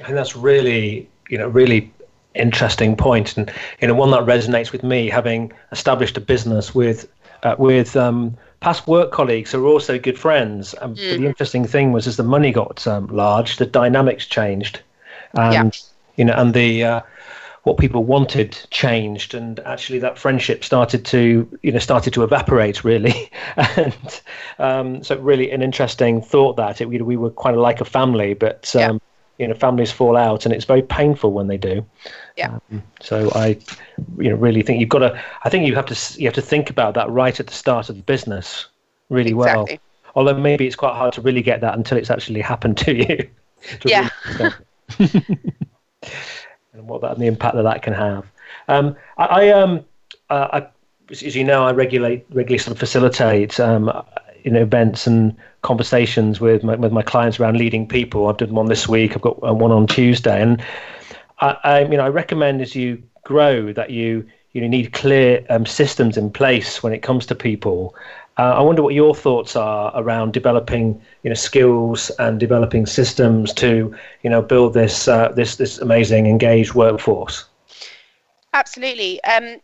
And 0.07 0.17
that's 0.17 0.35
really, 0.35 1.09
you 1.29 1.39
know, 1.39 1.49
really 1.49 1.93
interesting 2.35 2.97
point 2.97 3.37
and 3.37 3.53
you 3.81 3.89
know 3.89 3.95
one 3.95 4.11
that 4.11 4.23
resonates 4.23 4.73
with 4.73 4.83
me 4.83 5.09
having 5.09 5.53
established 5.71 6.17
a 6.17 6.21
business 6.21 6.75
with 6.75 7.07
uh, 7.43 7.55
with 7.59 7.95
um, 7.97 8.37
past 8.61 8.87
work 8.87 9.13
colleagues 9.13 9.53
who 9.53 9.63
are 9.63 9.69
also 9.69 9.99
good 9.99 10.19
friends 10.19 10.75
um, 10.81 10.95
mm. 10.95 11.19
the 11.19 11.27
interesting 11.27 11.67
thing 11.67 11.93
was 11.93 12.07
as 12.07 12.17
the 12.17 12.23
money 12.23 12.51
got 12.51 12.87
um, 12.87 13.07
large 13.09 13.57
the 13.59 13.67
dynamics 13.67 14.27
changed 14.27 14.81
and 15.35 15.53
yeah. 15.53 15.71
you 16.17 16.25
know 16.25 16.33
and 16.35 16.55
the 16.55 16.83
uh, 16.83 17.01
what 17.65 17.79
people 17.79 18.03
wanted 18.03 18.59
changed 18.71 19.35
and 19.35 19.61
actually 19.61 20.01
that 20.01 20.19
friendship 20.19 20.65
started 20.65 21.05
to 21.05 21.49
you 21.63 21.71
know 21.71 21.79
started 21.79 22.13
to 22.13 22.25
evaporate 22.25 22.85
really. 22.85 23.31
And 23.77 24.21
um, 24.59 25.05
so 25.05 25.19
really 25.19 25.51
an 25.51 25.63
interesting 25.63 26.23
thought 26.23 26.57
that 26.57 26.81
it, 26.81 26.89
we, 26.89 27.01
we 27.01 27.17
were 27.17 27.31
of 27.31 27.57
like 27.57 27.81
a 27.81 27.85
family 27.85 28.35
but 28.35 28.75
um, 28.77 28.81
yeah. 28.81 28.99
you 29.39 29.49
know 29.49 29.55
families 29.55 29.93
fall 29.93 30.17
out 30.17 30.45
and 30.45 30.55
it's 30.55 30.65
very 30.65 30.83
painful 30.83 31.33
when 31.33 31.47
they 31.47 31.57
do. 31.57 31.85
Yeah. 32.37 32.59
Um, 32.71 32.83
so 33.01 33.31
i 33.35 33.59
you 34.19 34.31
know 34.31 34.37
really 34.37 34.63
think 34.63 34.81
you've 34.81 34.89
got 34.89 35.01
to 35.01 35.23
i 35.45 35.51
think 35.51 35.67
you 35.67 35.75
have 35.75 35.87
to 35.87 36.21
you 36.21 36.27
have 36.27 36.35
to 36.35 36.43
think 36.43 36.71
about 36.71 36.95
that 36.95 37.11
right 37.11 37.39
at 37.39 37.47
the 37.47 37.53
start 37.53 37.91
of 37.91 37.97
the 37.97 38.03
business 38.03 38.69
really 39.11 39.33
exactly. 39.33 39.79
well 39.79 39.81
although 40.15 40.39
maybe 40.39 40.67
it's 40.67 40.77
quite 40.77 40.95
hard 40.95 41.13
to 41.13 41.21
really 41.21 41.43
get 41.43 41.61
that 41.61 41.75
until 41.75 41.99
it's 41.99 42.11
actually 42.11 42.41
happened 42.41 42.77
to 42.79 42.95
you. 42.95 43.29
To 43.79 43.89
yeah 43.89 44.09
and 46.73 46.89
what 46.89 47.01
that 47.03 47.13
and 47.13 47.21
the 47.21 47.27
impact 47.27 47.55
that 47.57 47.63
that 47.63 47.83
can 47.83 47.93
have. 47.93 48.25
Um, 48.69 48.97
I, 49.19 49.25
I 49.25 49.49
um, 49.51 49.85
uh, 50.31 50.49
I, 50.53 50.67
as 51.11 51.37
you 51.37 51.45
know, 51.45 51.65
I 51.65 51.73
regulate 51.73 52.25
regularly 52.31 52.59
sort 52.59 52.73
of 52.73 52.79
facilitate 52.79 53.59
um, 53.61 53.91
you 54.43 54.51
know 54.51 54.63
events 54.63 55.07
and 55.07 55.37
conversations 55.63 56.41
with 56.41 56.65
my, 56.65 56.75
with 56.75 56.93
my 56.93 57.03
clients 57.03 57.39
around 57.39 57.57
leading 57.57 57.87
people. 57.87 58.27
I've 58.27 58.39
done 58.39 58.55
one 58.55 58.67
this 58.67 58.89
week. 58.89 59.15
I've 59.15 59.23
got 59.23 59.39
uh, 59.43 59.55
one 59.55 59.71
on 59.71 59.87
Tuesday, 59.87 60.41
and 60.41 60.63
I, 61.41 61.57
I 61.65 61.85
mean 61.85 62.01
I 62.01 62.09
recommend 62.09 62.61
as 62.61 62.75
you 62.75 63.03
grow 63.25 63.73
that 63.73 63.91
you 63.91 64.27
you 64.53 64.69
need 64.69 64.93
clear 64.93 65.45
um, 65.49 65.65
systems 65.65 66.17
in 66.17 66.31
place 66.31 66.83
when 66.83 66.93
it 66.93 67.03
comes 67.03 67.27
to 67.27 67.35
people. 67.35 67.95
Uh, 68.39 68.55
I 68.55 68.61
wonder 68.63 68.83
what 68.83 68.95
your 68.95 69.15
thoughts 69.15 69.57
are 69.57 69.93
around 69.95 70.33
developing, 70.33 71.01
you 71.23 71.31
know, 71.31 71.35
skills 71.35 72.11
and 72.19 72.41
developing 72.41 72.87
systems 72.87 73.53
to, 73.55 73.95
you 74.23 74.31
know, 74.31 74.41
build 74.41 74.75
this 74.75 75.07
uh, 75.07 75.29
this 75.33 75.57
this 75.57 75.79
amazing 75.79 76.27
engaged 76.27 76.75
workforce. 76.75 77.45
Absolutely. 78.55 79.23
Um, 79.25 79.61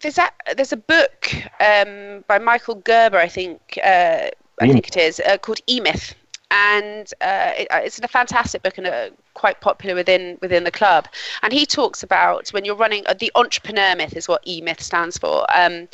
there's 0.00 0.18
a 0.18 0.28
there's 0.56 0.72
a 0.72 0.76
book 0.76 1.32
um, 1.60 2.24
by 2.26 2.38
Michael 2.38 2.76
Gerber, 2.76 3.18
I 3.18 3.28
think 3.28 3.78
uh, 3.84 4.28
I 4.60 4.66
think 4.68 4.88
it 4.88 4.96
is 4.96 5.20
uh, 5.20 5.38
called 5.38 5.60
E 5.68 5.80
Myth, 5.80 6.14
and 6.50 7.12
uh, 7.20 7.52
it, 7.56 7.68
uh, 7.70 7.80
it's 7.82 7.98
a 7.98 8.08
fantastic 8.08 8.62
book 8.62 8.78
and 8.78 8.86
uh, 8.86 9.10
quite 9.34 9.60
popular 9.60 9.94
within 9.94 10.38
within 10.40 10.64
the 10.64 10.70
club. 10.70 11.08
And 11.42 11.52
he 11.52 11.66
talks 11.66 12.02
about 12.02 12.50
when 12.50 12.64
you're 12.64 12.76
running 12.76 13.06
uh, 13.06 13.14
the 13.14 13.32
entrepreneur 13.34 13.94
myth 13.96 14.16
is 14.16 14.28
what 14.28 14.42
E 14.46 14.60
Myth 14.60 14.82
stands 14.82 15.18
for. 15.18 15.46
Um, 15.54 15.88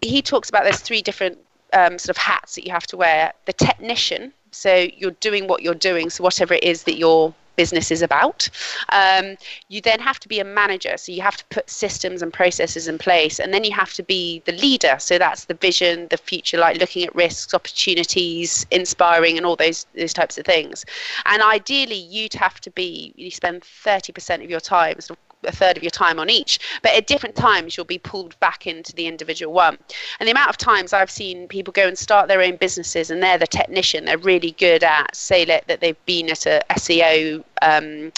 he 0.00 0.22
talks 0.22 0.48
about 0.48 0.64
there's 0.64 0.80
three 0.80 1.02
different 1.02 1.38
um, 1.72 1.98
sort 1.98 2.10
of 2.10 2.16
hats 2.16 2.54
that 2.54 2.64
you 2.64 2.72
have 2.72 2.86
to 2.88 2.96
wear. 2.96 3.32
The 3.46 3.52
technician, 3.52 4.32
so 4.50 4.88
you're 4.96 5.12
doing 5.12 5.46
what 5.46 5.62
you're 5.62 5.74
doing, 5.74 6.10
so 6.10 6.24
whatever 6.24 6.54
it 6.54 6.64
is 6.64 6.84
that 6.84 6.96
you're 6.96 7.34
business 7.58 7.90
is 7.90 8.00
about. 8.00 8.48
Um, 8.90 9.36
you 9.68 9.82
then 9.82 9.98
have 9.98 10.18
to 10.20 10.28
be 10.28 10.38
a 10.38 10.44
manager, 10.44 10.96
so 10.96 11.12
you 11.12 11.20
have 11.20 11.36
to 11.36 11.44
put 11.46 11.68
systems 11.68 12.22
and 12.22 12.32
processes 12.32 12.86
in 12.88 12.96
place, 12.96 13.38
and 13.40 13.52
then 13.52 13.64
you 13.64 13.74
have 13.74 13.92
to 13.94 14.02
be 14.02 14.40
the 14.46 14.52
leader. 14.52 14.96
So 15.00 15.18
that's 15.18 15.44
the 15.46 15.54
vision, 15.54 16.06
the 16.08 16.16
future, 16.16 16.56
like 16.56 16.78
looking 16.78 17.04
at 17.04 17.14
risks, 17.14 17.52
opportunities, 17.52 18.64
inspiring, 18.70 19.36
and 19.36 19.44
all 19.44 19.56
those 19.56 19.86
those 19.94 20.14
types 20.14 20.38
of 20.38 20.46
things. 20.46 20.86
And 21.26 21.42
ideally, 21.42 22.02
you'd 22.16 22.34
have 22.34 22.60
to 22.60 22.70
be 22.70 23.12
you 23.16 23.30
spend 23.30 23.64
thirty 23.64 24.12
percent 24.12 24.42
of 24.42 24.48
your 24.48 24.60
time 24.60 25.00
sort 25.00 25.18
of 25.18 25.27
a 25.44 25.52
third 25.52 25.76
of 25.76 25.82
your 25.82 25.90
time 25.90 26.18
on 26.18 26.30
each. 26.30 26.58
But 26.82 26.92
at 26.94 27.06
different 27.06 27.36
times, 27.36 27.76
you'll 27.76 27.86
be 27.86 27.98
pulled 27.98 28.38
back 28.40 28.66
into 28.66 28.92
the 28.94 29.06
individual 29.06 29.52
one. 29.52 29.78
And 30.18 30.26
the 30.26 30.32
amount 30.32 30.50
of 30.50 30.56
times 30.56 30.92
I've 30.92 31.10
seen 31.10 31.48
people 31.48 31.72
go 31.72 31.86
and 31.86 31.98
start 31.98 32.28
their 32.28 32.42
own 32.42 32.56
businesses 32.56 33.10
and 33.10 33.22
they're 33.22 33.38
the 33.38 33.46
technician, 33.46 34.04
they're 34.04 34.18
really 34.18 34.52
good 34.52 34.82
at, 34.82 35.14
say, 35.14 35.44
that 35.44 35.80
they've 35.80 36.04
been 36.06 36.30
at 36.30 36.46
a 36.46 36.62
SEO. 36.70 37.44
Um, 37.62 38.12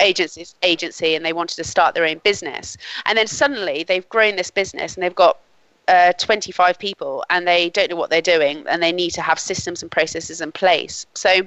agencies 0.00 0.54
agency 0.62 1.16
and 1.16 1.24
they 1.24 1.32
wanted 1.32 1.56
to 1.56 1.64
start 1.64 1.92
their 1.92 2.06
own 2.06 2.18
business 2.18 2.76
and 3.06 3.18
then 3.18 3.26
suddenly 3.26 3.82
they've 3.82 4.08
grown 4.08 4.36
this 4.36 4.48
business 4.48 4.94
and 4.94 5.02
they've 5.02 5.16
got 5.16 5.38
uh, 5.88 6.12
25 6.12 6.78
people 6.78 7.24
and 7.30 7.48
they 7.48 7.68
don't 7.70 7.90
know 7.90 7.96
what 7.96 8.08
they're 8.08 8.22
doing 8.22 8.64
and 8.68 8.80
they 8.80 8.92
need 8.92 9.10
to 9.10 9.20
have 9.20 9.40
systems 9.40 9.82
and 9.82 9.90
processes 9.90 10.40
in 10.40 10.52
place 10.52 11.04
so 11.14 11.40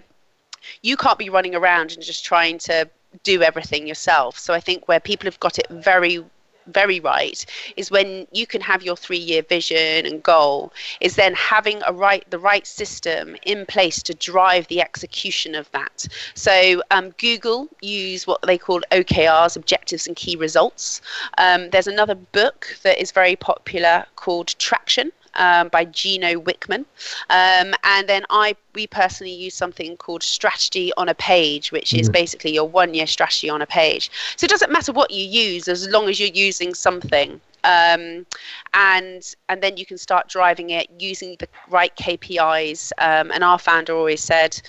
you 0.81 0.97
can't 0.97 1.17
be 1.17 1.29
running 1.29 1.55
around 1.55 1.93
and 1.93 2.03
just 2.03 2.25
trying 2.25 2.57
to 2.57 2.89
do 3.23 3.41
everything 3.41 3.87
yourself. 3.87 4.37
So 4.39 4.53
I 4.53 4.59
think 4.59 4.87
where 4.87 4.99
people 4.99 5.25
have 5.25 5.39
got 5.39 5.59
it 5.59 5.67
very 5.69 6.23
very 6.67 6.99
right 6.99 7.45
is 7.75 7.91
when 7.91 8.27
you 8.31 8.45
can 8.45 8.61
have 8.61 8.83
your 8.83 8.95
three 8.95 9.17
year 9.17 9.41
vision 9.41 10.05
and 10.05 10.21
goal 10.21 10.71
is 10.99 11.15
then 11.15 11.33
having 11.33 11.81
a 11.87 11.93
right 11.93 12.23
the 12.29 12.39
right 12.39 12.67
system 12.67 13.35
in 13.43 13.65
place 13.65 14.03
to 14.03 14.13
drive 14.13 14.67
the 14.67 14.81
execution 14.81 15.55
of 15.55 15.69
that. 15.71 16.07
So 16.35 16.81
um, 16.91 17.09
google 17.17 17.67
use 17.81 18.27
what 18.27 18.41
they 18.43 18.57
call 18.57 18.81
okrs 18.91 19.55
objectives 19.55 20.07
and 20.07 20.15
key 20.15 20.35
results. 20.35 21.01
Um, 21.37 21.69
there's 21.71 21.87
another 21.87 22.15
book 22.15 22.77
that 22.83 23.01
is 23.01 23.11
very 23.11 23.35
popular 23.35 24.05
called 24.15 24.47
traction 24.59 25.11
um, 25.35 25.69
by 25.69 25.85
Gino 25.85 26.39
Wickman. 26.39 26.85
Um, 27.29 27.73
and 27.83 28.07
then 28.07 28.23
I 28.29 28.55
we 28.73 28.87
personally 28.87 29.33
use 29.33 29.53
something 29.53 29.97
called 29.97 30.23
strategy 30.23 30.91
on 30.97 31.09
a 31.09 31.15
page, 31.15 31.71
which 31.71 31.93
is 31.93 32.09
mm. 32.09 32.13
basically 32.13 32.53
your 32.53 32.67
one 32.67 32.93
year 32.93 33.07
strategy 33.07 33.49
on 33.49 33.61
a 33.61 33.65
page. 33.65 34.09
So 34.37 34.45
it 34.45 34.49
doesn't 34.49 34.71
matter 34.71 34.91
what 34.91 35.11
you 35.11 35.25
use 35.25 35.67
as 35.67 35.87
long 35.89 36.09
as 36.09 36.19
you're 36.19 36.29
using 36.29 36.73
something. 36.73 37.39
Um, 37.63 38.25
and 38.73 39.35
and 39.49 39.61
then 39.61 39.77
you 39.77 39.85
can 39.85 39.97
start 39.97 40.27
driving 40.27 40.71
it 40.71 40.87
using 40.97 41.35
the 41.39 41.47
right 41.69 41.95
KPIs. 41.95 42.91
Um, 42.97 43.31
and 43.31 43.43
our 43.43 43.59
founder 43.59 43.93
always 43.93 44.21
said, 44.21 44.59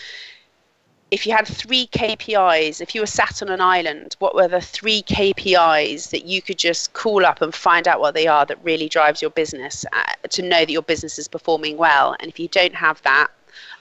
if 1.12 1.26
you 1.26 1.34
had 1.34 1.46
three 1.46 1.88
KPIs, 1.88 2.80
if 2.80 2.94
you 2.94 3.02
were 3.02 3.06
sat 3.06 3.42
on 3.42 3.50
an 3.50 3.60
island, 3.60 4.16
what 4.18 4.34
were 4.34 4.48
the 4.48 4.62
three 4.62 5.02
KPIs 5.02 6.08
that 6.08 6.24
you 6.24 6.40
could 6.40 6.56
just 6.56 6.94
call 6.94 7.26
up 7.26 7.42
and 7.42 7.54
find 7.54 7.86
out 7.86 8.00
what 8.00 8.14
they 8.14 8.26
are 8.26 8.46
that 8.46 8.58
really 8.64 8.88
drives 8.88 9.20
your 9.20 9.30
business 9.30 9.84
uh, 9.92 10.04
to 10.30 10.40
know 10.40 10.60
that 10.60 10.70
your 10.70 10.80
business 10.80 11.18
is 11.18 11.28
performing 11.28 11.76
well? 11.76 12.16
And 12.18 12.30
if 12.30 12.40
you 12.40 12.48
don't 12.48 12.74
have 12.74 13.02
that, 13.02 13.28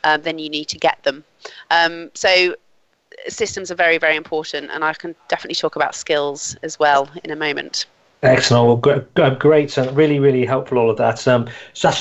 um, 0.03 0.23
then 0.23 0.39
you 0.39 0.49
need 0.49 0.65
to 0.65 0.77
get 0.77 1.01
them. 1.03 1.23
Um, 1.71 2.11
so 2.15 2.53
systems 3.29 3.71
are 3.71 3.75
very, 3.75 3.97
very 3.97 4.17
important, 4.17 4.69
and 4.69 4.83
I 4.83 4.93
can 4.93 5.15
definitely 5.29 5.55
talk 5.55 5.77
about 5.77 5.95
skills 5.95 6.57
as 6.63 6.79
well 6.79 7.09
in 7.23 7.31
a 7.31 7.37
moment. 7.37 7.85
Excellent. 8.23 8.67
Well, 8.67 8.75
great, 8.75 9.39
great 9.39 9.77
really, 9.93 10.19
really 10.19 10.45
helpful. 10.45 10.77
All 10.77 10.89
of 10.89 10.97
that. 10.97 11.25
Um, 11.29 11.47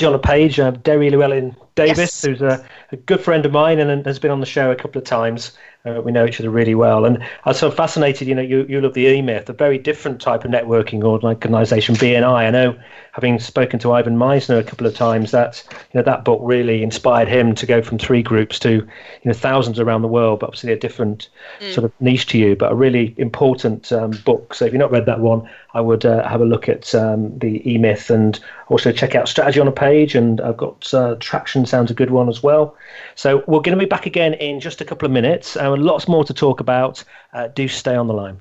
on 0.08 0.14
a 0.14 0.18
page. 0.18 0.58
Uh, 0.58 0.72
Derry 0.72 1.08
Llewellyn 1.08 1.54
Davis, 1.86 1.98
yes. 1.98 2.24
who's 2.24 2.42
a, 2.42 2.64
a, 2.92 2.96
good 2.96 3.20
friend 3.20 3.44
of 3.46 3.52
mine 3.52 3.78
and 3.78 4.06
has 4.06 4.18
been 4.18 4.30
on 4.30 4.40
the 4.40 4.46
show 4.46 4.70
a 4.70 4.76
couple 4.76 5.00
of 5.00 5.06
times. 5.06 5.52
Uh, 5.84 6.00
we 6.04 6.12
know 6.12 6.26
each 6.26 6.38
other 6.38 6.50
really 6.50 6.74
well. 6.74 7.04
And 7.04 7.22
I 7.22 7.50
was 7.50 7.58
so 7.58 7.70
fascinated, 7.70 8.28
you 8.28 8.34
know, 8.34 8.42
you, 8.42 8.66
you 8.68 8.80
love 8.80 8.94
the 8.94 9.06
E-Myth, 9.06 9.48
a 9.48 9.54
very 9.54 9.78
different 9.78 10.20
type 10.20 10.44
of 10.44 10.50
networking 10.50 11.02
organization, 11.02 11.94
BNI. 11.94 12.46
I 12.46 12.50
know, 12.50 12.78
having 13.12 13.38
spoken 13.38 13.78
to 13.80 13.92
Ivan 13.92 14.16
Misner 14.16 14.58
a 14.58 14.64
couple 14.64 14.86
of 14.86 14.94
times, 14.94 15.30
that, 15.32 15.64
you 15.70 15.98
know, 15.98 16.02
that 16.02 16.24
book 16.24 16.40
really 16.42 16.82
inspired 16.82 17.28
him 17.28 17.54
to 17.54 17.66
go 17.66 17.82
from 17.82 17.98
three 17.98 18.22
groups 18.22 18.58
to, 18.60 18.70
you 18.70 18.88
know, 19.24 19.32
thousands 19.32 19.80
around 19.80 20.02
the 20.02 20.08
world, 20.08 20.40
but 20.40 20.46
obviously 20.46 20.72
a 20.72 20.78
different 20.78 21.28
mm. 21.60 21.72
sort 21.72 21.84
of 21.84 21.92
niche 22.00 22.26
to 22.26 22.38
you, 22.38 22.56
but 22.56 22.72
a 22.72 22.74
really 22.74 23.14
important 23.18 23.92
um, 23.92 24.12
book. 24.24 24.54
So 24.54 24.64
if 24.64 24.72
you've 24.72 24.80
not 24.80 24.90
read 24.90 25.06
that 25.06 25.20
one, 25.20 25.48
I 25.74 25.80
would 25.80 26.04
uh, 26.04 26.26
have 26.28 26.40
a 26.40 26.44
look 26.44 26.68
at 26.68 26.94
um, 26.94 27.36
the 27.38 27.62
E-Myth 27.70 28.10
and 28.10 28.38
also 28.68 28.92
check 28.92 29.14
out 29.14 29.28
Strategy 29.28 29.60
on 29.60 29.68
a 29.68 29.72
Page. 29.72 30.14
And 30.14 30.40
I've 30.40 30.56
got 30.56 30.92
uh, 30.94 31.16
Traction 31.20 31.66
sounds 31.66 31.90
a 31.90 31.94
good 31.94 32.10
one 32.10 32.28
as 32.28 32.42
well. 32.42 32.76
So 33.14 33.38
we're 33.46 33.60
going 33.60 33.76
to 33.76 33.84
be 33.84 33.86
back 33.86 34.06
again 34.06 34.34
in 34.34 34.60
just 34.60 34.80
a 34.80 34.84
couple 34.84 35.06
of 35.06 35.12
minutes. 35.12 35.56
Uh, 35.56 35.76
lots 35.76 36.08
more 36.08 36.24
to 36.24 36.34
talk 36.34 36.60
about. 36.60 37.02
Uh, 37.32 37.48
do 37.48 37.68
stay 37.68 37.94
on 37.94 38.06
the 38.06 38.14
line. 38.14 38.40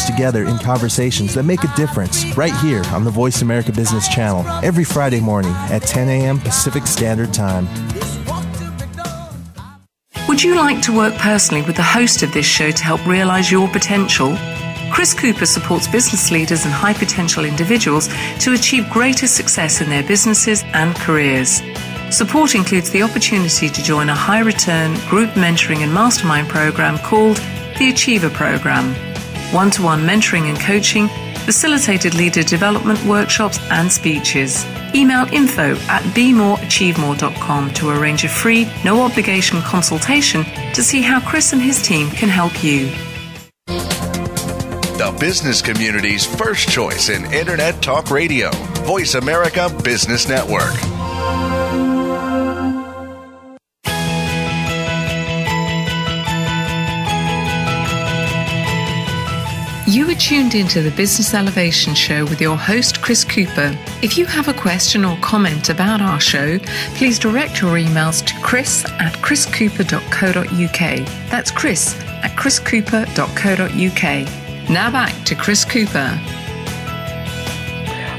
together 0.05 0.43
in 0.43 0.57
conversations 0.57 1.33
that 1.33 1.43
make 1.43 1.63
a 1.63 1.75
difference 1.75 2.25
right 2.37 2.55
here 2.57 2.83
on 2.87 3.03
the 3.03 3.11
Voice 3.11 3.41
America 3.41 3.71
Business 3.71 4.07
Channel 4.07 4.45
every 4.63 4.83
Friday 4.83 5.19
morning 5.19 5.51
at 5.69 5.81
10 5.81 6.09
a.m. 6.09 6.39
Pacific 6.39 6.87
Standard 6.87 7.33
Time. 7.33 7.67
Would 10.27 10.43
you 10.43 10.55
like 10.55 10.81
to 10.83 10.95
work 10.95 11.13
personally 11.15 11.61
with 11.63 11.75
the 11.75 11.83
host 11.83 12.23
of 12.23 12.33
this 12.33 12.45
show 12.45 12.71
to 12.71 12.83
help 12.83 13.05
realize 13.05 13.51
your 13.51 13.67
potential? 13.67 14.37
Chris 14.91 15.13
Cooper 15.13 15.45
supports 15.45 15.87
business 15.87 16.31
leaders 16.31 16.65
and 16.65 16.73
high 16.73 16.93
potential 16.93 17.45
individuals 17.45 18.07
to 18.39 18.53
achieve 18.53 18.89
greater 18.89 19.27
success 19.27 19.81
in 19.81 19.89
their 19.89 20.03
businesses 20.03 20.63
and 20.73 20.95
careers. 20.95 21.61
Support 22.09 22.55
includes 22.55 22.91
the 22.91 23.03
opportunity 23.03 23.69
to 23.69 23.83
join 23.83 24.09
a 24.09 24.15
high 24.15 24.41
return 24.41 24.93
group 25.09 25.29
mentoring 25.31 25.77
and 25.77 25.93
mastermind 25.93 26.49
program 26.49 26.97
called 26.99 27.37
the 27.77 27.89
Achiever 27.89 28.29
Program 28.29 29.10
one 29.53 29.69
to 29.71 29.81
one 29.81 30.01
mentoring 30.01 30.49
and 30.49 30.59
coaching, 30.59 31.07
facilitated 31.45 32.13
leader 32.13 32.43
development 32.43 33.03
workshops 33.05 33.59
and 33.71 33.91
speeches. 33.91 34.65
Email 34.93 35.27
info 35.33 35.75
at 35.87 36.03
bemoreachievemore.com 36.13 37.73
to 37.73 37.89
arrange 37.89 38.23
a 38.23 38.29
free, 38.29 38.67
no 38.83 39.01
obligation 39.01 39.61
consultation 39.61 40.43
to 40.73 40.83
see 40.83 41.01
how 41.01 41.19
Chris 41.19 41.53
and 41.53 41.61
his 41.61 41.81
team 41.81 42.09
can 42.09 42.29
help 42.29 42.63
you. 42.63 42.89
The 44.97 45.15
business 45.19 45.61
community's 45.61 46.25
first 46.25 46.69
choice 46.69 47.09
in 47.09 47.25
Internet 47.33 47.81
Talk 47.81 48.11
Radio, 48.11 48.51
Voice 48.85 49.15
America 49.15 49.67
Business 49.83 50.27
Network. 50.27 51.00
Tuned 60.21 60.53
into 60.53 60.83
the 60.83 60.91
Business 60.91 61.33
Elevation 61.33 61.95
Show 61.95 62.25
with 62.25 62.39
your 62.39 62.55
host, 62.55 63.01
Chris 63.01 63.23
Cooper. 63.23 63.75
If 64.03 64.19
you 64.19 64.27
have 64.27 64.47
a 64.47 64.53
question 64.53 65.03
or 65.03 65.17
comment 65.17 65.69
about 65.69 65.99
our 65.99 66.19
show, 66.19 66.59
please 66.95 67.17
direct 67.17 67.59
your 67.59 67.77
emails 67.77 68.23
to 68.27 68.35
chris 68.43 68.85
at 68.85 69.13
chriscooper.co.uk. 69.15 71.07
That's 71.31 71.49
chris 71.49 71.99
at 71.99 72.37
chriscooper.co.uk. 72.37 74.69
Now 74.69 74.91
back 74.91 75.25
to 75.25 75.33
Chris 75.33 75.65
Cooper. 75.65 76.09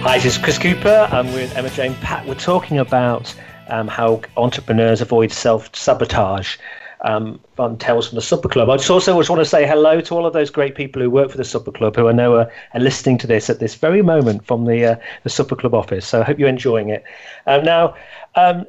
Hi, 0.02 0.18
this 0.18 0.36
is 0.36 0.42
Chris 0.42 0.58
Cooper. 0.58 1.08
I'm 1.12 1.32
with 1.32 1.56
Emma 1.56 1.70
Jane 1.70 1.94
Packe. 1.94 2.26
We're 2.26 2.34
talking 2.34 2.80
about 2.80 3.32
um, 3.68 3.86
how 3.86 4.22
entrepreneurs 4.36 5.00
avoid 5.00 5.30
self 5.30 5.72
sabotage 5.74 6.56
um, 7.02 7.40
from 7.56 7.76
Tales 7.76 8.08
from 8.08 8.16
the 8.16 8.22
Supper 8.22 8.48
Club. 8.48 8.70
I 8.70 8.76
just 8.76 8.90
also 8.90 9.18
just 9.18 9.30
want 9.30 9.40
to 9.40 9.46
say 9.46 9.66
hello 9.66 10.00
to 10.00 10.14
all 10.14 10.26
of 10.26 10.32
those 10.32 10.50
great 10.50 10.74
people 10.74 11.02
who 11.02 11.10
work 11.10 11.30
for 11.30 11.36
the 11.36 11.44
Supper 11.44 11.72
Club 11.72 11.96
who 11.96 12.08
I 12.08 12.12
know 12.12 12.36
are, 12.36 12.50
are 12.74 12.80
listening 12.80 13.18
to 13.18 13.26
this 13.26 13.50
at 13.50 13.58
this 13.58 13.74
very 13.74 14.02
moment 14.02 14.46
from 14.46 14.66
the 14.66 14.84
uh, 14.84 14.96
the 15.24 15.30
Supper 15.30 15.56
Club 15.56 15.74
office. 15.74 16.06
So 16.06 16.20
I 16.20 16.24
hope 16.24 16.38
you're 16.38 16.48
enjoying 16.48 16.90
it. 16.90 17.04
Um, 17.46 17.64
now, 17.64 17.94
um, 18.36 18.66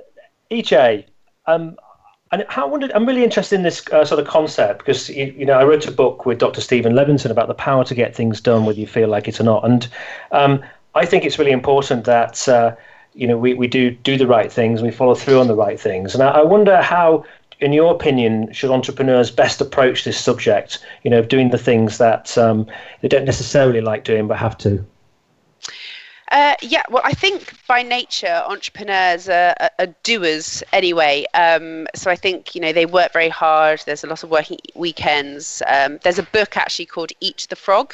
EJ, 0.52 1.06
um, 1.46 1.78
and 2.32 2.46
how 2.50 2.68
wondered, 2.68 2.92
I'm 2.94 3.06
really 3.06 3.24
interested 3.24 3.56
in 3.56 3.64
this 3.64 3.88
uh, 3.92 4.04
sort 4.04 4.20
of 4.20 4.28
concept 4.28 4.80
because 4.80 5.10
you, 5.10 5.34
you, 5.38 5.46
know 5.46 5.54
I 5.54 5.64
wrote 5.64 5.88
a 5.88 5.92
book 5.92 6.26
with 6.26 6.40
Dr. 6.40 6.62
Stephen 6.62 6.94
Levinson 6.94 7.30
about 7.30 7.48
the 7.48 7.54
power 7.54 7.84
to 7.86 7.94
get 7.96 8.16
things 8.16 8.42
done 8.42 8.66
whether 8.66 8.80
you 8.80 8.88
feel 8.88 9.08
like 9.08 9.28
it 9.28 9.40
or 9.40 9.44
not, 9.44 9.64
and 9.64 9.88
um, 10.32 10.64
I 10.96 11.06
think 11.06 11.26
it's 11.26 11.38
really 11.38 11.52
important 11.52 12.06
that. 12.06 12.48
Uh, 12.48 12.76
you 13.16 13.28
know, 13.28 13.38
we, 13.38 13.54
we 13.54 13.68
do 13.68 13.92
do 13.92 14.18
the 14.18 14.26
right 14.26 14.52
things, 14.52 14.82
we 14.82 14.90
follow 14.90 15.14
through 15.14 15.40
on 15.40 15.48
the 15.48 15.56
right 15.56 15.80
things. 15.80 16.16
And 16.16 16.24
I, 16.24 16.30
I 16.30 16.44
wonder 16.44 16.82
how 16.82 17.24
in 17.64 17.72
your 17.72 17.94
opinion, 17.94 18.52
should 18.52 18.72
entrepreneurs 18.72 19.32
best 19.32 19.62
approach 19.62 20.04
this 20.04 20.20
subject? 20.20 20.86
You 21.04 21.10
know, 21.10 21.22
doing 21.22 21.50
the 21.50 21.58
things 21.58 21.98
that 21.98 22.38
um, 22.38 22.68
they 23.02 23.08
don't 23.08 23.26
necessarily 23.26 23.80
like 23.80 24.04
doing 24.04 24.28
but 24.28 24.38
have 24.38 24.58
to. 24.60 24.86
Uh, 26.34 26.56
yeah, 26.64 26.82
well, 26.90 27.04
I 27.06 27.14
think 27.14 27.54
by 27.68 27.84
nature 27.84 28.44
entrepreneurs 28.48 29.30
are, 29.30 29.54
are, 29.60 29.70
are 29.78 29.96
doers 30.02 30.64
anyway. 30.74 31.26
Um, 31.36 31.86
so 31.94 32.10
I 32.10 32.16
think 32.16 32.56
you 32.56 32.62
know 32.62 32.74
they 32.74 32.88
work 32.88 33.14
very 33.14 33.30
hard. 33.30 33.84
There's 33.86 34.04
a 34.04 34.08
lot 34.08 34.24
of 34.24 34.32
working 34.32 34.58
weekends. 34.74 35.62
Um, 35.68 36.00
there's 36.02 36.18
a 36.18 36.24
book 36.24 36.58
actually 36.58 36.88
called 36.88 37.12
Eat 37.20 37.46
the 37.52 37.56
Frog. 37.56 37.94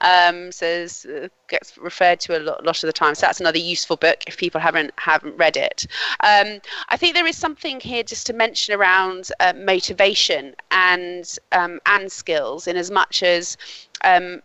Um, 0.00 0.50
so 0.50 0.86
uh, 1.08 1.28
gets 1.48 1.78
referred 1.78 2.18
to 2.20 2.36
a 2.36 2.40
lot, 2.40 2.64
lot, 2.64 2.82
of 2.82 2.88
the 2.88 2.92
time. 2.92 3.14
So 3.14 3.24
that's 3.26 3.38
another 3.38 3.58
useful 3.58 3.96
book 3.96 4.24
if 4.26 4.36
people 4.36 4.60
haven't 4.60 4.90
haven't 4.96 5.36
read 5.36 5.56
it. 5.56 5.86
Um, 6.24 6.58
I 6.88 6.96
think 6.96 7.14
there 7.14 7.26
is 7.26 7.38
something 7.38 7.78
here 7.78 8.02
just 8.02 8.26
to 8.26 8.32
mention 8.32 8.74
around 8.74 9.30
uh, 9.38 9.52
motivation 9.56 10.56
and 10.72 11.38
um, 11.52 11.78
and 11.86 12.10
skills 12.10 12.66
in 12.66 12.76
as 12.76 12.90
much 12.90 13.22
as 13.22 13.56
um, 14.02 14.42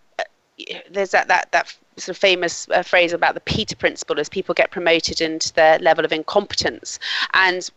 there's 0.92 1.10
that 1.10 1.28
that 1.28 1.52
that 1.54 1.76
sort 2.02 2.16
of 2.16 2.18
famous 2.18 2.68
uh, 2.70 2.84
phrase 2.84 3.14
about 3.14 3.34
the 3.34 3.42
Peter 3.42 3.76
principle 3.76 4.20
as 4.20 4.30
people 4.30 4.54
get 4.54 4.72
promoted 4.72 5.22
into 5.22 5.54
their 5.54 5.80
level 5.80 6.06
of 6.06 6.12
incompetence. 6.12 7.00
And 7.34 7.70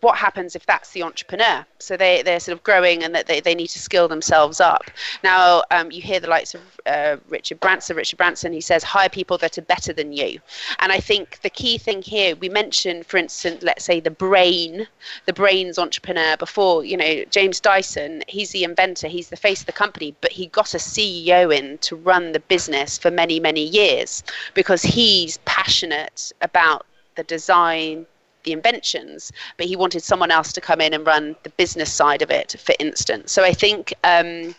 what 0.00 0.16
happens 0.16 0.56
if 0.56 0.64
that's 0.66 0.90
the 0.90 1.02
entrepreneur? 1.02 1.64
So 1.78 1.96
they, 1.96 2.22
they're 2.22 2.40
sort 2.40 2.56
of 2.56 2.62
growing 2.62 3.02
and 3.02 3.14
that 3.14 3.26
they, 3.26 3.40
they 3.40 3.54
need 3.54 3.68
to 3.68 3.78
skill 3.78 4.08
themselves 4.08 4.60
up. 4.60 4.90
Now, 5.22 5.62
um, 5.70 5.90
you 5.90 6.00
hear 6.00 6.20
the 6.20 6.28
likes 6.28 6.54
of 6.54 6.60
uh, 6.86 7.16
Richard 7.28 7.60
Branson. 7.60 7.96
Richard 7.96 8.16
Branson, 8.16 8.52
he 8.52 8.60
says, 8.60 8.82
hire 8.82 9.08
people 9.08 9.38
that 9.38 9.58
are 9.58 9.62
better 9.62 9.92
than 9.92 10.12
you. 10.12 10.40
And 10.78 10.92
I 10.92 10.98
think 10.98 11.40
the 11.42 11.50
key 11.50 11.78
thing 11.78 12.02
here, 12.02 12.34
we 12.36 12.48
mentioned, 12.48 13.06
for 13.06 13.16
instance, 13.16 13.62
let's 13.62 13.84
say 13.84 14.00
the 14.00 14.10
brain, 14.10 14.86
the 15.26 15.32
brains 15.32 15.78
entrepreneur 15.78 16.36
before, 16.36 16.84
you 16.84 16.96
know, 16.96 17.24
James 17.30 17.60
Dyson, 17.60 18.22
he's 18.28 18.50
the 18.50 18.64
inventor, 18.64 19.08
he's 19.08 19.28
the 19.28 19.36
face 19.36 19.60
of 19.60 19.66
the 19.66 19.72
company, 19.72 20.14
but 20.20 20.32
he 20.32 20.46
got 20.46 20.74
a 20.74 20.78
CEO 20.78 21.54
in 21.54 21.78
to 21.78 21.96
run 21.96 22.32
the 22.32 22.40
business 22.40 22.98
for 22.98 23.10
many, 23.10 23.40
many 23.40 23.64
years 23.64 24.22
because 24.54 24.82
he's 24.82 25.38
passionate 25.44 26.32
about 26.40 26.86
the 27.16 27.24
design, 27.24 28.06
the 28.44 28.52
inventions, 28.52 29.32
but 29.56 29.66
he 29.66 29.76
wanted 29.76 30.02
someone 30.02 30.30
else 30.30 30.52
to 30.52 30.60
come 30.60 30.80
in 30.80 30.94
and 30.94 31.06
run 31.06 31.36
the 31.42 31.50
business 31.50 31.92
side 31.92 32.22
of 32.22 32.30
it, 32.30 32.56
for 32.58 32.74
instance. 32.78 33.32
So 33.32 33.44
I 33.44 33.52
think 33.52 33.92
um, 34.04 34.54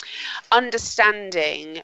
understanding 0.51 1.81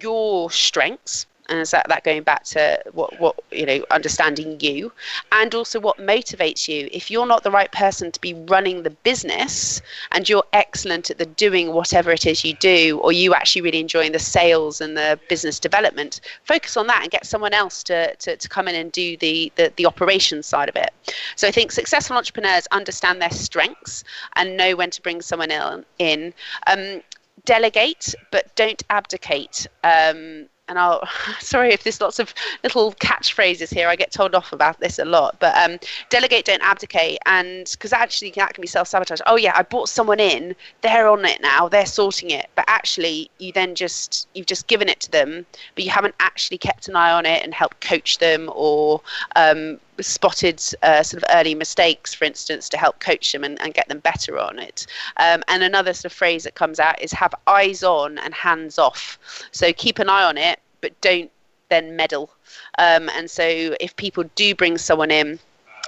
your 0.00 0.50
strengths 0.50 1.26
and 1.48 1.60
is 1.60 1.70
that, 1.70 1.86
that 1.88 2.04
going 2.04 2.22
back 2.22 2.44
to 2.44 2.82
what, 2.92 3.18
what 3.20 3.38
you 3.50 3.64
know 3.64 3.84
understanding 3.90 4.58
you? 4.60 4.92
And 5.32 5.54
also 5.54 5.80
what 5.80 5.98
motivates 5.98 6.68
you. 6.68 6.88
If 6.92 7.10
you're 7.10 7.26
not 7.26 7.42
the 7.42 7.50
right 7.50 7.70
person 7.72 8.12
to 8.12 8.20
be 8.20 8.34
running 8.34 8.82
the 8.82 8.90
business 8.90 9.80
and 10.12 10.28
you're 10.28 10.44
excellent 10.52 11.10
at 11.10 11.18
the 11.18 11.26
doing 11.26 11.72
whatever 11.72 12.10
it 12.10 12.26
is 12.26 12.44
you 12.44 12.54
do 12.54 13.00
or 13.02 13.12
you 13.12 13.34
actually 13.34 13.62
really 13.62 13.80
enjoying 13.80 14.12
the 14.12 14.18
sales 14.18 14.80
and 14.80 14.96
the 14.96 15.18
business 15.28 15.58
development 15.58 16.20
focus 16.44 16.76
on 16.76 16.86
that 16.86 17.02
and 17.02 17.10
get 17.10 17.26
someone 17.26 17.54
else 17.54 17.82
to, 17.84 18.14
to, 18.16 18.36
to 18.36 18.48
come 18.48 18.68
in 18.68 18.74
and 18.74 18.92
do 18.92 19.16
the, 19.18 19.52
the 19.56 19.72
the 19.76 19.86
operations 19.86 20.46
side 20.46 20.68
of 20.68 20.76
it. 20.76 20.90
So 21.36 21.48
i 21.48 21.50
think 21.50 21.72
successful 21.72 22.16
entrepreneurs 22.16 22.66
understand 22.72 23.22
their 23.22 23.30
strengths 23.30 24.04
and 24.36 24.56
know 24.56 24.76
when 24.76 24.90
to 24.90 25.02
bring 25.02 25.22
someone 25.22 25.50
in. 25.98 26.34
Um, 26.66 27.02
delegate 27.44 28.14
but 28.30 28.54
don't 28.56 28.82
abdicate. 28.90 29.66
Um, 29.82 30.48
and 30.68 30.78
I'll 30.78 31.06
sorry 31.40 31.72
if 31.72 31.82
there's 31.82 32.00
lots 32.00 32.18
of 32.18 32.32
little 32.62 32.92
catchphrases 32.94 33.72
here. 33.72 33.88
I 33.88 33.96
get 33.96 34.10
told 34.10 34.34
off 34.34 34.52
about 34.52 34.80
this 34.80 34.98
a 34.98 35.04
lot, 35.04 35.36
but 35.40 35.56
um, 35.56 35.78
delegate, 36.10 36.44
don't 36.44 36.62
abdicate, 36.62 37.18
and 37.26 37.68
because 37.72 37.92
actually 37.92 38.30
that 38.32 38.54
can 38.54 38.62
be 38.62 38.68
self-sabotage. 38.68 39.20
Oh 39.26 39.36
yeah, 39.36 39.54
I 39.56 39.62
brought 39.62 39.88
someone 39.88 40.20
in, 40.20 40.54
they're 40.82 41.08
on 41.08 41.24
it 41.24 41.40
now, 41.40 41.68
they're 41.68 41.86
sorting 41.86 42.30
it, 42.30 42.48
but 42.54 42.64
actually 42.68 43.30
you 43.38 43.52
then 43.52 43.74
just 43.74 44.28
you've 44.34 44.46
just 44.46 44.66
given 44.66 44.88
it 44.88 45.00
to 45.00 45.10
them, 45.10 45.46
but 45.74 45.84
you 45.84 45.90
haven't 45.90 46.14
actually 46.20 46.58
kept 46.58 46.88
an 46.88 46.96
eye 46.96 47.12
on 47.12 47.26
it 47.26 47.42
and 47.42 47.54
helped 47.54 47.80
coach 47.80 48.18
them 48.18 48.50
or 48.54 49.00
um, 49.36 49.78
spotted 50.00 50.62
uh, 50.82 51.02
sort 51.02 51.22
of 51.22 51.28
early 51.34 51.54
mistakes, 51.54 52.14
for 52.14 52.24
instance, 52.24 52.68
to 52.70 52.76
help 52.76 53.00
coach 53.00 53.32
them 53.32 53.44
and, 53.44 53.60
and 53.60 53.74
get 53.74 53.88
them 53.88 53.98
better 54.00 54.38
on 54.38 54.58
it. 54.58 54.86
Um, 55.16 55.42
and 55.48 55.62
another 55.62 55.92
sort 55.92 56.06
of 56.06 56.12
phrase 56.12 56.44
that 56.44 56.54
comes 56.54 56.80
out 56.80 57.00
is 57.00 57.12
have 57.12 57.34
eyes 57.46 57.82
on 57.82 58.18
and 58.18 58.34
hands 58.34 58.78
off. 58.78 59.18
So 59.52 59.72
keep 59.72 59.98
an 59.98 60.08
eye 60.08 60.24
on 60.24 60.38
it, 60.38 60.60
but 60.80 60.98
don't 61.00 61.30
then 61.68 61.96
meddle. 61.96 62.30
Um, 62.78 63.08
and 63.10 63.30
so 63.30 63.44
if 63.80 63.94
people 63.96 64.24
do 64.34 64.54
bring 64.54 64.78
someone 64.78 65.10
in, 65.10 65.38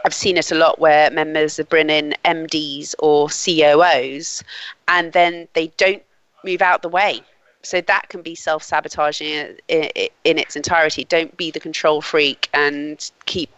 I've 0.04 0.14
seen 0.14 0.36
it 0.36 0.50
a 0.50 0.54
lot 0.54 0.78
where 0.78 1.10
members 1.10 1.58
have 1.58 1.68
bring 1.68 1.90
in 1.90 2.14
MDs 2.24 2.94
or 2.98 3.28
COOs 3.28 4.42
and 4.88 5.12
then 5.12 5.46
they 5.52 5.68
don't 5.76 6.02
move 6.42 6.62
out 6.62 6.82
the 6.82 6.88
way 6.88 7.22
so 7.62 7.80
that 7.82 8.08
can 8.08 8.22
be 8.22 8.34
self-sabotaging 8.34 9.58
in, 9.68 10.08
in, 10.24 10.38
its 10.38 10.56
entirety 10.56 11.04
don't 11.04 11.36
be 11.36 11.50
the 11.50 11.60
control 11.60 12.00
freak 12.00 12.48
and 12.54 13.10
keep 13.26 13.50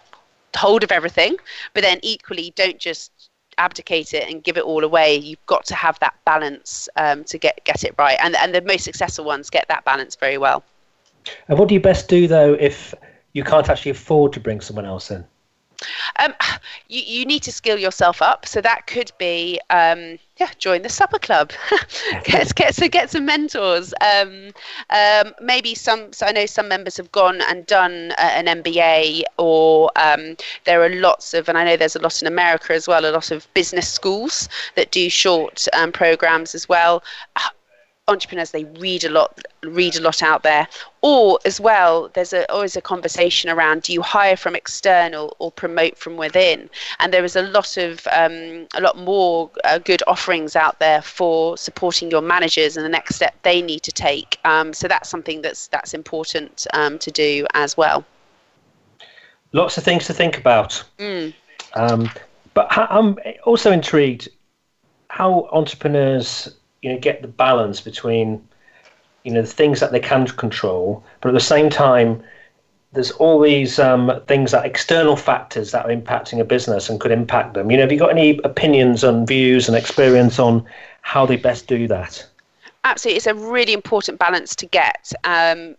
hold 0.57 0.83
of 0.83 0.93
everything, 0.93 1.37
but 1.75 1.83
then 1.83 1.99
equally 2.03 2.53
don't 2.57 2.79
just 2.79 3.11
abdicate 3.59 4.15
it 4.15 4.29
and 4.31 4.43
give 4.43 4.57
it 4.57 4.65
all 4.65 4.85
away. 4.85 5.17
You've 5.17 5.45
got 5.47 5.65
to 5.67 5.75
have 5.75 5.99
that 6.01 6.15
balance 6.25 6.89
um, 6.97 7.25
to 7.25 7.39
get 7.39 7.65
get 7.65 7.85
it 7.85 7.95
right, 7.99 8.19
and 8.23 8.37
and 8.37 8.55
the 8.55 8.63
most 8.63 8.85
successful 8.85 9.25
ones 9.25 9.51
get 9.51 9.67
that 9.69 9.85
balance 9.85 10.17
very 10.17 10.39
well. 10.39 10.63
And 11.49 11.59
what 11.59 11.69
do 11.69 11.75
you 11.75 11.81
best 11.81 12.09
do 12.09 12.27
though 12.27 12.55
if 12.55 12.95
you 13.33 13.45
can't 13.45 13.69
actually 13.69 13.93
afford 13.93 14.33
to 14.35 14.41
bring 14.41 14.61
someone 14.61 14.87
else 14.87 15.11
in? 15.11 15.25
Um, 16.19 16.35
you, 16.89 17.03
you 17.05 17.27
need 17.27 17.43
to 17.45 17.53
skill 17.53 17.79
yourself 17.79 18.23
up. 18.23 18.47
So 18.47 18.61
that 18.61 18.87
could 18.87 19.13
be, 19.19 19.61
um, 19.71 20.19
yeah, 20.39 20.51
join 20.59 20.83
the 20.83 20.89
supper 20.89 21.19
club. 21.19 21.53
get, 22.25 22.55
get, 22.55 22.75
so 22.75 22.89
get 22.89 23.11
some 23.11 23.27
mentors. 23.27 23.95
Um, 24.01 24.51
um, 24.91 25.35
maybe 25.41 25.75
some, 25.75 26.13
so 26.13 26.27
I 26.27 26.33
know 26.33 26.47
some 26.47 26.69
members 26.69 26.97
have 26.97 27.13
gone 27.13 27.41
and 27.43 27.67
done 27.67 28.13
uh, 28.13 28.31
an 28.35 28.47
MBA 28.63 29.23
or 29.39 29.91
um, 29.97 30.37
there 30.65 30.83
are 30.83 30.91
lots 30.91 31.35
of, 31.35 31.49
and 31.49 31.59
I 31.59 31.65
know 31.65 31.77
there's 31.77 31.97
a 31.97 32.01
lot 32.01 32.21
in 32.21 32.29
America 32.29 32.73
as 32.73 32.89
well, 32.89 33.05
a 33.05 33.13
lot 33.13 33.31
of 33.31 33.53
business 33.55 33.89
schools 33.89 34.49
that 34.77 34.91
do 34.91 35.09
short 35.09 35.67
um, 35.73 35.93
programs 35.93 36.55
as 36.55 36.69
well 36.69 37.03
entrepreneurs 38.09 38.51
they 38.51 38.65
read 38.65 39.05
a 39.05 39.09
lot 39.09 39.39
read 39.63 39.97
a 39.97 40.01
lot 40.01 40.23
out 40.23 40.43
there. 40.43 40.67
Or 41.03 41.39
as 41.45 41.61
well 41.61 42.11
there's 42.15 42.33
a, 42.33 42.51
always 42.51 42.77
a 42.77 42.81
conversation 42.81 43.49
around 43.49 43.83
do 43.83 43.93
you 43.93 44.03
hire 44.03 44.37
from 44.37 44.57
external 44.57 45.37
or 45.39 45.53
promote 45.53 45.97
from 45.97 46.17
within? 46.17 46.69
And 46.99 47.13
there 47.13 47.25
is 47.25 47.37
a 47.37 47.43
lot 47.43 47.77
of 47.77 48.07
um, 48.13 48.67
a 48.75 48.81
lot 48.81 48.99
more 48.99 49.51
uh, 49.65 49.79
good 49.79 50.03
offerings 50.07 50.57
out 50.57 50.79
there 50.81 51.03
for 51.03 51.57
supporting 51.57 52.11
your 52.11 52.23
managers 52.23 52.77
and 52.77 52.85
the 52.85 52.91
next 52.91 53.15
step 53.15 53.35
they 53.43 53.63
need 53.63 53.83
to 53.85 53.93
take. 53.93 54.39
Um, 54.45 54.73
so 54.73 54.89
that's 54.89 55.09
something 55.09 55.43
that's 55.43 55.69
that's 55.69 55.95
important 55.95 56.67
um, 56.75 56.99
to 56.99 57.11
do 57.11 57.47
as 57.55 57.77
well. 57.77 58.05
Lots 59.53 59.79
of 59.79 59.85
things 59.85 60.07
to 60.07 60.15
think 60.15 60.39
about. 60.39 60.83
Mm. 60.99 61.35
Um, 61.75 62.11
but 62.55 62.67
i'm 62.71 63.17
also 63.45 63.73
intrigued 63.73 64.29
how 65.09 65.49
entrepreneurs 65.53 66.55
you 66.83 66.93
know 66.93 66.99
get 66.99 67.23
the 67.23 67.29
balance 67.29 67.81
between 67.81 68.47
you 69.25 69.33
know 69.33 69.43
the 69.43 69.49
things 69.49 69.81
that 69.81 69.93
they 69.93 70.01
can 70.01 70.27
control, 70.27 71.03
but 71.21 71.29
at 71.29 71.35
the 71.35 71.41
same 71.41 71.71
time, 71.71 72.23
there's 72.93 73.13
all 73.13 73.41
these 73.41 73.79
um, 73.79 74.21
things 74.27 74.51
that 74.51 74.67
external 74.67 75.17
factors 75.17 75.71
that 75.71 75.87
are 75.87 75.91
impacting 75.91 76.41
a 76.41 76.45
business 76.45 76.89
and 76.89 77.01
could 77.01 77.13
impact 77.13 77.55
them. 77.55 77.71
You 77.71 77.77
know, 77.77 77.85
have 77.85 77.93
you 77.93 77.99
got 77.99 78.11
any 78.11 78.39
opinions 78.45 79.05
and 79.05 79.27
views 79.27 79.69
and 79.69 79.77
experience 79.77 80.39
on 80.39 80.65
how 81.03 81.25
they 81.25 81.37
best 81.37 81.69
do 81.69 81.87
that? 81.89 82.27
Absolutely, 82.85 83.17
it's 83.17 83.27
a 83.27 83.35
really 83.35 83.73
important 83.73 84.19
balance 84.19 84.57
to 84.57 84.67
get. 84.67 85.13
Um, 85.25 85.77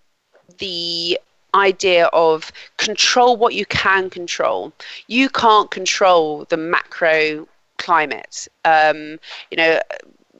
the 0.57 1.19
idea 1.53 2.05
of 2.07 2.51
control 2.77 3.37
what 3.37 3.53
you 3.53 3.65
can 3.65 4.09
control. 4.09 4.73
You 5.07 5.29
can't 5.29 5.69
control 5.69 6.45
the 6.49 6.57
macro 6.57 7.47
climate. 7.77 8.47
Um, 8.65 9.19
you 9.51 9.57
know, 9.57 9.79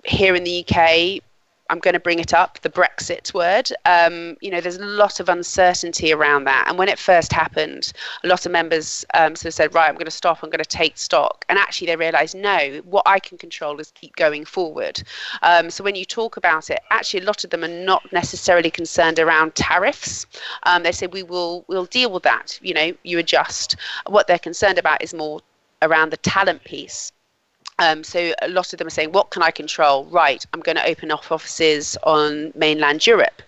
here 0.04 0.36
in 0.36 0.44
the 0.44 0.66
UK, 0.68 1.22
I'm 1.70 1.80
going 1.80 1.94
to 1.94 2.00
bring 2.00 2.20
it 2.20 2.34
up, 2.34 2.60
the 2.60 2.70
Brexit 2.70 3.34
word. 3.34 3.72
Um, 3.86 4.38
you 4.42 4.52
know, 4.52 4.60
there's 4.60 4.76
a 4.76 4.86
lot 4.86 5.20
of 5.20 5.30
uncertainty 5.30 6.12
around 6.12 6.44
that. 6.44 6.66
And 6.68 6.78
when 6.78 6.90
it 6.90 7.00
first 7.00 7.32
happened, 7.32 7.94
a 8.24 8.28
lot 8.28 8.46
of 8.46 8.52
members 8.52 9.06
um, 9.14 9.36
sort 9.36 9.48
of 9.48 9.54
said, 9.54 9.74
right, 9.74 9.88
I'm 9.88 9.96
going 9.96 10.06
to 10.06 10.12
stop, 10.12 10.44
I'm 10.44 10.50
going 10.50 10.64
to 10.64 10.70
take 10.70 10.98
stock. 10.98 11.46
And 11.48 11.58
actually, 11.58 11.88
they 11.88 11.96
realised, 11.96 12.36
no, 12.36 12.82
what 12.86 13.04
I 13.06 13.18
can 13.20 13.38
control 13.38 13.80
is 13.80 13.92
keep 13.92 14.16
going 14.18 14.46
forward. 14.46 15.02
Um, 15.42 15.70
so 15.70 15.84
when 15.84 15.96
you 15.96 16.06
talk 16.06 16.36
about 16.38 16.70
it, 16.70 16.80
actually, 16.92 17.22
a 17.22 17.26
lot 17.26 17.44
of 17.44 17.50
them 17.50 17.64
are 17.64 17.68
not 17.68 18.12
necessarily 18.12 18.70
concerned 18.70 19.18
around 19.18 19.56
tariffs. 19.56 20.26
Um, 20.64 20.84
they 20.84 20.92
say, 20.92 21.08
we 21.08 21.24
will 21.24 21.64
we'll 21.68 21.86
deal 21.86 22.12
with 22.12 22.24
that. 22.24 22.60
You 22.62 22.74
know, 22.74 22.94
you 23.04 23.20
adjust. 23.20 23.78
What 24.08 24.28
they're 24.28 24.38
concerned 24.38 24.78
about 24.78 25.02
is 25.02 25.14
more 25.14 25.40
around 25.82 26.12
the 26.12 26.18
talent 26.18 26.64
piece. 26.66 27.12
Um, 27.84 28.02
so 28.02 28.34
a 28.42 28.48
lot 28.48 28.72
of 28.72 28.80
them 28.80 28.88
are 28.88 28.98
saying, 28.98 29.12
what 29.12 29.30
can 29.30 29.44
I 29.44 29.52
control? 29.52 30.06
Right, 30.06 30.46
I'm 30.54 30.62
going 30.62 30.78
to 30.78 30.88
open 30.88 31.12
up 31.12 31.30
offices 31.30 31.98
on 32.04 32.54
mainland 32.56 33.06
Europe. 33.06 33.42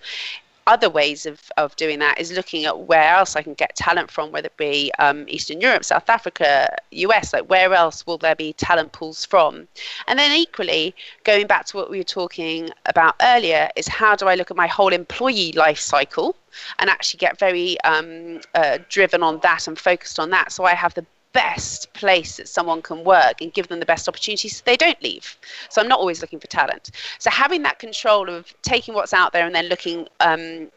Other 0.68 0.90
ways 0.90 1.26
of, 1.26 1.40
of 1.56 1.74
doing 1.78 2.00
that 2.00 2.20
is 2.20 2.34
looking 2.34 2.66
at 2.66 2.80
where 2.80 3.16
else 3.16 3.38
I 3.38 3.44
can 3.44 3.54
get 3.54 3.78
talent 3.78 4.12
from, 4.12 4.34
whether 4.34 4.48
it 4.48 4.58
be 4.58 4.92
um, 5.00 5.24
Eastern 5.30 5.62
Europe, 5.62 5.86
South 5.86 6.10
Africa, 6.10 6.76
US, 6.92 7.32
like 7.32 7.50
where 7.50 7.74
else 7.74 8.06
will 8.06 8.18
there 8.18 8.36
be 8.36 8.52
talent 8.54 8.92
pools 8.92 9.24
from? 9.24 9.70
And 10.08 10.20
then 10.20 10.36
equally, 10.36 10.94
going 11.24 11.48
back 11.48 11.68
to 11.68 11.78
what 11.78 11.90
we 11.90 12.00
were 12.00 12.04
talking 12.04 12.72
about 12.88 13.16
earlier, 13.22 13.70
is 13.78 13.88
how 13.88 14.18
do 14.18 14.28
I 14.28 14.36
look 14.36 14.52
at 14.52 14.58
my 14.58 14.68
whole 14.68 14.92
employee 14.92 15.54
life 15.54 15.80
cycle 15.80 16.36
and 16.80 16.90
actually 16.90 17.20
get 17.20 17.40
very 17.40 17.80
um, 17.82 18.42
uh, 18.54 18.80
driven 18.90 19.24
on 19.24 19.40
that 19.44 19.68
and 19.68 19.80
focused 19.80 20.20
on 20.20 20.30
that 20.32 20.52
so 20.52 20.64
I 20.66 20.74
have 20.74 20.94
the 20.94 21.06
best 21.36 21.92
place 21.94 22.38
that 22.38 22.48
someone 22.48 22.82
can 22.82 23.04
work 23.04 23.42
and 23.42 23.54
give 23.54 23.68
them 23.68 23.80
the 23.82 23.86
best 23.86 24.08
opportunities 24.08 24.58
so 24.58 24.64
they 24.66 24.78
don't 24.78 25.02
leave. 25.04 25.38
So 25.70 25.82
I'm 25.82 25.90
not 25.90 26.00
always 26.00 26.22
looking 26.22 26.40
for 26.40 26.48
talent. 26.48 26.92
So 27.20 27.30
having 27.30 27.62
that 27.64 27.78
control 27.78 28.30
of 28.30 28.54
taking 28.62 28.94
what's 28.94 29.14
out 29.14 29.34
there 29.34 29.46
and 29.46 29.54
then 29.54 29.68
looking 29.68 30.08
um, 30.22 30.72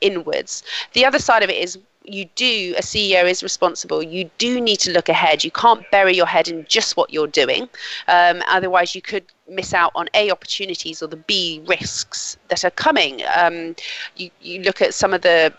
inwards. 0.00 0.62
The 0.92 1.04
other 1.04 1.18
side 1.18 1.42
of 1.42 1.50
it 1.50 1.56
is 1.56 1.78
you 2.06 2.26
do 2.34 2.74
a 2.76 2.82
ceo 2.82 3.24
is 3.24 3.42
responsible 3.42 4.02
you 4.02 4.30
do 4.36 4.60
need 4.60 4.78
to 4.78 4.90
look 4.90 5.08
ahead 5.08 5.42
you 5.42 5.50
can't 5.50 5.90
bury 5.90 6.14
your 6.14 6.26
head 6.26 6.48
in 6.48 6.64
just 6.68 6.98
what 6.98 7.10
you're 7.10 7.26
doing 7.26 7.62
um, 8.08 8.42
otherwise 8.46 8.94
you 8.94 9.00
could 9.00 9.24
miss 9.48 9.72
out 9.72 9.90
on 9.94 10.06
a 10.12 10.30
opportunities 10.30 11.02
or 11.02 11.06
the 11.06 11.16
b 11.16 11.62
risks 11.66 12.36
that 12.48 12.62
are 12.62 12.70
coming 12.70 13.22
um, 13.34 13.74
you, 14.16 14.30
you 14.42 14.60
look 14.60 14.82
at 14.82 14.92
some 14.92 15.14
of 15.14 15.22
the 15.22 15.50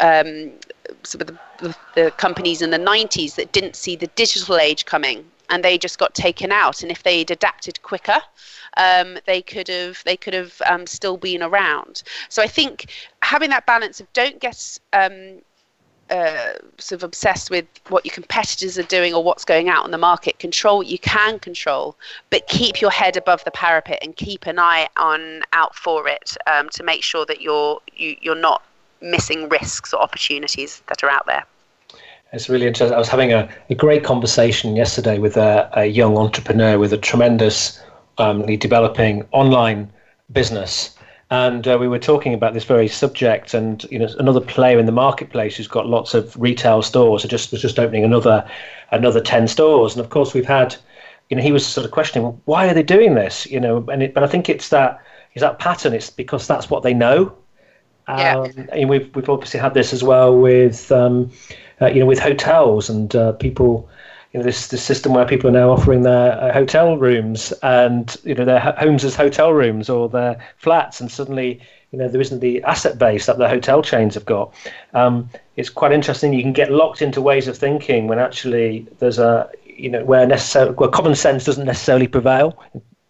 um, 0.00 0.50
some 1.02 1.20
of 1.20 1.26
the, 1.26 1.76
the 1.94 2.10
companies 2.12 2.62
in 2.62 2.70
the 2.70 2.78
90s 2.78 3.34
that 3.36 3.52
didn't 3.52 3.76
see 3.76 3.96
the 3.96 4.06
digital 4.08 4.56
age 4.56 4.84
coming 4.84 5.24
and 5.50 5.64
they 5.64 5.76
just 5.76 5.98
got 5.98 6.14
taken 6.14 6.50
out 6.50 6.82
and 6.82 6.90
if 6.90 7.02
they'd 7.02 7.30
adapted 7.30 7.82
quicker 7.82 8.18
um, 8.76 9.18
they 9.26 9.42
could 9.42 9.68
have 9.68 10.02
they 10.04 10.16
could 10.16 10.34
have 10.34 10.60
um, 10.66 10.86
still 10.86 11.16
been 11.16 11.42
around 11.42 12.02
so 12.28 12.42
i 12.42 12.46
think 12.46 12.90
having 13.22 13.50
that 13.50 13.66
balance 13.66 14.00
of 14.00 14.12
don't 14.12 14.40
get 14.40 14.78
um, 14.92 15.40
uh, 16.12 16.52
sort 16.76 16.98
of 17.00 17.04
obsessed 17.04 17.50
with 17.50 17.64
what 17.88 18.04
your 18.04 18.12
competitors 18.12 18.78
are 18.78 18.82
doing 18.84 19.14
or 19.14 19.24
what's 19.24 19.46
going 19.46 19.70
out 19.70 19.84
on 19.84 19.90
the 19.90 19.98
market. 19.98 20.38
Control 20.38 20.78
what 20.78 20.86
you 20.86 20.98
can 20.98 21.38
control, 21.38 21.96
but 22.28 22.46
keep 22.48 22.82
your 22.82 22.90
head 22.90 23.16
above 23.16 23.42
the 23.44 23.50
parapet 23.50 23.98
and 24.02 24.14
keep 24.14 24.46
an 24.46 24.58
eye 24.58 24.88
on 24.98 25.40
out 25.54 25.74
for 25.74 26.06
it 26.08 26.36
um, 26.46 26.68
to 26.70 26.82
make 26.82 27.02
sure 27.02 27.24
that 27.24 27.40
you're 27.40 27.80
you, 27.94 28.16
you're 28.20 28.34
not 28.34 28.62
missing 29.02 29.48
risks 29.48 29.92
or 29.92 30.00
opportunities 30.00 30.82
that 30.88 31.02
are 31.02 31.10
out 31.10 31.26
there. 31.26 31.44
It's 32.32 32.48
really 32.48 32.66
interesting. 32.66 32.94
I 32.94 32.98
was 32.98 33.08
having 33.08 33.32
a, 33.32 33.48
a 33.68 33.74
great 33.74 34.04
conversation 34.04 34.74
yesterday 34.74 35.18
with 35.18 35.36
a, 35.36 35.68
a 35.74 35.84
young 35.84 36.16
entrepreneur 36.16 36.78
with 36.78 36.92
a 36.92 36.98
tremendous 36.98 37.82
um, 38.16 38.46
developing 38.56 39.26
online 39.32 39.92
business. 40.32 40.96
And 41.30 41.66
uh, 41.66 41.78
we 41.78 41.88
were 41.88 41.98
talking 41.98 42.34
about 42.34 42.52
this 42.54 42.64
very 42.64 42.88
subject, 42.88 43.54
and 43.54 43.84
you 43.90 43.98
know, 43.98 44.08
another 44.18 44.40
player 44.40 44.78
in 44.78 44.86
the 44.86 44.92
marketplace 44.92 45.56
who's 45.56 45.68
got 45.68 45.86
lots 45.86 46.14
of 46.14 46.34
retail 46.38 46.82
stores, 46.82 47.22
just 47.24 47.52
was 47.52 47.62
just 47.62 47.78
opening 47.78 48.04
another 48.04 48.46
another 48.90 49.20
ten 49.20 49.48
stores. 49.48 49.94
And 49.94 50.04
of 50.04 50.10
course, 50.10 50.34
we've 50.34 50.46
had, 50.46 50.76
you 51.30 51.36
know, 51.36 51.42
he 51.42 51.52
was 51.52 51.66
sort 51.66 51.86
of 51.86 51.90
questioning 51.90 52.38
why 52.44 52.68
are 52.68 52.74
they 52.74 52.82
doing 52.82 53.14
this, 53.14 53.46
you 53.46 53.60
know, 53.60 53.84
and 53.90 54.02
it, 54.02 54.14
but 54.14 54.22
I 54.22 54.26
think 54.26 54.50
it's 54.50 54.68
that 54.68 55.00
is 55.34 55.40
that 55.40 55.58
pattern. 55.58 55.94
It's 55.94 56.10
because 56.10 56.46
that's 56.46 56.68
what 56.68 56.82
they 56.82 56.92
know 56.92 57.34
yeah. 58.18 58.38
Um, 58.38 58.68
and 58.72 58.88
we've 58.88 59.14
we've 59.14 59.28
obviously 59.28 59.60
had 59.60 59.74
this 59.74 59.92
as 59.92 60.02
well 60.02 60.36
with 60.36 60.90
um, 60.92 61.30
uh, 61.80 61.86
you 61.86 62.00
know 62.00 62.06
with 62.06 62.18
hotels 62.18 62.88
and 62.88 63.14
uh, 63.14 63.32
people. 63.32 63.88
You 64.32 64.38
know 64.38 64.46
this 64.46 64.68
this 64.68 64.82
system 64.82 65.12
where 65.12 65.26
people 65.26 65.50
are 65.50 65.52
now 65.52 65.70
offering 65.70 66.04
their 66.04 66.32
uh, 66.40 66.54
hotel 66.54 66.96
rooms 66.96 67.52
and 67.62 68.16
you 68.24 68.34
know 68.34 68.46
their 68.46 68.60
homes 68.60 69.04
as 69.04 69.14
hotel 69.14 69.52
rooms 69.52 69.90
or 69.90 70.08
their 70.08 70.42
flats, 70.56 71.02
and 71.02 71.10
suddenly 71.10 71.60
you 71.90 71.98
know 71.98 72.08
there 72.08 72.20
isn't 72.20 72.40
the 72.40 72.62
asset 72.62 72.98
base 72.98 73.26
that 73.26 73.36
the 73.36 73.46
hotel 73.46 73.82
chains 73.82 74.14
have 74.14 74.24
got. 74.24 74.54
Um, 74.94 75.28
it's 75.56 75.68
quite 75.68 75.92
interesting. 75.92 76.32
You 76.32 76.40
can 76.40 76.54
get 76.54 76.72
locked 76.72 77.02
into 77.02 77.20
ways 77.20 77.46
of 77.46 77.58
thinking 77.58 78.06
when 78.08 78.18
actually 78.18 78.86
there's 79.00 79.18
a 79.18 79.50
you 79.66 79.90
know 79.90 80.02
where 80.02 80.26
necessarily 80.26 80.72
where 80.76 80.88
common 80.88 81.14
sense 81.14 81.44
doesn't 81.44 81.66
necessarily 81.66 82.08
prevail. 82.08 82.58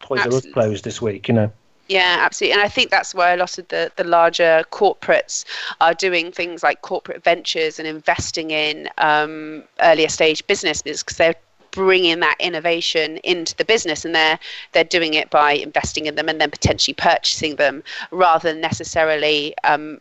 Toys 0.01 0.27
R 0.27 0.33
Us 0.33 0.47
closed 0.53 0.83
this 0.83 1.01
week, 1.01 1.29
you 1.29 1.35
know. 1.35 1.53
Yeah, 1.89 2.19
absolutely. 2.21 2.55
And 2.55 2.63
I 2.63 2.69
think 2.69 2.91
that's 2.91 3.15
why 3.15 3.33
a 3.33 3.37
lot 3.37 3.59
of 3.59 3.69
the, 3.69 3.91
the 3.97 4.05
larger 4.05 4.65
corporates 4.71 5.45
are 5.81 5.93
doing 5.95 6.33
things 6.33 6.63
like 6.63 6.81
corporate 6.83 7.23
ventures 7.23 7.79
and 7.79 7.87
investing 7.89 8.51
in 8.51 8.89
um, 8.99 9.65
earlier 9.81 10.09
stage 10.09 10.47
businesses 10.47 11.03
because 11.03 11.17
they're 11.17 11.35
bringing 11.73 12.21
that 12.21 12.37
innovation 12.39 13.17
into 13.19 13.57
the 13.57 13.65
business 13.65 14.05
and 14.05 14.15
they're 14.15 14.39
they're 14.73 14.85
doing 14.85 15.15
it 15.15 15.31
by 15.31 15.53
investing 15.53 16.07
in 16.07 16.15
them 16.15 16.29
and 16.29 16.41
then 16.41 16.51
potentially 16.51 16.95
purchasing 16.95 17.57
them 17.57 17.83
rather 18.11 18.53
than 18.53 18.61
necessarily 18.61 19.55
um, 19.65 19.99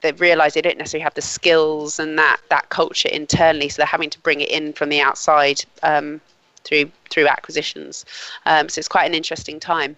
they 0.00 0.12
realize 0.12 0.54
they 0.54 0.62
don't 0.62 0.78
necessarily 0.78 1.04
have 1.04 1.14
the 1.14 1.22
skills 1.22 1.98
and 1.98 2.18
that 2.18 2.40
that 2.50 2.68
culture 2.70 3.08
internally. 3.08 3.68
So 3.68 3.80
they're 3.80 3.86
having 3.86 4.10
to 4.10 4.18
bring 4.20 4.40
it 4.40 4.50
in 4.50 4.72
from 4.72 4.88
the 4.88 5.00
outside 5.00 5.64
um, 5.82 6.20
through 6.64 6.90
through 7.10 7.28
acquisitions. 7.28 8.04
Um, 8.46 8.68
so 8.68 8.78
it's 8.80 8.88
quite 8.88 9.06
an 9.06 9.14
interesting 9.14 9.60
time 9.60 9.96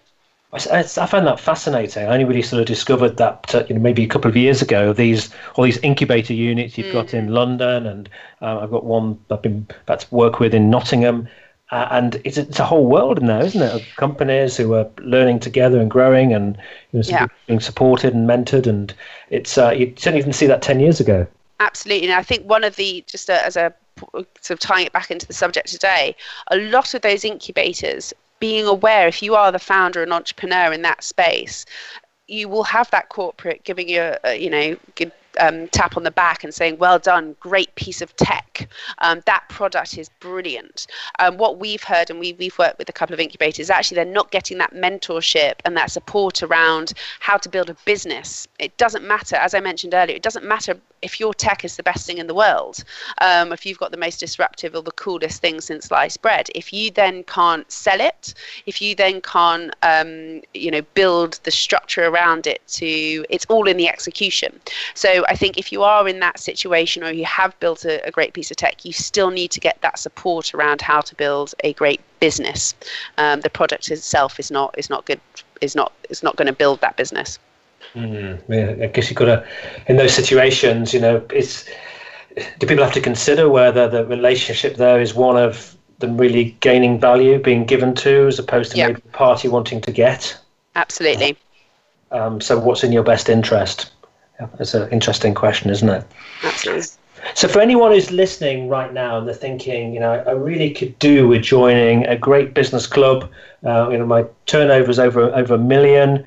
I, 0.55 0.79
I 0.79 1.05
find 1.05 1.27
that 1.27 1.39
fascinating. 1.39 2.03
I 2.05 2.13
only 2.13 2.25
really 2.25 2.41
sort 2.41 2.61
of 2.61 2.67
discovered 2.67 3.17
that 3.17 3.53
uh, 3.53 3.65
you 3.67 3.75
know 3.75 3.81
maybe 3.81 4.03
a 4.03 4.07
couple 4.07 4.29
of 4.29 4.37
years 4.37 4.61
ago. 4.61 4.93
These 4.93 5.29
all 5.55 5.63
these 5.63 5.77
incubator 5.79 6.33
units 6.33 6.77
you've 6.77 6.87
mm. 6.87 6.93
got 6.93 7.13
in 7.13 7.27
mm. 7.27 7.31
London, 7.31 7.85
and 7.85 8.09
uh, 8.41 8.59
I've 8.59 8.71
got 8.71 8.85
one 8.85 9.19
I've 9.29 9.41
been 9.41 9.67
about 9.83 10.01
to 10.01 10.15
work 10.15 10.39
with 10.39 10.53
in 10.53 10.69
Nottingham. 10.69 11.27
Uh, 11.71 11.87
and 11.89 12.21
it's, 12.23 12.37
it's 12.37 12.59
a 12.59 12.63
whole 12.63 12.85
world 12.85 13.17
in 13.17 13.25
there, 13.25 13.43
isn't 13.43 13.61
it? 13.61 13.73
Of 13.73 13.81
companies 13.95 14.55
who 14.55 14.75
are 14.75 14.87
learning 14.99 15.39
together 15.39 15.81
and 15.81 15.89
growing, 15.89 16.31
and 16.31 16.57
you 16.91 16.99
know, 16.99 17.05
yeah. 17.07 17.27
being 17.47 17.59
supported 17.59 18.13
and 18.13 18.29
mentored. 18.29 18.67
And 18.67 18.93
it's 19.29 19.57
uh, 19.57 19.71
you 19.71 19.91
certainly 19.97 20.21
didn't 20.21 20.35
see 20.35 20.47
that 20.47 20.61
ten 20.61 20.79
years 20.79 20.99
ago. 20.99 21.27
Absolutely, 21.59 22.07
and 22.07 22.15
I 22.15 22.23
think 22.23 22.47
one 22.47 22.63
of 22.63 22.75
the 22.75 23.03
just 23.07 23.29
a, 23.29 23.43
as 23.45 23.57
a 23.57 23.73
sort 24.41 24.51
of 24.51 24.59
tying 24.59 24.85
it 24.85 24.93
back 24.93 25.09
into 25.09 25.25
the 25.25 25.33
subject 25.33 25.67
today, 25.67 26.15
a 26.51 26.57
lot 26.57 26.93
of 26.93 27.01
those 27.01 27.25
incubators 27.25 28.13
being 28.45 28.67
aware 28.67 29.07
if 29.07 29.23
you 29.23 29.33
are 29.33 29.51
the 29.51 29.57
founder 29.57 30.03
and 30.03 30.13
entrepreneur 30.13 30.71
in 30.71 30.83
that 30.83 31.03
space 31.03 31.65
you 32.27 32.47
will 32.47 32.63
have 32.63 32.87
that 32.91 33.09
corporate 33.09 33.63
giving 33.63 33.89
you 33.89 34.13
a, 34.23 34.35
you 34.35 34.51
know 34.51 34.77
um, 35.39 35.67
tap 35.69 35.97
on 35.97 36.03
the 36.03 36.11
back 36.11 36.43
and 36.43 36.53
saying, 36.53 36.77
"Well 36.77 36.99
done, 36.99 37.35
great 37.39 37.73
piece 37.75 38.01
of 38.01 38.15
tech. 38.15 38.69
Um, 38.99 39.21
that 39.25 39.43
product 39.49 39.97
is 39.97 40.09
brilliant." 40.19 40.87
Um, 41.19 41.37
what 41.37 41.59
we've 41.59 41.83
heard, 41.83 42.09
and 42.09 42.19
we, 42.19 42.33
we've 42.33 42.57
worked 42.57 42.77
with 42.77 42.89
a 42.89 42.93
couple 42.93 43.13
of 43.13 43.19
incubators, 43.19 43.69
actually 43.69 43.95
they're 43.95 44.05
not 44.05 44.31
getting 44.31 44.57
that 44.59 44.73
mentorship 44.73 45.55
and 45.65 45.75
that 45.77 45.91
support 45.91 46.43
around 46.43 46.93
how 47.19 47.37
to 47.37 47.49
build 47.49 47.69
a 47.69 47.75
business. 47.85 48.47
It 48.59 48.75
doesn't 48.77 49.05
matter, 49.05 49.35
as 49.35 49.53
I 49.53 49.59
mentioned 49.59 49.93
earlier, 49.93 50.15
it 50.15 50.23
doesn't 50.23 50.45
matter 50.45 50.79
if 51.01 51.19
your 51.19 51.33
tech 51.33 51.63
is 51.63 51.75
the 51.75 51.83
best 51.83 52.05
thing 52.07 52.17
in 52.17 52.27
the 52.27 52.33
world, 52.33 52.83
um, 53.21 53.51
if 53.51 53.65
you've 53.65 53.77
got 53.77 53.91
the 53.91 53.97
most 53.97 54.19
disruptive 54.19 54.75
or 54.75 54.81
the 54.81 54.91
coolest 54.91 55.41
thing 55.41 55.61
since 55.61 55.85
sliced 55.85 56.21
bread, 56.21 56.49
if 56.55 56.73
you 56.73 56.89
then 56.89 57.23
can't 57.23 57.71
sell 57.71 58.01
it, 58.01 58.33
if 58.65 58.81
you 58.81 58.95
then 58.95 59.21
can't, 59.21 59.73
um, 59.83 60.41
you 60.53 60.71
know, 60.71 60.81
build 60.93 61.39
the 61.43 61.51
structure 61.51 62.05
around 62.05 62.47
it 62.47 62.65
to, 62.67 63.25
it's 63.29 63.45
all 63.45 63.67
in 63.67 63.77
the 63.77 63.87
execution. 63.87 64.59
So 64.95 65.24
I 65.29 65.35
think 65.35 65.57
if 65.57 65.71
you 65.71 65.83
are 65.83 66.07
in 66.07 66.19
that 66.19 66.39
situation 66.39 67.03
or 67.03 67.11
you 67.11 67.25
have 67.25 67.57
built 67.59 67.85
a, 67.85 68.05
a 68.05 68.11
great 68.11 68.33
piece 68.33 68.51
of 68.51 68.57
tech, 68.57 68.85
you 68.85 68.93
still 68.93 69.29
need 69.29 69.51
to 69.51 69.59
get 69.59 69.81
that 69.81 69.99
support 69.99 70.53
around 70.53 70.81
how 70.81 71.01
to 71.01 71.15
build 71.15 71.53
a 71.63 71.73
great 71.73 72.01
business. 72.19 72.73
Um, 73.17 73.41
the 73.41 73.49
product 73.49 73.89
itself 73.91 74.39
is 74.39 74.51
not 74.51 74.75
is 74.77 74.89
not 74.89 75.05
good 75.05 75.19
is 75.61 75.75
not 75.75 75.91
is 76.09 76.23
not 76.23 76.35
going 76.35 76.47
to 76.47 76.53
build 76.53 76.81
that 76.81 76.97
business. 76.97 77.39
Mm, 77.93 78.41
yeah, 78.49 78.83
I 78.83 78.87
guess 78.87 79.09
you've 79.09 79.17
got 79.17 79.25
to, 79.25 79.47
in 79.87 79.95
those 79.95 80.13
situations, 80.13 80.93
you 80.93 80.99
know, 80.99 81.25
it's, 81.31 81.65
do 82.59 82.67
people 82.67 82.83
have 82.83 82.93
to 82.93 83.01
consider 83.01 83.49
whether 83.49 83.87
the 83.87 84.05
relationship 84.05 84.75
there 84.75 84.99
is 84.99 85.13
one 85.13 85.37
of 85.37 85.75
them 85.99 86.17
really 86.17 86.57
gaining 86.59 86.99
value, 86.99 87.39
being 87.39 87.65
given 87.65 87.95
to, 87.95 88.27
as 88.27 88.37
opposed 88.37 88.71
to 88.71 88.77
yep. 88.77 88.89
maybe 88.89 89.01
the 89.01 89.09
party 89.09 89.47
wanting 89.47 89.79
to 89.81 89.91
get? 89.91 90.37
Absolutely. 90.75 91.37
Um, 92.11 92.41
so, 92.41 92.59
what's 92.59 92.83
in 92.83 92.91
your 92.91 93.03
best 93.03 93.29
interest? 93.29 93.91
It's 94.59 94.73
an 94.73 94.89
interesting 94.91 95.33
question, 95.33 95.69
isn't 95.69 95.87
it? 95.87 96.05
Absolutely. 96.43 96.83
So, 97.33 97.47
for 97.47 97.59
anyone 97.59 97.91
who's 97.91 98.11
listening 98.11 98.67
right 98.67 98.93
now 98.93 99.17
and 99.17 99.27
they're 99.27 99.33
thinking, 99.33 99.93
you 99.93 99.99
know, 99.99 100.23
I 100.27 100.31
really 100.31 100.71
could 100.71 100.97
do 100.99 101.27
with 101.27 101.41
joining 101.41 102.05
a 102.05 102.15
great 102.15 102.53
business 102.53 102.85
club. 102.85 103.29
Uh, 103.65 103.89
you 103.89 103.97
know, 103.97 104.05
my 104.05 104.25
turnover 104.45 104.91
is 104.91 104.99
over 104.99 105.33
over 105.33 105.55
a 105.55 105.57
million 105.57 106.23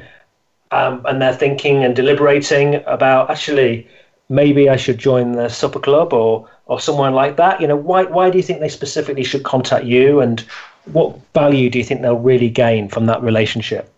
um, 0.71 1.03
and 1.07 1.21
they're 1.21 1.35
thinking 1.35 1.85
and 1.85 1.95
deliberating 1.95 2.83
about 2.87 3.31
actually 3.31 3.87
maybe 4.29 4.69
I 4.69 4.77
should 4.77 4.99
join 4.99 5.33
the 5.33 5.49
supper 5.49 5.81
club 5.81 6.13
or 6.13 6.49
or 6.67 6.81
someone 6.81 7.15
like 7.15 7.37
that. 7.37 7.61
You 7.61 7.67
know, 7.67 7.77
why 7.77 8.05
why 8.05 8.31
do 8.31 8.37
you 8.37 8.43
think 8.43 8.61
they 8.61 8.69
specifically 8.69 9.25
should 9.25 9.45
contact 9.45 9.85
you, 9.85 10.21
and 10.21 10.45
what 10.87 11.19
value 11.35 11.71
do 11.71 11.79
you 11.79 11.85
think 11.85 12.03
they'll 12.03 12.19
really 12.19 12.51
gain 12.51 12.89
from 12.89 13.07
that 13.07 13.23
relationship? 13.23 13.93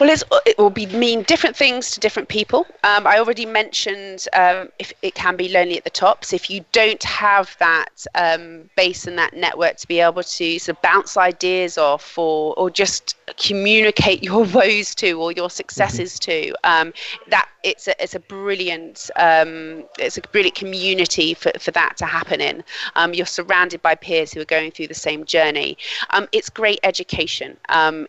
Well, 0.00 0.08
it 0.46 0.56
will 0.56 0.70
be 0.70 0.86
mean 0.86 1.24
different 1.24 1.54
things 1.54 1.90
to 1.90 2.00
different 2.00 2.30
people. 2.30 2.66
Um, 2.84 3.06
I 3.06 3.18
already 3.18 3.44
mentioned 3.44 4.26
um, 4.32 4.70
if 4.78 4.94
it 5.02 5.14
can 5.14 5.36
be 5.36 5.50
lonely 5.50 5.76
at 5.76 5.84
the 5.84 5.90
top. 5.90 6.24
So 6.24 6.36
if 6.36 6.48
you 6.48 6.64
don't 6.72 7.02
have 7.02 7.54
that 7.58 8.06
um, 8.14 8.70
base 8.76 9.06
and 9.06 9.18
that 9.18 9.34
network 9.34 9.76
to 9.76 9.86
be 9.86 10.00
able 10.00 10.22
to 10.22 10.58
sort 10.58 10.76
of 10.76 10.80
bounce 10.80 11.18
ideas 11.18 11.76
off, 11.76 12.16
or 12.16 12.54
or 12.54 12.70
just 12.70 13.14
communicate 13.36 14.22
your 14.30 14.44
woes 14.44 14.94
to 14.96 15.20
or 15.20 15.32
your 15.32 15.50
successes 15.50 16.18
mm-hmm. 16.18 16.54
to, 16.54 16.54
um, 16.64 16.92
that 17.28 17.48
it's 17.62 17.86
a 17.86 18.02
it's 18.02 18.14
a 18.14 18.20
brilliant 18.20 19.10
um, 19.16 19.84
it's 19.98 20.16
a 20.16 20.22
brilliant 20.32 20.54
community 20.54 21.34
for, 21.34 21.52
for 21.60 21.72
that 21.72 21.98
to 21.98 22.06
happen 22.06 22.40
in. 22.40 22.64
Um, 22.96 23.12
you're 23.12 23.26
surrounded 23.26 23.82
by 23.82 23.96
peers 23.96 24.32
who 24.32 24.40
are 24.40 24.46
going 24.46 24.70
through 24.70 24.88
the 24.88 24.94
same 24.94 25.26
journey. 25.26 25.76
it's 26.32 26.48
great 26.48 26.80
education. 26.84 27.58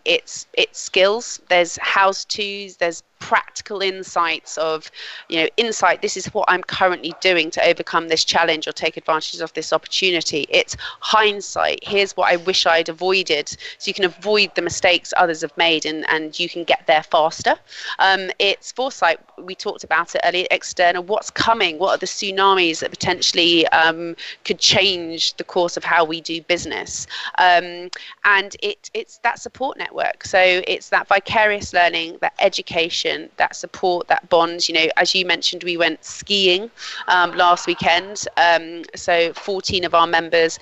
it's 0.06 0.48
it's 0.54 0.80
skills. 0.80 1.42
There's 1.50 1.78
house 1.82 2.26
twos, 2.26 2.78
there's 2.78 3.04
practical 3.22 3.82
insights 3.82 4.58
of, 4.58 4.92
you 5.30 5.42
know, 5.42 5.48
insight, 5.56 6.02
this 6.02 6.18
is 6.18 6.26
what 6.34 6.46
I'm 6.50 6.64
currently 6.64 7.14
doing 7.22 7.50
to 7.52 7.66
overcome 7.66 8.10
this 8.10 8.26
challenge 8.26 8.68
or 8.68 8.74
take 8.74 8.98
advantage 8.98 9.40
of 9.40 9.54
this 9.54 9.72
opportunity. 9.72 10.46
It's 10.50 10.76
hindsight, 11.00 11.80
here's 11.84 12.18
what 12.18 12.34
I 12.34 12.36
wish 12.36 12.66
I'd 12.66 12.90
avoided. 12.90 13.48
So 13.78 13.90
you 13.90 13.94
can 13.94 14.06
avoid 14.06 14.54
the 14.56 14.62
mistakes 14.62 15.14
others 15.16 15.42
have 15.42 15.56
made 15.56 15.86
and, 15.86 16.00
and 16.10 16.38
you 16.38 16.50
can 16.50 16.64
get 16.66 16.86
there 16.88 17.04
faster. 17.04 17.56
Um, 18.00 18.32
it's 18.40 18.72
foresight, 18.72 19.20
we 19.38 19.56
talked 19.56 19.84
about 19.84 20.16
it 20.16 20.22
earlier, 20.26 20.48
external, 20.52 21.04
what's 21.04 21.30
coming, 21.30 21.78
what 21.78 21.92
are 21.92 21.98
the 21.98 22.08
tsunamis 22.08 22.80
that 22.80 22.90
potentially 22.90 23.68
um, 23.68 24.16
could 24.44 24.60
change 24.60 25.36
the 25.36 25.44
course 25.44 25.78
of 25.78 25.84
how 25.84 26.04
we 26.04 26.22
do 26.22 26.42
business. 26.42 27.08
Um, 27.38 27.90
and 28.26 28.56
it, 28.62 28.90
it's 28.94 29.20
that 29.20 29.40
support 29.40 29.78
network. 29.78 30.26
So 30.26 30.40
it's 30.68 30.90
that 30.90 31.08
vicarious 31.08 31.72
learning, 31.74 32.18
that 32.22 32.34
education, 32.40 33.11
that 33.38 33.56
support, 33.56 34.08
that 34.08 34.30
bond. 34.30 34.68
You 34.68 34.76
know, 34.76 34.88
as 34.98 35.14
you 35.16 35.26
mentioned, 35.26 35.64
we 35.64 35.78
went 35.78 36.04
skiing 36.04 36.70
um, 37.08 37.32
last 37.34 37.68
weekend. 37.68 38.26
Um, 38.38 38.84
so 38.96 39.34
14 39.34 39.84
of 39.86 39.94
our 39.94 40.08
members, 40.08 40.60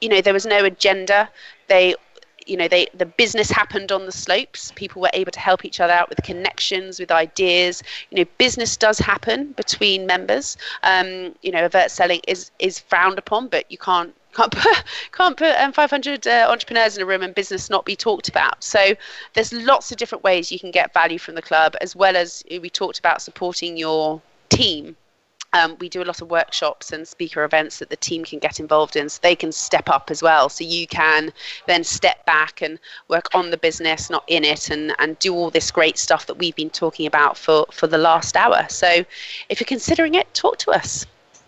you 0.00 0.08
know, 0.08 0.20
there 0.20 0.32
was 0.32 0.46
no 0.46 0.64
agenda. 0.64 1.28
They 1.68 1.94
you 2.46 2.56
know 2.56 2.68
they 2.68 2.88
the 2.94 3.06
business 3.06 3.50
happened 3.50 3.92
on 3.92 4.06
the 4.06 4.12
slopes 4.12 4.72
people 4.74 5.00
were 5.02 5.10
able 5.12 5.30
to 5.30 5.38
help 5.40 5.64
each 5.64 5.78
other 5.78 5.92
out 5.92 6.08
with 6.08 6.22
connections 6.22 6.98
with 6.98 7.10
ideas 7.10 7.82
you 8.10 8.16
know 8.16 8.24
business 8.38 8.76
does 8.76 8.98
happen 8.98 9.52
between 9.52 10.06
members 10.06 10.56
um, 10.82 11.34
you 11.42 11.52
know 11.52 11.64
avert 11.64 11.90
selling 11.90 12.20
is 12.26 12.50
is 12.58 12.78
frowned 12.78 13.18
upon 13.18 13.46
but 13.48 13.70
you 13.70 13.78
can't 13.78 14.14
can't 14.32 14.52
put 14.52 14.84
can't 15.12 15.36
put 15.36 15.56
um, 15.56 15.72
500 15.72 16.26
uh, 16.26 16.46
entrepreneurs 16.48 16.96
in 16.96 17.02
a 17.02 17.06
room 17.06 17.22
and 17.22 17.34
business 17.34 17.70
not 17.70 17.84
be 17.84 17.96
talked 17.96 18.28
about. 18.28 18.62
So 18.62 18.94
there's 19.34 19.52
lots 19.52 19.90
of 19.90 19.96
different 19.96 20.24
ways 20.24 20.52
you 20.52 20.58
can 20.58 20.70
get 20.70 20.92
value 20.94 21.18
from 21.18 21.34
the 21.34 21.42
club, 21.42 21.74
as 21.80 21.96
well 21.96 22.16
as 22.16 22.44
uh, 22.50 22.60
we 22.60 22.70
talked 22.70 22.98
about 22.98 23.22
supporting 23.22 23.76
your 23.76 24.20
team. 24.48 24.96
Um, 25.52 25.76
we 25.80 25.88
do 25.88 26.00
a 26.00 26.04
lot 26.04 26.22
of 26.22 26.30
workshops 26.30 26.92
and 26.92 27.08
speaker 27.08 27.42
events 27.42 27.80
that 27.80 27.90
the 27.90 27.96
team 27.96 28.24
can 28.24 28.38
get 28.38 28.60
involved 28.60 28.94
in 28.94 29.08
so 29.08 29.18
they 29.20 29.34
can 29.34 29.50
step 29.50 29.88
up 29.88 30.08
as 30.08 30.22
well. 30.22 30.48
So 30.48 30.62
you 30.62 30.86
can 30.86 31.32
then 31.66 31.82
step 31.82 32.24
back 32.24 32.62
and 32.62 32.78
work 33.08 33.34
on 33.34 33.50
the 33.50 33.56
business, 33.56 34.10
not 34.10 34.22
in 34.28 34.44
it, 34.44 34.70
and, 34.70 34.94
and 35.00 35.18
do 35.18 35.34
all 35.34 35.50
this 35.50 35.72
great 35.72 35.98
stuff 35.98 36.26
that 36.26 36.38
we've 36.38 36.54
been 36.54 36.70
talking 36.70 37.04
about 37.04 37.36
for, 37.36 37.66
for 37.72 37.88
the 37.88 37.98
last 37.98 38.36
hour. 38.36 38.64
So 38.68 39.04
if 39.48 39.58
you're 39.58 39.66
considering 39.66 40.14
it, 40.14 40.32
talk 40.34 40.56
to 40.58 40.70
us. 40.70 41.04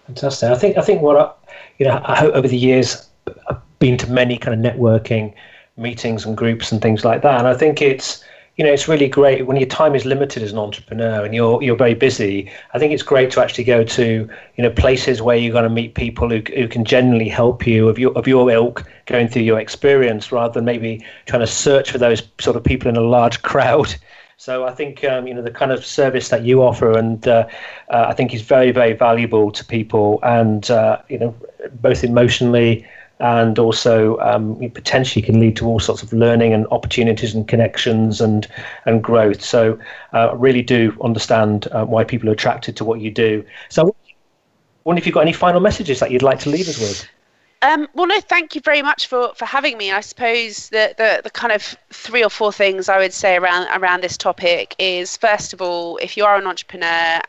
Fantastic. 0.06 0.50
I 0.50 0.56
think 0.56 0.76
I 0.76 0.82
think 0.82 1.02
what 1.02 1.16
I, 1.16 1.30
you 1.78 1.86
know 1.86 2.00
I 2.04 2.16
hope 2.16 2.34
over 2.34 2.48
the 2.48 2.56
years 2.56 3.08
I've 3.48 3.60
been 3.78 3.96
to 3.98 4.10
many 4.10 4.36
kind 4.36 4.54
of 4.54 4.72
networking 4.72 5.34
meetings 5.76 6.24
and 6.24 6.36
groups 6.36 6.72
and 6.72 6.82
things 6.82 7.04
like 7.04 7.22
that, 7.22 7.38
and 7.38 7.46
I 7.46 7.54
think 7.54 7.80
it's 7.80 8.24
you 8.56 8.64
know 8.64 8.72
it's 8.72 8.88
really 8.88 9.08
great 9.08 9.46
when 9.46 9.56
your 9.56 9.68
time 9.68 9.94
is 9.94 10.04
limited 10.04 10.42
as 10.42 10.52
an 10.52 10.58
entrepreneur 10.58 11.24
and 11.24 11.34
you're 11.34 11.62
you're 11.62 11.76
very 11.76 11.94
busy. 11.94 12.50
I 12.74 12.78
think 12.78 12.92
it's 12.92 13.02
great 13.02 13.30
to 13.32 13.40
actually 13.40 13.64
go 13.64 13.84
to 13.84 14.28
you 14.56 14.62
know 14.62 14.70
places 14.70 15.22
where 15.22 15.36
you're 15.36 15.52
going 15.52 15.64
to 15.64 15.70
meet 15.70 15.94
people 15.94 16.28
who 16.28 16.42
who 16.54 16.66
can 16.66 16.84
genuinely 16.84 17.28
help 17.28 17.66
you 17.66 17.88
of 17.88 17.98
your 17.98 18.12
of 18.18 18.26
your 18.26 18.50
ilk 18.50 18.84
going 19.06 19.28
through 19.28 19.42
your 19.42 19.60
experience 19.60 20.32
rather 20.32 20.54
than 20.54 20.64
maybe 20.64 21.04
trying 21.26 21.40
to 21.40 21.46
search 21.46 21.92
for 21.92 21.98
those 21.98 22.22
sort 22.40 22.56
of 22.56 22.64
people 22.64 22.88
in 22.88 22.96
a 22.96 23.00
large 23.00 23.40
crowd 23.50 23.94
so 24.42 24.64
I 24.64 24.72
think 24.72 25.04
um, 25.04 25.28
you 25.28 25.34
know 25.34 25.42
the 25.42 25.52
kind 25.52 25.70
of 25.70 25.86
service 25.86 26.28
that 26.30 26.44
you 26.44 26.64
offer, 26.64 26.98
and 26.98 27.28
uh, 27.28 27.46
uh, 27.90 28.06
I 28.08 28.12
think 28.12 28.34
is 28.34 28.42
very 28.42 28.72
very 28.72 28.92
valuable 28.92 29.52
to 29.52 29.64
people, 29.64 30.18
and 30.24 30.68
uh, 30.68 30.98
you 31.08 31.16
know 31.16 31.32
both 31.74 32.02
emotionally 32.02 32.84
and 33.20 33.56
also 33.60 34.18
um, 34.18 34.58
potentially 34.74 35.22
can 35.22 35.38
lead 35.38 35.56
to 35.58 35.66
all 35.66 35.78
sorts 35.78 36.02
of 36.02 36.12
learning 36.12 36.52
and 36.52 36.66
opportunities 36.72 37.36
and 37.36 37.46
connections 37.46 38.20
and 38.20 38.48
and 38.84 39.04
growth. 39.04 39.40
So 39.44 39.78
uh, 40.12 40.30
I 40.32 40.34
really 40.34 40.62
do 40.62 40.96
understand 41.04 41.68
uh, 41.70 41.84
why 41.84 42.02
people 42.02 42.28
are 42.28 42.32
attracted 42.32 42.76
to 42.78 42.84
what 42.84 43.00
you 43.00 43.12
do. 43.12 43.44
So 43.68 43.86
I 43.86 43.92
wonder 44.82 44.98
if 44.98 45.06
you've 45.06 45.14
got 45.14 45.20
any 45.20 45.32
final 45.32 45.60
messages 45.60 46.00
that 46.00 46.10
you'd 46.10 46.24
like 46.24 46.40
to 46.40 46.50
leave 46.50 46.66
us 46.66 46.80
with. 46.80 47.08
Um, 47.62 47.86
well, 47.94 48.08
no, 48.08 48.20
thank 48.20 48.56
you 48.56 48.60
very 48.60 48.82
much 48.82 49.06
for, 49.06 49.32
for 49.36 49.44
having 49.46 49.78
me. 49.78 49.92
I 49.92 50.00
suppose 50.00 50.68
the, 50.70 50.94
the, 50.98 51.20
the 51.22 51.30
kind 51.30 51.52
of 51.52 51.76
three 51.92 52.24
or 52.24 52.28
four 52.28 52.52
things 52.52 52.88
I 52.88 52.98
would 52.98 53.12
say 53.12 53.36
around 53.36 53.68
around 53.80 54.02
this 54.02 54.16
topic 54.16 54.74
is 54.80 55.16
first 55.16 55.52
of 55.52 55.62
all, 55.62 55.96
if 55.98 56.16
you 56.16 56.24
are 56.24 56.36
an 56.36 56.46
entrepreneur, 56.46 57.20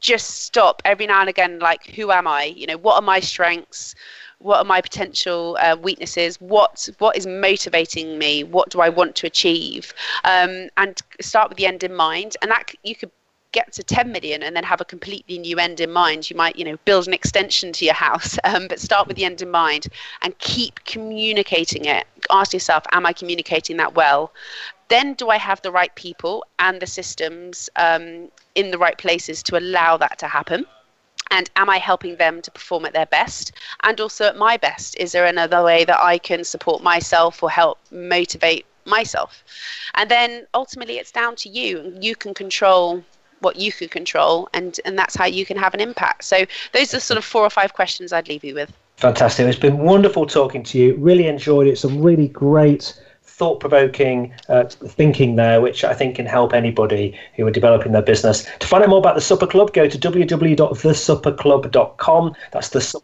just 0.00 0.44
stop 0.44 0.80
every 0.86 1.06
now 1.06 1.20
and 1.20 1.28
again. 1.28 1.58
Like, 1.58 1.86
who 1.88 2.10
am 2.10 2.26
I? 2.26 2.44
You 2.44 2.66
know, 2.68 2.78
what 2.78 2.94
are 2.94 3.02
my 3.02 3.20
strengths? 3.20 3.94
What 4.38 4.56
are 4.56 4.64
my 4.64 4.80
potential 4.80 5.58
uh, 5.60 5.76
weaknesses? 5.76 6.40
What 6.40 6.88
what 6.98 7.18
is 7.18 7.26
motivating 7.26 8.18
me? 8.18 8.42
What 8.42 8.70
do 8.70 8.80
I 8.80 8.88
want 8.88 9.14
to 9.16 9.26
achieve? 9.26 9.92
Um, 10.24 10.70
and 10.78 10.98
start 11.20 11.50
with 11.50 11.58
the 11.58 11.66
end 11.66 11.84
in 11.84 11.94
mind. 11.94 12.38
And 12.40 12.50
that 12.50 12.72
you 12.82 12.96
could 12.96 13.10
get 13.52 13.72
to 13.72 13.82
10 13.82 14.12
million 14.12 14.42
and 14.42 14.54
then 14.54 14.62
have 14.62 14.80
a 14.80 14.84
completely 14.84 15.38
new 15.38 15.58
end 15.58 15.80
in 15.80 15.90
mind 15.90 16.30
you 16.30 16.36
might 16.36 16.56
you 16.56 16.64
know 16.64 16.76
build 16.84 17.06
an 17.06 17.12
extension 17.12 17.72
to 17.72 17.84
your 17.84 17.94
house 17.94 18.38
um, 18.44 18.68
but 18.68 18.80
start 18.80 19.08
with 19.08 19.16
the 19.16 19.24
end 19.24 19.42
in 19.42 19.50
mind 19.50 19.86
and 20.22 20.36
keep 20.38 20.84
communicating 20.84 21.84
it 21.84 22.06
ask 22.30 22.52
yourself 22.52 22.84
am 22.92 23.06
i 23.06 23.12
communicating 23.12 23.76
that 23.76 23.94
well 23.94 24.32
then 24.88 25.14
do 25.14 25.28
i 25.28 25.36
have 25.36 25.60
the 25.62 25.70
right 25.70 25.94
people 25.94 26.44
and 26.58 26.80
the 26.80 26.86
systems 26.86 27.68
um, 27.76 28.28
in 28.54 28.70
the 28.70 28.78
right 28.78 28.98
places 28.98 29.42
to 29.42 29.58
allow 29.58 29.96
that 29.96 30.18
to 30.18 30.26
happen 30.26 30.64
and 31.32 31.48
am 31.54 31.70
I 31.70 31.78
helping 31.78 32.16
them 32.16 32.42
to 32.42 32.50
perform 32.50 32.84
at 32.84 32.92
their 32.92 33.06
best 33.06 33.52
and 33.84 34.00
also 34.00 34.24
at 34.24 34.36
my 34.36 34.56
best? 34.56 34.96
Is 34.98 35.12
there 35.12 35.26
another 35.26 35.62
way 35.62 35.84
that 35.84 36.00
I 36.00 36.18
can 36.18 36.42
support 36.42 36.82
myself 36.82 37.40
or 37.40 37.48
help 37.48 37.78
motivate 37.92 38.66
myself? 38.84 39.44
And 39.94 40.10
then 40.10 40.48
ultimately, 40.54 40.98
it's 40.98 41.12
down 41.12 41.36
to 41.36 41.48
you. 41.48 41.96
You 42.00 42.16
can 42.16 42.34
control 42.34 43.04
what 43.40 43.56
you 43.56 43.72
can 43.72 43.88
control, 43.88 44.48
and 44.54 44.78
and 44.84 44.96
that's 44.98 45.16
how 45.16 45.26
you 45.26 45.44
can 45.44 45.56
have 45.56 45.74
an 45.74 45.80
impact. 45.80 46.22
So 46.24 46.46
those 46.72 46.94
are 46.94 47.00
sort 47.00 47.18
of 47.18 47.24
four 47.24 47.42
or 47.42 47.50
five 47.50 47.74
questions 47.74 48.12
I'd 48.12 48.28
leave 48.28 48.44
you 48.44 48.54
with. 48.54 48.72
Fantastic. 48.96 49.46
It's 49.46 49.58
been 49.58 49.78
wonderful 49.78 50.26
talking 50.26 50.62
to 50.64 50.78
you. 50.78 50.94
Really 50.96 51.26
enjoyed 51.26 51.66
it. 51.66 51.78
Some 51.78 52.02
really 52.02 52.28
great 52.28 52.94
thought 53.22 53.60
provoking 53.60 54.34
uh, 54.50 54.64
thinking 54.64 55.36
there, 55.36 55.62
which 55.62 55.84
I 55.84 55.94
think 55.94 56.16
can 56.16 56.26
help 56.26 56.52
anybody 56.52 57.18
who 57.36 57.46
are 57.46 57.50
developing 57.50 57.92
their 57.92 58.02
business. 58.02 58.46
To 58.58 58.66
find 58.66 58.82
out 58.82 58.90
more 58.90 58.98
about 58.98 59.14
the 59.14 59.22
Supper 59.22 59.46
Club, 59.46 59.72
go 59.72 59.88
to 59.88 59.98
www.thesupperclub.com. 59.98 62.34
That's 62.52 62.68
the 62.68 63.00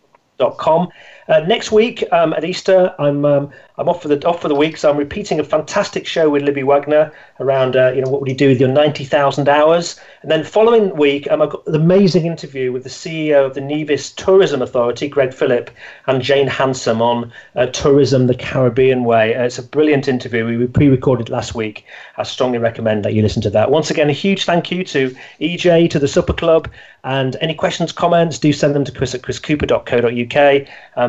uh, 1.28 1.40
next 1.40 1.72
week 1.72 2.04
um, 2.12 2.32
at 2.32 2.44
Easter, 2.44 2.94
I'm 2.98 3.24
um, 3.24 3.50
I'm 3.78 3.88
off 3.88 4.02
for 4.02 4.08
the 4.08 4.24
off 4.26 4.40
for 4.40 4.48
the 4.48 4.54
week, 4.54 4.76
so 4.76 4.90
I'm 4.90 4.96
repeating 4.96 5.40
a 5.40 5.44
fantastic 5.44 6.06
show 6.06 6.30
with 6.30 6.42
Libby 6.42 6.62
Wagner 6.62 7.12
around 7.40 7.76
uh, 7.76 7.92
you 7.94 8.00
know 8.00 8.10
what 8.10 8.20
would 8.20 8.30
you 8.30 8.36
do 8.36 8.48
with 8.48 8.60
your 8.60 8.68
ninety 8.68 9.04
thousand 9.04 9.48
hours, 9.48 10.00
and 10.22 10.30
then 10.30 10.44
following 10.44 10.96
week 10.96 11.30
um, 11.30 11.42
I've 11.42 11.50
got 11.50 11.66
an 11.66 11.74
amazing 11.74 12.26
interview 12.26 12.72
with 12.72 12.84
the 12.84 12.90
CEO 12.90 13.44
of 13.44 13.54
the 13.54 13.60
Nevis 13.60 14.12
Tourism 14.12 14.62
Authority, 14.62 15.08
Greg 15.08 15.34
Phillip, 15.34 15.70
and 16.06 16.22
Jane 16.22 16.46
Hansom 16.46 17.02
on 17.02 17.32
uh, 17.56 17.66
tourism 17.66 18.28
the 18.28 18.34
Caribbean 18.34 19.04
way. 19.04 19.34
Uh, 19.34 19.44
it's 19.44 19.58
a 19.58 19.62
brilliant 19.62 20.08
interview. 20.08 20.46
We 20.46 20.66
pre-recorded 20.66 21.28
last 21.28 21.54
week. 21.54 21.84
I 22.16 22.22
strongly 22.22 22.58
recommend 22.58 23.04
that 23.04 23.14
you 23.14 23.22
listen 23.22 23.42
to 23.42 23.50
that. 23.50 23.70
Once 23.70 23.90
again, 23.90 24.08
a 24.08 24.12
huge 24.12 24.44
thank 24.44 24.70
you 24.70 24.84
to 24.84 25.14
EJ, 25.40 25.90
to 25.90 25.98
the 25.98 26.08
Supper 26.08 26.32
Club, 26.32 26.68
and 27.04 27.36
any 27.40 27.54
questions, 27.54 27.92
comments, 27.92 28.38
do 28.38 28.52
send 28.52 28.74
them 28.74 28.84
to 28.84 28.90
chris 28.90 29.14
at 29.14 29.22
chriscooper.co.uk. 29.22 30.68
I'll 30.96 31.08